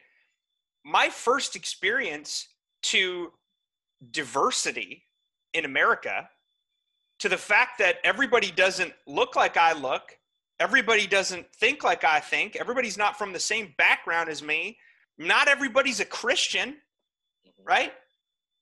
My 0.85 1.09
first 1.09 1.55
experience 1.55 2.47
to 2.83 3.31
diversity 4.11 5.03
in 5.53 5.65
America, 5.65 6.29
to 7.19 7.29
the 7.29 7.37
fact 7.37 7.77
that 7.79 7.97
everybody 8.03 8.51
doesn't 8.51 8.93
look 9.05 9.35
like 9.35 9.57
I 9.57 9.73
look, 9.73 10.17
everybody 10.61 11.07
doesn't 11.07 11.47
think 11.55 11.83
like 11.83 12.03
I 12.03 12.19
think, 12.19 12.55
everybody's 12.55 12.97
not 12.97 13.17
from 13.17 13.33
the 13.33 13.39
same 13.39 13.73
background 13.79 14.29
as 14.29 14.43
me, 14.43 14.77
not 15.17 15.47
everybody's 15.47 15.99
a 15.99 16.05
Christian, 16.05 16.69
mm-hmm. 16.69 17.63
right? 17.65 17.93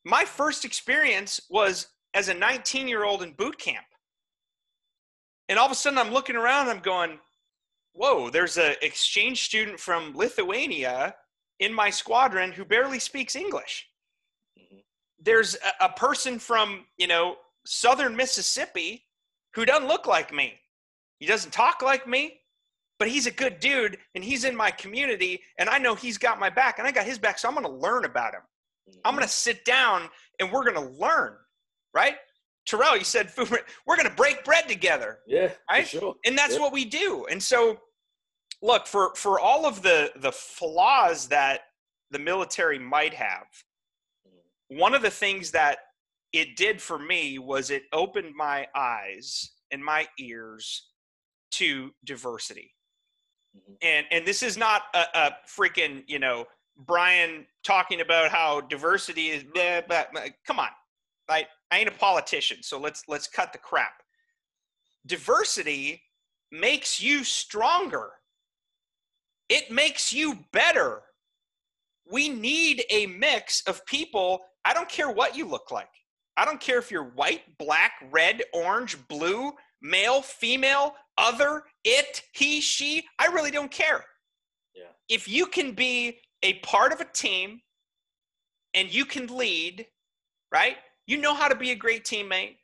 My 0.05 0.23
first 0.23 0.63
experience 0.63 1.41
was 1.49 1.87
as 2.13 2.29
a 2.29 2.33
19 2.33 2.87
year 2.87 3.03
old 3.03 3.21
in 3.21 3.33
boot 3.33 3.59
camp. 3.59 3.85
And 5.49 5.59
all 5.59 5.65
of 5.65 5.73
a 5.73 5.75
sudden 5.75 5.99
I'm 5.99 6.11
looking 6.11 6.37
around, 6.37 6.69
and 6.69 6.77
I'm 6.77 6.83
going, 6.83 7.19
whoa, 7.91 8.29
there's 8.29 8.57
an 8.57 8.75
exchange 8.81 9.43
student 9.43 9.77
from 9.77 10.15
Lithuania 10.15 11.15
in 11.59 11.73
my 11.73 11.89
squadron 11.89 12.53
who 12.53 12.63
barely 12.63 12.99
speaks 12.99 13.35
English. 13.35 13.87
Mm-hmm. 14.57 14.79
There's 15.19 15.55
a, 15.55 15.85
a 15.85 15.89
person 15.89 16.39
from, 16.39 16.85
you 16.97 17.07
know, 17.07 17.35
southern 17.65 18.15
Mississippi 18.15 19.03
who 19.53 19.65
doesn't 19.65 19.89
look 19.89 20.07
like 20.07 20.33
me. 20.33 20.53
He 21.19 21.25
doesn't 21.25 21.51
talk 21.51 21.81
like 21.81 22.07
me, 22.07 22.39
but 22.97 23.07
he's 23.07 23.27
a 23.27 23.31
good 23.31 23.59
dude 23.59 23.97
and 24.15 24.23
he's 24.23 24.43
in 24.43 24.55
my 24.55 24.71
community 24.71 25.41
and 25.57 25.69
I 25.69 25.77
know 25.77 25.95
he's 25.95 26.17
got 26.17 26.39
my 26.39 26.49
back 26.49 26.79
and 26.79 26.87
I 26.87 26.91
got 26.91 27.05
his 27.05 27.19
back. 27.19 27.39
So 27.39 27.47
I'm 27.47 27.55
going 27.55 27.65
to 27.65 27.71
learn 27.71 28.05
about 28.05 28.33
him. 28.33 28.41
Mm-hmm. 28.89 28.99
I'm 29.05 29.15
going 29.15 29.27
to 29.27 29.33
sit 29.33 29.65
down 29.65 30.09
and 30.39 30.51
we're 30.51 30.63
going 30.63 30.75
to 30.75 30.93
learn, 30.99 31.35
right? 31.93 32.15
Terrell, 32.65 32.97
you 32.97 33.03
said 33.03 33.31
food, 33.31 33.49
we're 33.85 33.95
going 33.95 34.09
to 34.09 34.15
break 34.15 34.43
bread 34.43 34.67
together. 34.67 35.19
Yeah, 35.27 35.51
right. 35.69 35.87
sure. 35.87 36.15
And 36.25 36.37
that's 36.37 36.59
what 36.59 36.71
we 36.71 36.85
do. 36.85 37.25
And 37.29 37.41
so, 37.41 37.79
look 38.61 38.87
for 38.87 39.15
for 39.15 39.39
all 39.39 39.65
of 39.65 39.81
the 39.81 40.11
the 40.17 40.31
flaws 40.31 41.27
that 41.29 41.61
the 42.11 42.19
military 42.19 42.77
might 42.77 43.13
have. 43.13 43.47
Mm-hmm. 44.27 44.77
One 44.79 44.93
of 44.93 45.01
the 45.01 45.09
things 45.09 45.51
that 45.51 45.79
it 46.33 46.55
did 46.57 46.81
for 46.81 46.99
me 46.99 47.39
was 47.39 47.71
it 47.71 47.83
opened 47.91 48.35
my 48.35 48.67
eyes 48.75 49.51
and 49.71 49.83
my 49.83 50.07
ears 50.19 50.88
to 51.51 51.91
diversity. 52.05 52.73
Mm-hmm. 53.55 53.73
And 53.81 54.05
and 54.11 54.25
this 54.25 54.43
is 54.43 54.57
not 54.57 54.83
a, 54.93 55.05
a, 55.13 55.31
freaking 55.47 56.03
you 56.07 56.19
know 56.19 56.45
Brian 56.77 57.45
talking 57.63 58.01
about 58.01 58.31
how 58.31 58.61
diversity 58.61 59.27
is. 59.27 59.43
Blah, 59.43 59.81
blah, 59.87 60.03
blah. 60.11 60.23
Come 60.45 60.59
on, 60.59 60.69
I 61.29 61.45
I 61.71 61.79
ain't 61.79 61.89
a 61.89 61.93
politician, 61.93 62.61
so 62.61 62.79
let's 62.79 63.03
let's 63.07 63.27
cut 63.27 63.53
the 63.53 63.59
crap. 63.59 64.03
Diversity 65.05 66.03
makes 66.51 67.01
you 67.01 67.23
stronger. 67.23 68.11
It 69.49 69.71
makes 69.71 70.13
you 70.13 70.45
better. 70.51 71.01
We 72.11 72.29
need 72.29 72.83
a 72.89 73.07
mix 73.07 73.63
of 73.67 73.85
people. 73.85 74.41
I 74.65 74.73
don't 74.73 74.89
care 74.89 75.09
what 75.09 75.35
you 75.35 75.45
look 75.45 75.71
like. 75.71 75.89
I 76.37 76.45
don't 76.45 76.59
care 76.59 76.79
if 76.79 76.89
you're 76.89 77.03
white, 77.03 77.41
black, 77.57 77.93
red, 78.11 78.43
orange, 78.53 78.97
blue, 79.07 79.51
male, 79.81 80.21
female, 80.21 80.95
other, 81.19 81.63
it, 81.83 82.23
he, 82.33 82.61
she, 82.61 83.05
I 83.19 83.27
really 83.27 83.51
don't 83.51 83.71
care. 83.71 84.03
Yeah. 84.73 84.85
If 85.09 85.27
you 85.27 85.45
can 85.45 85.73
be 85.73 86.19
a 86.41 86.53
part 86.59 86.93
of 86.93 87.01
a 87.01 87.05
team 87.05 87.61
and 88.73 88.93
you 88.93 89.05
can 89.05 89.27
lead, 89.27 89.85
right? 90.51 90.77
You 91.05 91.17
know 91.17 91.33
how 91.33 91.47
to 91.47 91.55
be 91.55 91.71
a 91.71 91.75
great 91.75 92.05
teammate. 92.05 92.55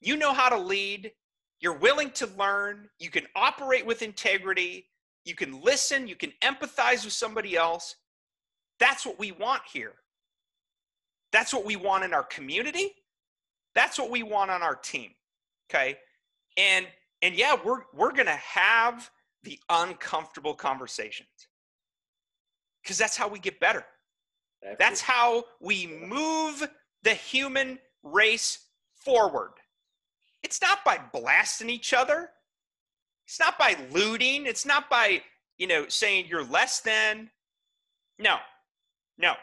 You 0.00 0.16
know 0.16 0.32
how 0.32 0.48
to 0.48 0.58
lead. 0.58 1.12
You're 1.60 1.78
willing 1.78 2.10
to 2.12 2.26
learn. 2.38 2.88
You 2.98 3.10
can 3.10 3.26
operate 3.34 3.86
with 3.86 4.02
integrity. 4.02 4.86
You 5.24 5.34
can 5.34 5.62
listen. 5.62 6.06
You 6.06 6.16
can 6.16 6.32
empathize 6.42 7.04
with 7.04 7.14
somebody 7.14 7.56
else. 7.56 7.96
That's 8.78 9.06
what 9.06 9.18
we 9.18 9.32
want 9.32 9.62
here. 9.72 9.94
That's 11.32 11.54
what 11.54 11.64
we 11.64 11.76
want 11.76 12.04
in 12.04 12.12
our 12.12 12.24
community. 12.24 12.92
That's 13.74 13.98
what 13.98 14.10
we 14.10 14.22
want 14.22 14.50
on 14.50 14.62
our 14.62 14.76
team. 14.76 15.12
Okay. 15.70 15.96
And 16.56 16.86
and 17.24 17.34
yeah, 17.34 17.56
we're 17.64 17.80
we're 17.94 18.12
gonna 18.12 18.36
have 18.36 19.10
the 19.42 19.58
uncomfortable 19.70 20.54
conversations. 20.54 21.28
Because 22.82 22.98
that's 22.98 23.16
how 23.16 23.28
we 23.28 23.38
get 23.38 23.58
better. 23.58 23.84
That's 24.78 25.00
how 25.00 25.44
we 25.60 25.86
move 25.86 26.66
the 27.02 27.14
human 27.14 27.78
race 28.02 28.66
forward. 28.94 29.52
It's 30.42 30.60
not 30.60 30.84
by 30.84 30.98
blasting 31.12 31.70
each 31.70 31.94
other. 31.94 32.30
It's 33.26 33.40
not 33.40 33.58
by 33.58 33.76
looting. 33.90 34.46
It's 34.46 34.66
not 34.66 34.90
by, 34.90 35.22
you 35.56 35.66
know, 35.66 35.86
saying 35.88 36.26
you're 36.28 36.44
less 36.44 36.80
than. 36.80 37.30
No, 38.18 38.36
no. 39.18 39.34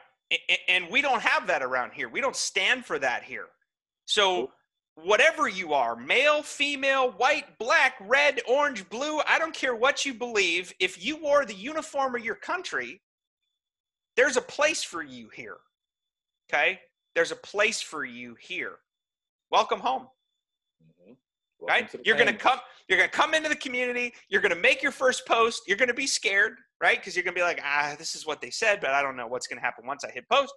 And 0.67 0.87
we 0.89 1.01
don't 1.01 1.21
have 1.21 1.47
that 1.47 1.61
around 1.63 1.93
here. 1.93 2.09
We 2.09 2.21
don't 2.21 2.35
stand 2.35 2.85
for 2.85 2.99
that 2.99 3.23
here. 3.23 3.47
So 4.05 4.51
whatever 4.95 5.47
you 5.47 5.73
are 5.73 5.95
male, 5.95 6.43
female, 6.43 7.11
white, 7.11 7.57
black, 7.57 7.95
red, 8.01 8.41
orange, 8.47 8.87
blue 8.89 9.19
I 9.27 9.39
don't 9.39 9.53
care 9.53 9.75
what 9.75 10.05
you 10.05 10.13
believe. 10.13 10.73
If 10.79 11.03
you 11.03 11.17
wore 11.17 11.45
the 11.45 11.53
uniform 11.53 12.15
of 12.15 12.23
your 12.23 12.35
country, 12.35 13.01
there's 14.15 14.37
a 14.37 14.41
place 14.41 14.83
for 14.83 15.03
you 15.03 15.29
here. 15.33 15.57
Okay? 16.51 16.79
There's 17.15 17.31
a 17.31 17.37
place 17.37 17.81
for 17.81 18.05
you 18.05 18.35
here. 18.39 18.75
Welcome 19.51 19.79
home. 19.79 20.07
Mm-hmm. 20.83 21.13
Welcome 21.59 21.87
right? 21.87 22.05
You're 22.05 22.17
gonna 22.17 22.33
come. 22.33 22.59
You're 22.87 22.97
gonna 22.97 23.09
come 23.09 23.33
into 23.33 23.49
the 23.49 23.55
community. 23.55 24.13
You're 24.29 24.41
gonna 24.41 24.55
make 24.55 24.81
your 24.81 24.91
first 24.91 25.25
post. 25.25 25.63
You're 25.67 25.77
gonna 25.77 25.93
be 25.93 26.07
scared, 26.07 26.53
right? 26.81 26.97
Because 26.97 27.15
you're 27.15 27.23
gonna 27.23 27.35
be 27.35 27.41
like, 27.41 27.61
ah, 27.63 27.95
this 27.97 28.15
is 28.15 28.25
what 28.25 28.41
they 28.41 28.49
said, 28.49 28.79
but 28.81 28.91
I 28.91 29.01
don't 29.01 29.15
know 29.17 29.27
what's 29.27 29.47
gonna 29.47 29.61
happen 29.61 29.85
once 29.85 30.03
I 30.03 30.11
hit 30.11 30.25
post. 30.31 30.53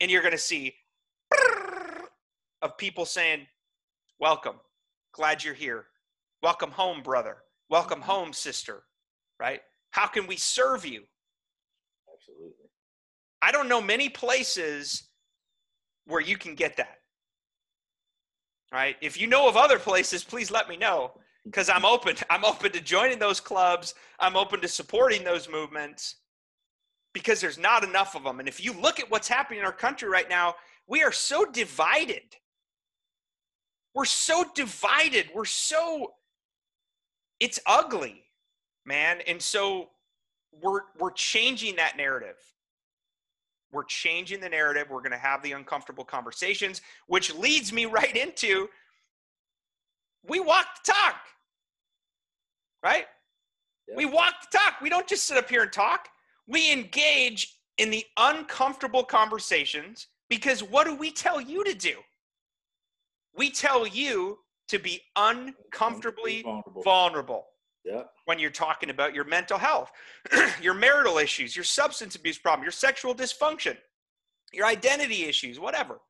And 0.00 0.10
you're 0.10 0.22
gonna 0.22 0.38
see 0.38 0.74
of 2.62 2.78
people 2.78 3.04
saying, 3.06 3.46
Welcome. 4.20 4.56
Glad 5.14 5.44
you're 5.44 5.54
here. 5.54 5.86
Welcome 6.42 6.70
home, 6.70 7.02
brother. 7.02 7.38
Welcome 7.70 8.00
mm-hmm. 8.00 8.10
home, 8.10 8.32
sister. 8.32 8.84
Right? 9.40 9.60
How 9.90 10.06
can 10.06 10.26
we 10.26 10.36
serve 10.36 10.86
you? 10.86 11.02
Absolutely. 12.12 12.56
I 13.42 13.52
don't 13.52 13.68
know 13.68 13.80
many 13.82 14.08
places 14.08 15.10
where 16.06 16.20
you 16.20 16.36
can 16.38 16.54
get 16.54 16.76
that. 16.78 16.98
Right? 18.72 18.96
If 19.02 19.20
you 19.20 19.26
know 19.26 19.48
of 19.48 19.56
other 19.56 19.78
places, 19.78 20.24
please 20.24 20.50
let 20.50 20.68
me 20.68 20.76
know 20.76 21.12
because 21.44 21.68
I'm 21.68 21.84
open. 21.84 22.16
I'm 22.30 22.44
open 22.44 22.72
to 22.72 22.80
joining 22.80 23.18
those 23.18 23.40
clubs. 23.40 23.94
I'm 24.20 24.36
open 24.36 24.60
to 24.62 24.68
supporting 24.68 25.24
those 25.24 25.48
movements. 25.48 26.16
because 27.14 27.40
there's 27.40 27.58
not 27.58 27.84
enough 27.84 28.14
of 28.14 28.24
them. 28.24 28.40
And 28.40 28.48
if 28.48 28.64
you 28.64 28.72
look 28.72 29.00
at 29.00 29.10
what's 29.10 29.28
happening 29.28 29.60
in 29.60 29.66
our 29.66 29.72
country 29.72 30.08
right 30.08 30.28
now, 30.28 30.54
we 30.86 31.02
are 31.02 31.12
so 31.12 31.44
divided. 31.44 32.22
We're 33.94 34.04
so 34.04 34.44
divided. 34.54 35.28
We're 35.34 35.44
so 35.44 36.14
it's 37.40 37.58
ugly, 37.66 38.22
man. 38.86 39.20
And 39.26 39.40
so 39.42 39.90
we're 40.62 40.82
we're 40.98 41.10
changing 41.10 41.76
that 41.76 41.96
narrative. 41.96 42.36
We're 43.72 43.84
changing 43.84 44.40
the 44.40 44.48
narrative. 44.48 44.88
We're 44.90 45.00
going 45.00 45.12
to 45.12 45.18
have 45.18 45.42
the 45.42 45.52
uncomfortable 45.52 46.04
conversations, 46.04 46.82
which 47.06 47.34
leads 47.34 47.72
me 47.72 47.86
right 47.86 48.14
into 48.14 48.68
we 50.28 50.40
walk 50.40 50.66
the 50.84 50.92
talk. 50.92 51.16
Right? 52.82 53.06
Yeah. 53.88 53.96
We 53.96 54.06
walk 54.06 54.34
the 54.42 54.58
talk. 54.58 54.80
We 54.80 54.88
don't 54.88 55.06
just 55.06 55.24
sit 55.24 55.36
up 55.36 55.48
here 55.48 55.62
and 55.62 55.72
talk. 55.72 56.08
We 56.46 56.72
engage 56.72 57.56
in 57.78 57.90
the 57.90 58.04
uncomfortable 58.16 59.04
conversations 59.04 60.08
because 60.28 60.62
what 60.62 60.86
do 60.86 60.94
we 60.94 61.10
tell 61.10 61.40
you 61.40 61.64
to 61.64 61.74
do? 61.74 61.96
We 63.36 63.50
tell 63.50 63.86
you 63.86 64.38
to 64.68 64.78
be 64.78 65.00
uncomfortably 65.16 66.42
vulnerable. 66.42 66.82
vulnerable. 66.82 67.46
Yeah. 67.84 68.02
When 68.26 68.38
you're 68.38 68.50
talking 68.50 68.90
about 68.90 69.14
your 69.14 69.24
mental 69.24 69.58
health, 69.58 69.90
your 70.62 70.74
marital 70.74 71.18
issues, 71.18 71.56
your 71.56 71.64
substance 71.64 72.14
abuse 72.14 72.38
problem, 72.38 72.62
your 72.62 72.72
sexual 72.72 73.14
dysfunction, 73.14 73.76
your 74.52 74.66
identity 74.66 75.24
issues, 75.24 75.58
whatever. 75.58 76.00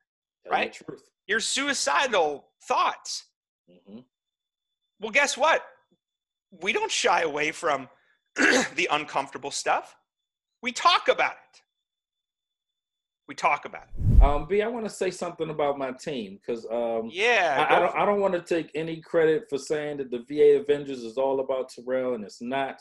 Tell 0.43 0.51
right? 0.51 0.79
Your 1.27 1.39
suicidal 1.39 2.45
thoughts. 2.67 3.25
Mm-hmm. 3.69 3.99
Well, 4.99 5.11
guess 5.11 5.37
what? 5.37 5.63
We 6.61 6.73
don't 6.73 6.91
shy 6.91 7.21
away 7.21 7.51
from 7.51 7.89
the 8.35 8.87
uncomfortable 8.91 9.51
stuff. 9.51 9.95
We 10.61 10.71
talk 10.71 11.07
about 11.07 11.31
it. 11.31 11.61
We 13.27 13.35
talk 13.35 13.65
about 13.65 13.83
it. 13.83 14.12
Um, 14.23 14.45
B, 14.47 14.61
I 14.61 14.67
want 14.67 14.85
to 14.85 14.89
say 14.89 15.11
something 15.11 15.49
about 15.49 15.77
my 15.77 15.91
team 15.91 16.39
because 16.39 16.65
um, 16.71 17.09
yeah, 17.11 17.67
I, 17.69 17.75
I, 17.75 17.79
don't 17.79 17.95
I 17.97 18.05
don't 18.05 18.21
want 18.21 18.33
to 18.33 18.41
take 18.41 18.71
any 18.73 19.01
credit 19.01 19.49
for 19.49 19.57
saying 19.57 19.97
that 19.97 20.11
the 20.11 20.23
VA 20.29 20.61
Avengers 20.61 20.99
is 20.99 21.17
all 21.17 21.41
about 21.41 21.69
Terrell, 21.69 22.13
and 22.13 22.23
it's 22.23 22.41
not. 22.41 22.79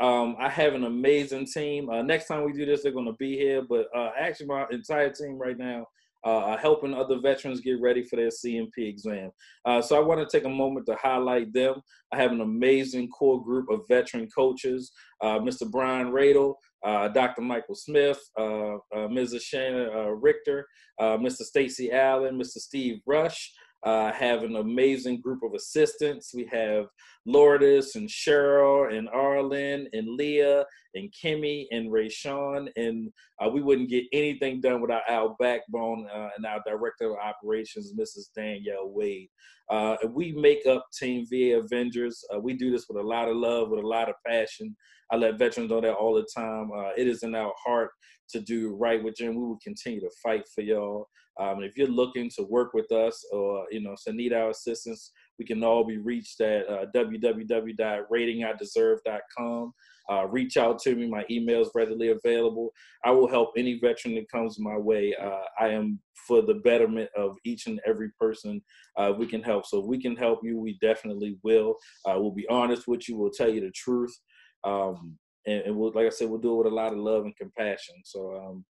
Um, 0.00 0.36
I 0.38 0.48
have 0.48 0.72
an 0.72 0.84
amazing 0.84 1.46
team. 1.46 1.90
Uh, 1.90 2.00
next 2.00 2.26
time 2.26 2.44
we 2.44 2.52
do 2.52 2.64
this, 2.64 2.82
they're 2.82 2.92
going 2.92 3.04
to 3.04 3.12
be 3.12 3.36
here. 3.36 3.60
But 3.60 3.88
uh, 3.94 4.12
actually, 4.18 4.46
my 4.46 4.64
entire 4.70 5.10
team 5.10 5.36
right 5.38 5.58
now 5.58 5.88
uh, 6.28 6.56
helping 6.56 6.94
other 6.94 7.18
veterans 7.20 7.60
get 7.60 7.80
ready 7.80 8.02
for 8.02 8.16
their 8.16 8.30
C&P 8.30 8.84
exam. 8.84 9.30
Uh, 9.64 9.80
so 9.80 9.96
I 9.96 10.00
want 10.00 10.20
to 10.20 10.36
take 10.36 10.46
a 10.46 10.50
moment 10.50 10.86
to 10.86 10.96
highlight 10.96 11.52
them. 11.52 11.80
I 12.12 12.16
have 12.16 12.32
an 12.32 12.40
amazing 12.40 13.08
core 13.08 13.42
group 13.42 13.70
of 13.70 13.80
veteran 13.88 14.28
coaches, 14.34 14.92
uh, 15.22 15.38
Mr. 15.38 15.70
Brian 15.70 16.10
Radel, 16.10 16.54
uh, 16.84 17.08
Dr. 17.08 17.42
Michael 17.42 17.74
Smith, 17.74 18.20
uh, 18.38 18.74
uh, 18.74 19.08
Mrs. 19.08 19.42
Shannon 19.42 19.88
Richter, 20.20 20.66
Mr. 21.00 21.42
Stacy 21.42 21.90
Allen, 21.92 22.38
Mr. 22.38 22.58
Steve 22.58 23.00
Rush, 23.06 23.52
uh, 23.84 24.12
have 24.12 24.42
an 24.42 24.56
amazing 24.56 25.20
group 25.20 25.42
of 25.42 25.54
assistants. 25.54 26.32
We 26.34 26.46
have 26.46 26.86
Lourdes 27.26 27.94
and 27.94 28.08
Cheryl 28.08 28.96
and 28.96 29.08
Arlen 29.08 29.88
and 29.92 30.16
Leah 30.16 30.64
and 30.94 31.12
Kimmy 31.12 31.66
and 31.70 31.90
Rayshawn. 31.90 32.68
And 32.76 33.10
uh, 33.40 33.48
we 33.48 33.60
wouldn't 33.60 33.90
get 33.90 34.04
anything 34.12 34.60
done 34.60 34.80
without 34.80 35.02
our 35.08 35.36
backbone 35.38 36.08
uh, 36.12 36.30
and 36.36 36.46
our 36.46 36.60
director 36.66 37.12
of 37.12 37.18
operations, 37.18 37.92
Mrs. 37.92 38.32
Danielle 38.34 38.90
Wade. 38.90 39.28
Uh, 39.70 39.96
we 40.10 40.32
make 40.32 40.66
up 40.66 40.86
Team 40.98 41.26
VA 41.30 41.58
Avengers. 41.58 42.24
Uh, 42.34 42.40
we 42.40 42.54
do 42.54 42.70
this 42.70 42.86
with 42.88 42.98
a 42.98 43.06
lot 43.06 43.28
of 43.28 43.36
love, 43.36 43.68
with 43.68 43.84
a 43.84 43.86
lot 43.86 44.08
of 44.08 44.14
passion. 44.26 44.74
I 45.10 45.16
let 45.16 45.38
veterans 45.38 45.70
know 45.70 45.80
that 45.80 45.94
all 45.94 46.14
the 46.14 46.26
time. 46.34 46.70
Uh, 46.74 46.90
it 46.96 47.06
is 47.06 47.22
in 47.22 47.34
our 47.34 47.52
heart 47.64 47.90
to 48.30 48.40
do 48.40 48.74
right 48.76 49.02
with 49.02 49.20
and 49.20 49.36
we 49.36 49.42
will 49.42 49.58
continue 49.62 50.00
to 50.00 50.10
fight 50.22 50.44
for 50.54 50.62
y'all. 50.62 51.08
Um, 51.40 51.62
if 51.62 51.76
you're 51.76 51.86
looking 51.86 52.28
to 52.36 52.42
work 52.42 52.74
with 52.74 52.90
us 52.90 53.24
or 53.32 53.64
you 53.70 53.80
know 53.80 53.94
to 54.06 54.12
need 54.12 54.32
our 54.32 54.50
assistance, 54.50 55.12
we 55.38 55.44
can 55.44 55.62
all 55.62 55.84
be 55.84 55.98
reached 55.98 56.40
at 56.40 56.68
uh, 56.68 56.86
www.ratingideserve.com. 56.94 59.72
Uh, 60.10 60.26
reach 60.26 60.56
out 60.56 60.78
to 60.80 60.96
me. 60.96 61.06
My 61.06 61.24
email 61.30 61.60
is 61.60 61.70
readily 61.74 62.08
available. 62.08 62.72
I 63.04 63.10
will 63.10 63.28
help 63.28 63.50
any 63.56 63.78
veteran 63.78 64.14
that 64.16 64.30
comes 64.30 64.58
my 64.58 64.76
way. 64.76 65.14
Uh, 65.14 65.42
I 65.60 65.68
am 65.68 66.00
for 66.26 66.42
the 66.42 66.54
betterment 66.54 67.10
of 67.16 67.36
each 67.44 67.66
and 67.66 67.80
every 67.86 68.10
person 68.18 68.60
uh, 68.96 69.12
we 69.16 69.26
can 69.26 69.42
help. 69.42 69.66
So 69.66 69.80
if 69.80 69.86
we 69.86 70.00
can 70.00 70.16
help 70.16 70.40
you, 70.42 70.58
we 70.58 70.78
definitely 70.80 71.38
will. 71.42 71.76
Uh, 72.04 72.14
we'll 72.16 72.32
be 72.32 72.48
honest 72.48 72.88
with 72.88 73.08
you. 73.08 73.16
We'll 73.16 73.30
tell 73.30 73.48
you 73.48 73.60
the 73.60 73.70
truth. 73.70 74.18
Um, 74.64 75.16
and, 75.48 75.62
and 75.66 75.76
we'll, 75.76 75.92
like 75.94 76.06
I 76.06 76.10
said, 76.10 76.28
we'll 76.28 76.40
do 76.40 76.54
it 76.54 76.64
with 76.64 76.72
a 76.72 76.74
lot 76.74 76.92
of 76.92 76.98
love 76.98 77.24
and 77.24 77.36
compassion. 77.36 77.96
So 78.04 78.36
um, 78.36 78.64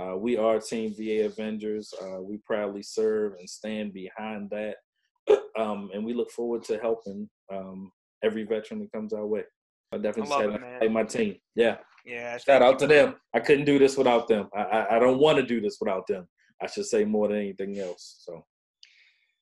uh, 0.00 0.16
we 0.16 0.36
are 0.36 0.58
Team 0.58 0.94
VA 0.96 1.26
Avengers. 1.26 1.92
Uh, 2.02 2.20
we 2.20 2.38
proudly 2.38 2.82
serve 2.82 3.34
and 3.38 3.48
stand 3.48 3.92
behind 3.92 4.50
that. 4.50 4.76
Um, 5.56 5.90
and 5.94 6.04
we 6.04 6.14
look 6.14 6.32
forward 6.32 6.64
to 6.64 6.78
helping 6.78 7.30
um, 7.48 7.92
every 8.24 8.42
veteran 8.42 8.80
that 8.80 8.90
comes 8.90 9.12
our 9.12 9.24
way. 9.24 9.44
I 9.92 9.98
definitely 9.98 10.32
I 10.32 10.80
say 10.80 10.88
my 10.88 11.04
team. 11.04 11.36
Yeah. 11.54 11.76
Yeah. 12.04 12.36
Shout 12.38 12.60
out 12.60 12.80
to 12.80 12.88
them. 12.88 13.14
I 13.32 13.38
couldn't 13.38 13.64
do 13.64 13.78
this 13.78 13.96
without 13.96 14.26
them. 14.26 14.48
I, 14.52 14.62
I, 14.62 14.96
I 14.96 14.98
don't 14.98 15.20
want 15.20 15.38
to 15.38 15.46
do 15.46 15.60
this 15.60 15.76
without 15.80 16.08
them. 16.08 16.26
I 16.60 16.66
should 16.66 16.86
say 16.86 17.04
more 17.04 17.28
than 17.28 17.36
anything 17.36 17.78
else. 17.78 18.16
So. 18.26 18.44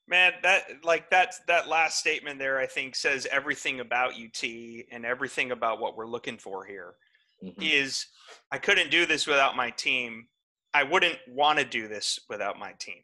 Man, 0.09 0.33
that 0.43 0.65
like 0.83 1.11
that 1.11 1.35
that 1.47 1.69
last 1.69 1.99
statement 1.99 2.39
there, 2.39 2.59
I 2.59 2.67
think 2.67 2.97
says 2.97 3.27
everything 3.31 3.81
about 3.81 4.13
UT 4.13 4.43
and 4.91 5.07
everything 5.07 5.53
about 5.53 5.81
what 5.81 5.97
we're 5.97 6.07
looking 6.07 6.39
for 6.39 6.65
here. 6.65 6.95
Mm-hmm. 7.43 7.63
Is 7.63 8.07
I 8.51 8.59
couldn't 8.59 8.91
do 8.91 9.07
this 9.07 9.27
without 9.27 9.57
my 9.57 9.71
team. 9.71 10.27
I 10.75 10.83
wouldn't 10.83 11.19
want 11.29 11.59
to 11.59 11.65
do 11.65 11.87
this 11.87 12.19
without 12.29 12.59
my 12.59 12.73
team, 12.79 13.03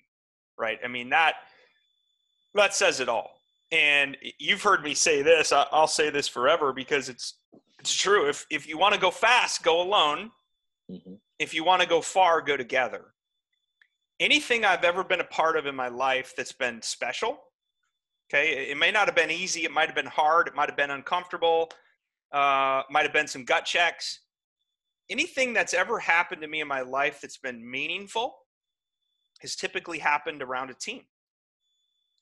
right? 0.59 0.79
I 0.85 0.89
mean 0.89 1.11
that 1.11 1.35
that 2.55 2.75
says 2.75 3.01
it 3.01 3.09
all. 3.09 3.31
And 3.71 4.17
you've 4.39 4.63
heard 4.63 4.83
me 4.83 4.95
say 4.95 5.23
this. 5.23 5.53
I'll 5.53 5.87
say 5.87 6.11
this 6.11 6.27
forever 6.27 6.73
because 6.73 7.09
it's 7.09 7.35
it's 7.79 7.95
true. 7.95 8.29
If 8.29 8.45
if 8.51 8.67
you 8.67 8.77
want 8.77 8.95
to 8.95 9.01
go 9.01 9.11
fast, 9.11 9.63
go 9.63 9.81
alone. 9.81 10.31
Mm-hmm. 10.91 11.15
If 11.39 11.55
you 11.55 11.63
want 11.63 11.81
to 11.83 11.89
go 11.89 12.01
far, 12.01 12.41
go 12.41 12.57
together 12.57 13.13
anything 14.21 14.65
I've 14.65 14.85
ever 14.85 15.05
been 15.05 15.21
a 15.21 15.25
part 15.25 15.57
of 15.57 15.67
in 15.67 15.75
my 15.75 15.89
life 15.89 16.35
that's 16.37 16.53
been 16.53 16.83
special. 16.83 17.39
Okay, 18.31 18.71
it 18.71 18.77
may 18.77 18.91
not 18.91 19.07
have 19.07 19.15
been 19.15 19.31
easy. 19.31 19.65
It 19.65 19.71
might 19.71 19.87
have 19.87 19.95
been 19.95 20.07
hard. 20.07 20.49
It 20.49 20.55
might 20.55 20.69
have 20.69 20.77
been 20.77 20.91
uncomfortable. 20.91 21.71
Uh, 22.31 22.83
might 22.91 23.05
have 23.05 23.13
been 23.13 23.27
some 23.27 23.45
gut 23.45 23.65
checks. 23.65 24.21
Anything 25.09 25.55
that's 25.55 25.73
ever 25.73 25.99
happened 25.99 26.43
to 26.43 26.49
me 26.49 26.61
in 26.61 26.69
my 26.69 26.83
life 26.83 27.21
that's 27.23 27.39
been 27.39 27.69
meaningful 27.69 28.37
has 29.41 29.57
typically 29.57 29.99
happened 29.99 30.43
around 30.43 30.69
a 30.69 30.75
team, 30.75 31.03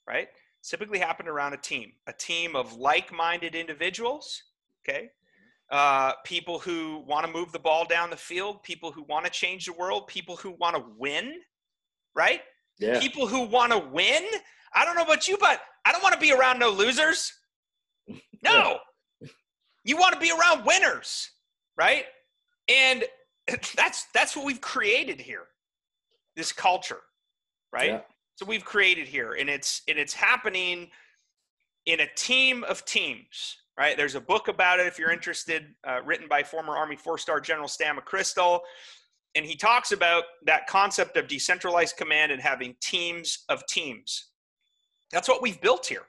right? 0.06 0.28
It's 0.60 0.70
typically 0.70 1.00
happened 1.00 1.28
around 1.28 1.54
a 1.54 1.56
team, 1.56 1.92
a 2.06 2.12
team 2.12 2.54
of 2.54 2.74
like-minded 2.74 3.56
individuals. 3.56 4.40
Okay, 4.88 5.10
uh, 5.72 6.12
people 6.24 6.60
who 6.60 7.04
want 7.08 7.26
to 7.26 7.32
move 7.32 7.50
the 7.50 7.58
ball 7.58 7.84
down 7.84 8.10
the 8.10 8.16
field, 8.16 8.62
people 8.62 8.92
who 8.92 9.02
want 9.08 9.24
to 9.24 9.30
change 9.32 9.66
the 9.66 9.72
world, 9.72 10.06
people 10.06 10.36
who 10.36 10.52
want 10.60 10.76
to 10.76 10.84
win 10.96 11.40
right? 12.16 12.40
Yeah. 12.78 12.98
People 12.98 13.26
who 13.26 13.42
want 13.42 13.72
to 13.72 13.78
win. 13.78 14.24
I 14.74 14.84
don't 14.84 14.96
know 14.96 15.02
about 15.02 15.28
you, 15.28 15.36
but 15.38 15.60
I 15.84 15.92
don't 15.92 16.02
want 16.02 16.14
to 16.14 16.20
be 16.20 16.32
around 16.32 16.58
no 16.58 16.70
losers. 16.70 17.32
No. 18.42 18.78
you 19.82 19.96
want 19.96 20.14
to 20.14 20.20
be 20.20 20.30
around 20.30 20.64
winners, 20.64 21.30
right? 21.76 22.04
And 22.68 23.02
that's 23.74 24.06
that's 24.14 24.36
what 24.36 24.44
we've 24.44 24.60
created 24.60 25.20
here. 25.20 25.46
This 26.36 26.52
culture, 26.52 27.00
right? 27.72 27.90
Yeah. 27.90 28.00
So 28.36 28.44
we've 28.46 28.64
created 28.64 29.08
here 29.08 29.32
and 29.32 29.48
it's 29.48 29.82
and 29.88 29.98
it's 29.98 30.12
happening 30.12 30.90
in 31.86 32.00
a 32.00 32.06
team 32.14 32.62
of 32.64 32.84
teams, 32.84 33.56
right? 33.76 33.96
There's 33.96 34.14
a 34.14 34.20
book 34.20 34.46
about 34.46 34.78
it 34.78 34.86
if 34.86 34.98
you're 34.98 35.12
interested, 35.12 35.74
uh, 35.88 36.00
written 36.04 36.28
by 36.28 36.44
former 36.44 36.76
Army 36.76 36.96
four-star 36.96 37.40
General 37.40 37.68
Stan 37.68 37.96
McChrystal 37.96 38.60
and 39.36 39.44
he 39.44 39.54
talks 39.54 39.92
about 39.92 40.24
that 40.46 40.66
concept 40.66 41.16
of 41.18 41.28
decentralized 41.28 41.96
command 41.96 42.32
and 42.32 42.40
having 42.40 42.74
teams 42.80 43.44
of 43.50 43.64
teams. 43.66 44.30
That's 45.12 45.28
what 45.28 45.42
we've 45.42 45.60
built 45.60 45.86
here. 45.86 46.06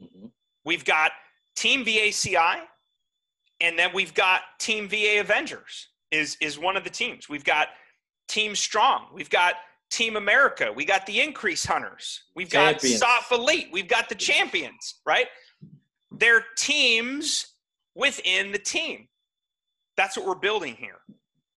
Mm-hmm. 0.00 0.26
We've 0.64 0.84
got 0.84 1.12
Team 1.56 1.84
VACI, 1.84 2.60
and 3.60 3.78
then 3.78 3.90
we've 3.94 4.14
got 4.14 4.42
Team 4.60 4.88
VA 4.88 5.18
Avengers 5.18 5.88
is 6.10 6.36
is 6.40 6.58
one 6.58 6.76
of 6.76 6.84
the 6.84 6.90
teams. 6.90 7.28
We've 7.28 7.44
got 7.44 7.68
Team 8.28 8.54
Strong. 8.54 9.06
We've 9.14 9.30
got 9.30 9.54
Team 9.90 10.16
America. 10.16 10.70
We 10.72 10.84
got 10.84 11.06
the 11.06 11.20
Increase 11.20 11.64
Hunters. 11.64 12.22
We've 12.36 12.50
champions. 12.50 13.00
got 13.00 13.22
Soft 13.22 13.32
Elite. 13.32 13.68
We've 13.72 13.88
got 13.88 14.08
the 14.08 14.14
champions, 14.14 15.00
right? 15.06 15.26
They're 16.10 16.44
teams 16.56 17.46
within 17.94 18.52
the 18.52 18.58
team. 18.58 19.08
That's 19.96 20.16
what 20.16 20.26
we're 20.26 20.34
building 20.34 20.74
here. 20.74 20.98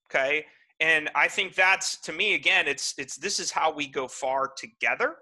Okay 0.09 0.45
and 0.79 1.09
i 1.15 1.27
think 1.27 1.55
that's 1.55 1.99
to 1.99 2.11
me 2.11 2.33
again 2.33 2.67
it's 2.67 2.93
it's 2.97 3.15
this 3.17 3.39
is 3.39 3.51
how 3.51 3.71
we 3.71 3.87
go 3.87 4.07
far 4.07 4.51
together 4.57 5.15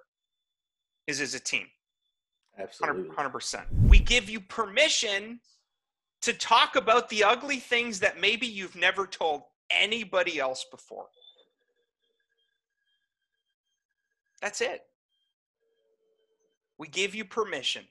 is 1.08 1.22
as 1.22 1.34
a 1.34 1.40
team 1.40 1.68
absolutely 2.60 3.10
100%, 3.10 3.32
100%. 3.32 3.64
we 3.88 4.00
give 4.00 4.30
you 4.30 4.40
permission 4.40 5.40
to 6.24 6.32
talk 6.32 6.78
about 6.78 7.10
the 7.10 7.22
ugly 7.22 7.58
things 7.58 8.00
that 8.00 8.20
maybe 8.20 8.48
you've 8.48 8.78
never 8.78 9.06
told 9.06 9.42
anybody 9.70 10.40
else 10.40 10.66
before. 10.72 11.08
That's 14.42 14.62
it. 14.62 14.82
We 16.78 16.88
give 16.88 17.14
you 17.14 17.26
permission. 17.26 17.84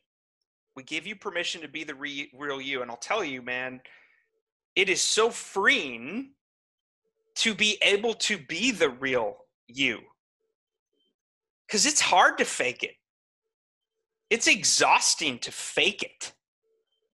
We 0.75 0.83
give 0.83 1.07
you 1.07 1.15
permission 1.15 1.61
to 1.61 1.69
be 1.69 1.85
the 1.85 1.95
re- 1.95 2.31
real 2.35 2.61
you. 2.61 2.81
And 2.81 2.91
I'll 2.91 2.97
tell 2.97 3.23
you, 3.23 3.43
man, 3.43 3.83
it 4.77 4.89
is 4.89 5.03
so 5.03 5.29
freeing 5.29 6.31
to 7.37 7.55
be 7.55 7.79
able 7.83 8.15
to 8.15 8.39
be 8.39 8.71
the 8.71 8.91
real 8.91 9.37
you. 9.67 10.01
Because 11.67 11.87
it's 11.87 12.01
hard 12.01 12.39
to 12.39 12.45
fake 12.45 12.83
it, 12.83 12.95
it's 14.31 14.47
exhausting 14.47 15.39
to 15.41 15.53
fake 15.53 16.03
it. 16.03 16.33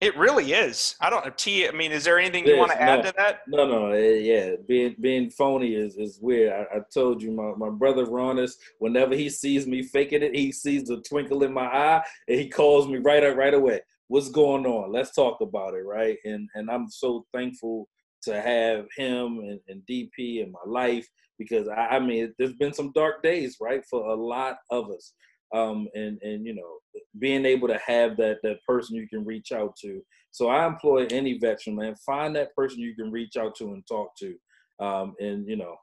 It 0.00 0.16
really 0.16 0.52
is. 0.52 0.94
I 1.00 1.10
don't 1.10 1.24
know. 1.24 1.32
T. 1.36 1.66
I 1.66 1.72
mean, 1.72 1.90
is 1.90 2.04
there 2.04 2.20
anything 2.20 2.46
you 2.46 2.56
want 2.56 2.70
to 2.70 2.80
add 2.80 2.98
no, 2.98 3.10
to 3.10 3.14
that? 3.16 3.40
No, 3.48 3.66
no. 3.66 3.90
Eh, 3.90 4.18
yeah, 4.18 4.50
being 4.68 4.94
being 5.00 5.28
phony 5.28 5.74
is 5.74 5.96
is 5.96 6.20
weird. 6.20 6.52
I, 6.52 6.76
I 6.76 6.80
told 6.94 7.20
you, 7.20 7.32
my 7.32 7.52
my 7.56 7.68
brother 7.68 8.06
Ronis. 8.06 8.52
Whenever 8.78 9.16
he 9.16 9.28
sees 9.28 9.66
me 9.66 9.82
faking 9.82 10.22
it, 10.22 10.36
he 10.36 10.52
sees 10.52 10.84
the 10.84 10.98
twinkle 10.98 11.42
in 11.42 11.52
my 11.52 11.66
eye, 11.66 12.04
and 12.28 12.38
he 12.38 12.48
calls 12.48 12.86
me 12.86 12.98
right 12.98 13.24
up 13.24 13.36
right 13.36 13.54
away. 13.54 13.80
What's 14.06 14.30
going 14.30 14.66
on? 14.66 14.92
Let's 14.92 15.12
talk 15.12 15.40
about 15.40 15.74
it, 15.74 15.84
right? 15.84 16.16
And 16.24 16.48
and 16.54 16.70
I'm 16.70 16.88
so 16.88 17.26
thankful 17.34 17.88
to 18.22 18.40
have 18.40 18.86
him 18.96 19.38
and, 19.40 19.60
and 19.68 19.82
DP 19.90 20.42
in 20.42 20.52
my 20.52 20.58
life 20.66 21.06
because 21.38 21.68
I, 21.68 21.96
I 21.96 21.98
mean, 22.00 22.34
there's 22.38 22.54
been 22.54 22.72
some 22.72 22.92
dark 22.94 23.22
days, 23.22 23.56
right, 23.60 23.82
for 23.88 24.08
a 24.08 24.14
lot 24.14 24.56
of 24.70 24.90
us 24.90 25.14
um, 25.54 25.88
and 25.94 26.18
and 26.22 26.46
you 26.46 26.54
know 26.54 26.78
being 27.18 27.44
able 27.44 27.68
to 27.68 27.78
have 27.86 28.16
that 28.16 28.38
that 28.42 28.58
person 28.66 28.96
you 28.96 29.08
can 29.08 29.24
reach 29.24 29.52
out 29.52 29.74
to. 29.82 30.00
So 30.30 30.48
I 30.48 30.66
employ 30.66 31.06
any 31.10 31.38
veteran 31.38 31.76
man, 31.76 31.94
find 32.04 32.34
that 32.36 32.54
person 32.54 32.80
you 32.80 32.94
can 32.94 33.10
reach 33.10 33.36
out 33.36 33.54
to 33.56 33.64
and 33.72 33.82
talk 33.86 34.10
to, 34.18 34.34
um, 34.84 35.14
and 35.20 35.46
you 35.48 35.56
know. 35.56 35.76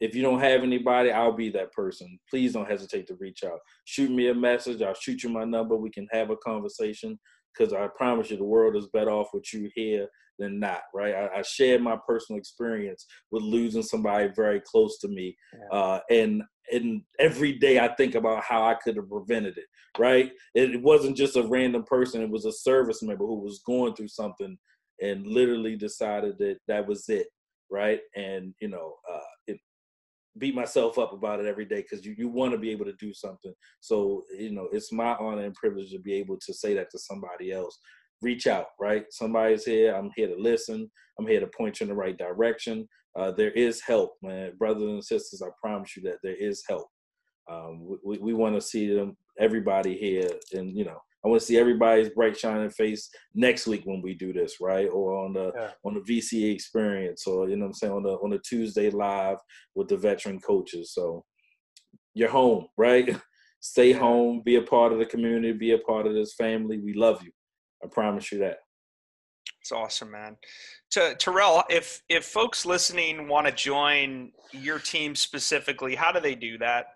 If 0.00 0.16
you 0.16 0.22
don't 0.22 0.40
have 0.40 0.64
anybody, 0.64 1.12
I'll 1.12 1.30
be 1.30 1.48
that 1.50 1.70
person. 1.70 2.18
Please 2.28 2.54
don't 2.54 2.68
hesitate 2.68 3.06
to 3.06 3.14
reach 3.20 3.44
out. 3.44 3.60
Shoot 3.84 4.10
me 4.10 4.30
a 4.30 4.34
message. 4.34 4.82
I'll 4.82 4.94
shoot 4.94 5.22
you 5.22 5.28
my 5.28 5.44
number. 5.44 5.76
We 5.76 5.90
can 5.90 6.08
have 6.10 6.30
a 6.30 6.36
conversation 6.38 7.20
because 7.56 7.72
I 7.72 7.86
promise 7.96 8.28
you 8.28 8.36
the 8.36 8.42
world 8.42 8.74
is 8.74 8.88
better 8.92 9.12
off 9.12 9.28
with 9.32 9.44
you 9.54 9.70
here 9.76 10.08
than 10.38 10.58
not, 10.58 10.82
right? 10.94 11.14
I, 11.14 11.38
I 11.38 11.42
shared 11.42 11.82
my 11.82 11.96
personal 12.06 12.38
experience 12.38 13.06
with 13.30 13.42
losing 13.42 13.82
somebody 13.82 14.28
very 14.34 14.60
close 14.60 14.98
to 14.98 15.08
me, 15.08 15.36
yeah. 15.52 15.78
uh, 15.78 16.00
and 16.10 16.42
and 16.72 17.02
every 17.18 17.52
day 17.54 17.80
I 17.80 17.88
think 17.94 18.14
about 18.14 18.42
how 18.42 18.64
I 18.64 18.74
could 18.74 18.96
have 18.96 19.08
prevented 19.08 19.58
it. 19.58 19.66
Right? 19.98 20.32
It, 20.54 20.74
it 20.76 20.82
wasn't 20.82 21.16
just 21.16 21.36
a 21.36 21.46
random 21.46 21.84
person; 21.84 22.22
it 22.22 22.30
was 22.30 22.44
a 22.44 22.52
service 22.52 23.02
member 23.02 23.26
who 23.26 23.40
was 23.40 23.62
going 23.66 23.94
through 23.94 24.08
something 24.08 24.56
and 25.00 25.26
literally 25.26 25.76
decided 25.76 26.38
that 26.38 26.58
that 26.68 26.86
was 26.86 27.08
it. 27.08 27.26
Right? 27.70 28.00
And 28.16 28.54
you 28.60 28.68
know, 28.68 28.94
uh, 29.12 29.20
it, 29.46 29.58
beat 30.38 30.54
myself 30.54 30.98
up 30.98 31.12
about 31.12 31.40
it 31.40 31.46
every 31.46 31.64
day 31.64 31.82
because 31.82 32.04
you, 32.04 32.14
you 32.16 32.28
want 32.28 32.52
to 32.52 32.58
be 32.58 32.70
able 32.70 32.84
to 32.84 32.94
do 32.94 33.12
something. 33.12 33.52
So, 33.80 34.22
you 34.36 34.52
know, 34.52 34.68
it's 34.72 34.92
my 34.92 35.14
honor 35.16 35.44
and 35.44 35.54
privilege 35.54 35.90
to 35.90 35.98
be 35.98 36.14
able 36.14 36.38
to 36.44 36.54
say 36.54 36.74
that 36.74 36.90
to 36.90 36.98
somebody 36.98 37.52
else. 37.52 37.78
Reach 38.22 38.46
out, 38.46 38.66
right? 38.80 39.04
Somebody's 39.10 39.64
here. 39.64 39.94
I'm 39.94 40.10
here 40.16 40.28
to 40.28 40.36
listen. 40.36 40.90
I'm 41.18 41.26
here 41.26 41.40
to 41.40 41.46
point 41.48 41.80
you 41.80 41.84
in 41.84 41.88
the 41.88 41.94
right 41.94 42.16
direction 42.16 42.88
uh, 43.14 43.30
there 43.30 43.50
is 43.50 43.80
help, 43.80 44.16
man. 44.22 44.52
Brothers 44.58 44.82
and 44.82 45.04
sisters, 45.04 45.42
I 45.42 45.48
promise 45.60 45.96
you 45.96 46.02
that 46.04 46.18
there 46.22 46.36
is 46.36 46.62
help. 46.68 46.88
Um, 47.50 47.98
we 48.04 48.18
we 48.18 48.32
want 48.32 48.54
to 48.54 48.60
see 48.60 48.92
them, 48.92 49.16
everybody 49.38 49.96
here, 49.96 50.30
and 50.52 50.76
you 50.76 50.84
know, 50.84 50.98
I 51.24 51.28
want 51.28 51.40
to 51.40 51.46
see 51.46 51.58
everybody's 51.58 52.08
bright 52.10 52.38
shining 52.38 52.70
face 52.70 53.10
next 53.34 53.66
week 53.66 53.82
when 53.84 54.00
we 54.00 54.14
do 54.14 54.32
this, 54.32 54.60
right? 54.60 54.88
Or 54.88 55.24
on 55.24 55.34
the 55.34 55.52
yeah. 55.54 55.70
on 55.84 55.94
the 55.94 56.00
VCA 56.00 56.54
experience, 56.54 57.26
or 57.26 57.48
you 57.48 57.56
know, 57.56 57.66
I'm 57.66 57.74
saying 57.74 57.92
on 57.92 58.02
the 58.02 58.12
on 58.12 58.30
the 58.30 58.38
Tuesday 58.38 58.90
live 58.90 59.38
with 59.74 59.88
the 59.88 59.96
veteran 59.96 60.40
coaches. 60.40 60.92
So 60.94 61.24
you're 62.14 62.30
home, 62.30 62.68
right? 62.76 63.14
Stay 63.60 63.92
home, 63.92 64.42
be 64.44 64.56
a 64.56 64.62
part 64.62 64.92
of 64.92 64.98
the 64.98 65.06
community, 65.06 65.52
be 65.52 65.72
a 65.72 65.78
part 65.78 66.06
of 66.06 66.14
this 66.14 66.34
family. 66.34 66.78
We 66.78 66.94
love 66.94 67.22
you. 67.22 67.30
I 67.82 67.88
promise 67.88 68.32
you 68.32 68.38
that. 68.38 68.58
It's 69.60 69.72
awesome, 69.72 70.10
man. 70.10 70.36
To 70.92 71.14
Terrell, 71.16 71.62
if 71.70 72.02
if 72.08 72.24
folks 72.24 72.66
listening 72.66 73.28
want 73.28 73.46
to 73.46 73.52
join 73.52 74.32
your 74.52 74.78
team 74.78 75.14
specifically, 75.14 75.94
how 75.94 76.12
do 76.12 76.20
they 76.20 76.34
do 76.34 76.58
that? 76.58 76.86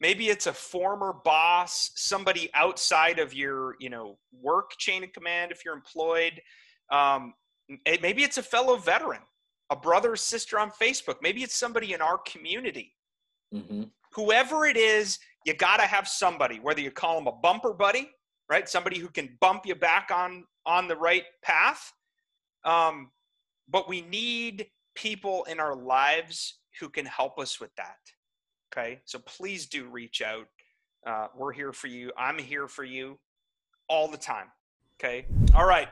maybe 0.00 0.28
it's 0.28 0.46
a 0.46 0.52
former 0.52 1.12
boss 1.24 1.90
somebody 1.96 2.50
outside 2.54 3.18
of 3.18 3.34
your 3.34 3.74
you 3.80 3.90
know 3.90 4.18
work 4.32 4.70
chain 4.78 5.04
of 5.04 5.12
command 5.12 5.52
if 5.52 5.64
you're 5.64 5.74
employed. 5.74 6.40
Um, 6.90 7.34
maybe 8.00 8.22
it's 8.22 8.38
a 8.38 8.42
fellow 8.42 8.76
veteran 8.76 9.20
a 9.70 9.76
brother 9.76 10.12
or 10.12 10.16
sister 10.16 10.58
on 10.58 10.70
facebook 10.70 11.16
maybe 11.22 11.42
it's 11.42 11.54
somebody 11.54 11.92
in 11.92 12.00
our 12.00 12.18
community 12.18 12.94
mm-hmm 13.54 13.82
whoever 14.12 14.66
it 14.66 14.76
is, 14.76 15.18
you 15.44 15.54
got 15.54 15.78
to 15.78 15.86
have 15.86 16.08
somebody, 16.08 16.58
whether 16.58 16.80
you 16.80 16.90
call 16.90 17.16
them 17.16 17.26
a 17.26 17.32
bumper 17.32 17.72
buddy, 17.72 18.10
right? 18.48 18.68
Somebody 18.68 18.98
who 18.98 19.08
can 19.08 19.36
bump 19.40 19.66
you 19.66 19.74
back 19.74 20.10
on 20.12 20.44
on 20.66 20.88
the 20.88 20.96
right 20.96 21.24
path. 21.42 21.92
Um, 22.64 23.10
but 23.68 23.88
we 23.88 24.02
need 24.02 24.66
people 24.94 25.44
in 25.44 25.60
our 25.60 25.74
lives 25.74 26.58
who 26.80 26.88
can 26.88 27.06
help 27.06 27.38
us 27.38 27.60
with 27.60 27.70
that. 27.76 27.96
Okay, 28.72 29.00
so 29.04 29.18
please 29.20 29.66
do 29.66 29.88
reach 29.88 30.20
out. 30.20 30.46
Uh, 31.06 31.28
we're 31.36 31.52
here 31.52 31.72
for 31.72 31.86
you. 31.86 32.12
I'm 32.18 32.38
here 32.38 32.68
for 32.68 32.84
you 32.84 33.18
all 33.88 34.08
the 34.08 34.18
time. 34.18 34.48
Okay. 35.00 35.26
All 35.54 35.66
right. 35.66 35.88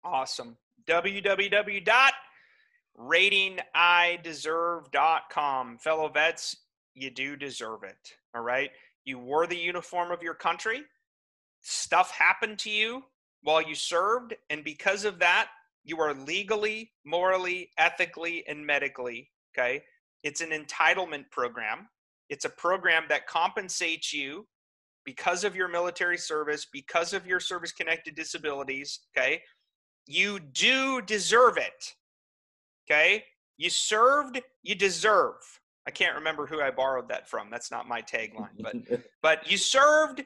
Awesome. 0.03 0.57
www 0.89 1.85
ratingideserve.com. 2.99 5.78
Fellow 5.78 6.09
vets, 6.09 6.57
you 6.95 7.11
do 7.11 7.36
deserve 7.36 7.84
it. 7.84 8.14
All 8.34 8.43
right. 8.43 8.70
You 9.05 9.18
wore 9.18 9.47
the 9.47 9.57
uniform 9.57 10.12
of 10.12 10.22
your 10.22 10.34
country. 10.34 10.82
Stuff 11.62 12.11
happened 12.11 12.59
to 12.61 12.70
you 12.70 13.03
while 13.43 13.61
you 13.62 13.74
served. 13.74 14.34
And 14.51 14.64
because 14.64 15.05
of 15.05 15.18
that, 15.20 15.49
you 15.84 16.01
are 16.01 16.14
legally, 16.14 16.93
morally, 17.05 17.70
ethically, 17.78 18.45
and 18.47 18.64
medically. 18.64 19.30
Okay. 19.55 19.82
It's 20.22 20.43
an 20.43 20.51
entitlement 20.51 21.30
program. 21.30 21.88
It's 22.28 22.45
a 22.45 22.51
program 22.51 23.05
that 23.09 23.26
compensates 23.26 24.12
you 24.12 24.47
because 25.05 25.45
of 25.45 25.57
your 25.57 25.68
military 25.68 26.18
service, 26.18 26.66
because 26.70 27.14
of 27.14 27.26
your 27.26 27.41
service 27.41 27.72
connected 27.72 28.14
disabilities. 28.14 29.01
Okay. 29.16 29.41
You 30.07 30.41
do 30.41 31.01
deserve 31.03 31.57
it. 31.57 31.95
Okay. 32.91 33.24
You 33.57 33.70
served, 33.70 34.41
you 34.62 34.74
deserve. 34.74 35.36
I 35.86 35.91
can't 35.91 36.16
remember 36.16 36.47
who 36.47 36.61
I 36.61 36.70
borrowed 36.70 37.09
that 37.09 37.28
from. 37.28 37.51
That's 37.51 37.70
not 37.70 37.88
my 37.88 38.03
tagline, 38.03 38.49
but 38.59 38.74
but 39.22 39.51
you 39.51 39.57
served, 39.57 40.22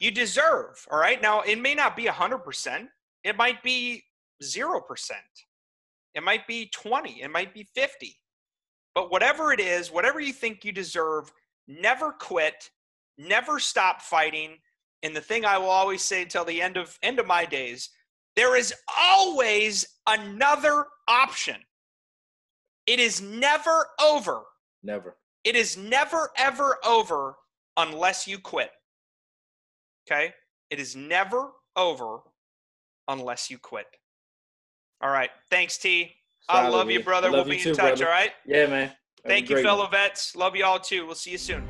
you 0.00 0.10
deserve. 0.10 0.86
All 0.90 0.98
right. 0.98 1.20
Now 1.20 1.42
it 1.42 1.60
may 1.60 1.74
not 1.74 1.96
be 1.96 2.06
a 2.06 2.12
hundred 2.12 2.38
percent. 2.38 2.88
It 3.24 3.36
might 3.36 3.62
be 3.62 4.04
zero 4.42 4.80
percent. 4.80 5.20
It 6.14 6.22
might 6.22 6.46
be 6.46 6.70
20. 6.72 7.22
It 7.22 7.30
might 7.30 7.52
be 7.52 7.68
50. 7.74 8.16
But 8.94 9.10
whatever 9.10 9.52
it 9.52 9.60
is, 9.60 9.92
whatever 9.92 10.18
you 10.18 10.32
think 10.32 10.64
you 10.64 10.72
deserve, 10.72 11.30
never 11.68 12.10
quit, 12.10 12.70
never 13.18 13.58
stop 13.58 14.00
fighting. 14.00 14.56
And 15.02 15.14
the 15.14 15.20
thing 15.20 15.44
I 15.44 15.58
will 15.58 15.68
always 15.68 16.00
say 16.00 16.22
until 16.22 16.46
the 16.46 16.62
end 16.62 16.78
of 16.78 16.98
end 17.02 17.18
of 17.18 17.26
my 17.26 17.44
days, 17.44 17.90
there 18.34 18.56
is 18.56 18.72
always 18.98 19.86
another 20.06 20.86
option. 21.06 21.56
It 22.86 23.00
is 23.00 23.20
never 23.20 23.88
over. 24.02 24.42
Never. 24.82 25.16
It 25.44 25.56
is 25.56 25.76
never, 25.76 26.30
ever 26.36 26.78
over 26.84 27.36
unless 27.76 28.26
you 28.26 28.38
quit. 28.38 28.70
Okay? 30.08 30.32
It 30.70 30.80
is 30.80 30.96
never 30.96 31.50
over 31.76 32.18
unless 33.08 33.50
you 33.50 33.58
quit. 33.58 33.86
All 35.00 35.10
right. 35.10 35.30
Thanks, 35.50 35.78
T. 35.78 36.12
I 36.48 36.68
love 36.68 36.90
you, 36.90 37.02
brother. 37.02 37.30
Love 37.30 37.46
we'll 37.46 37.54
you 37.54 37.58
be 37.58 37.64
too, 37.64 37.70
in 37.70 37.76
touch, 37.76 37.98
brother. 37.98 38.06
all 38.06 38.12
right? 38.12 38.30
Yeah, 38.46 38.66
man. 38.66 38.88
Have 38.88 38.96
Thank 39.26 39.50
you, 39.50 39.62
fellow 39.62 39.88
vets. 39.88 40.36
Love 40.36 40.54
you 40.54 40.64
all 40.64 40.78
too. 40.78 41.06
We'll 41.06 41.16
see 41.16 41.32
you 41.32 41.38
soon. 41.38 41.66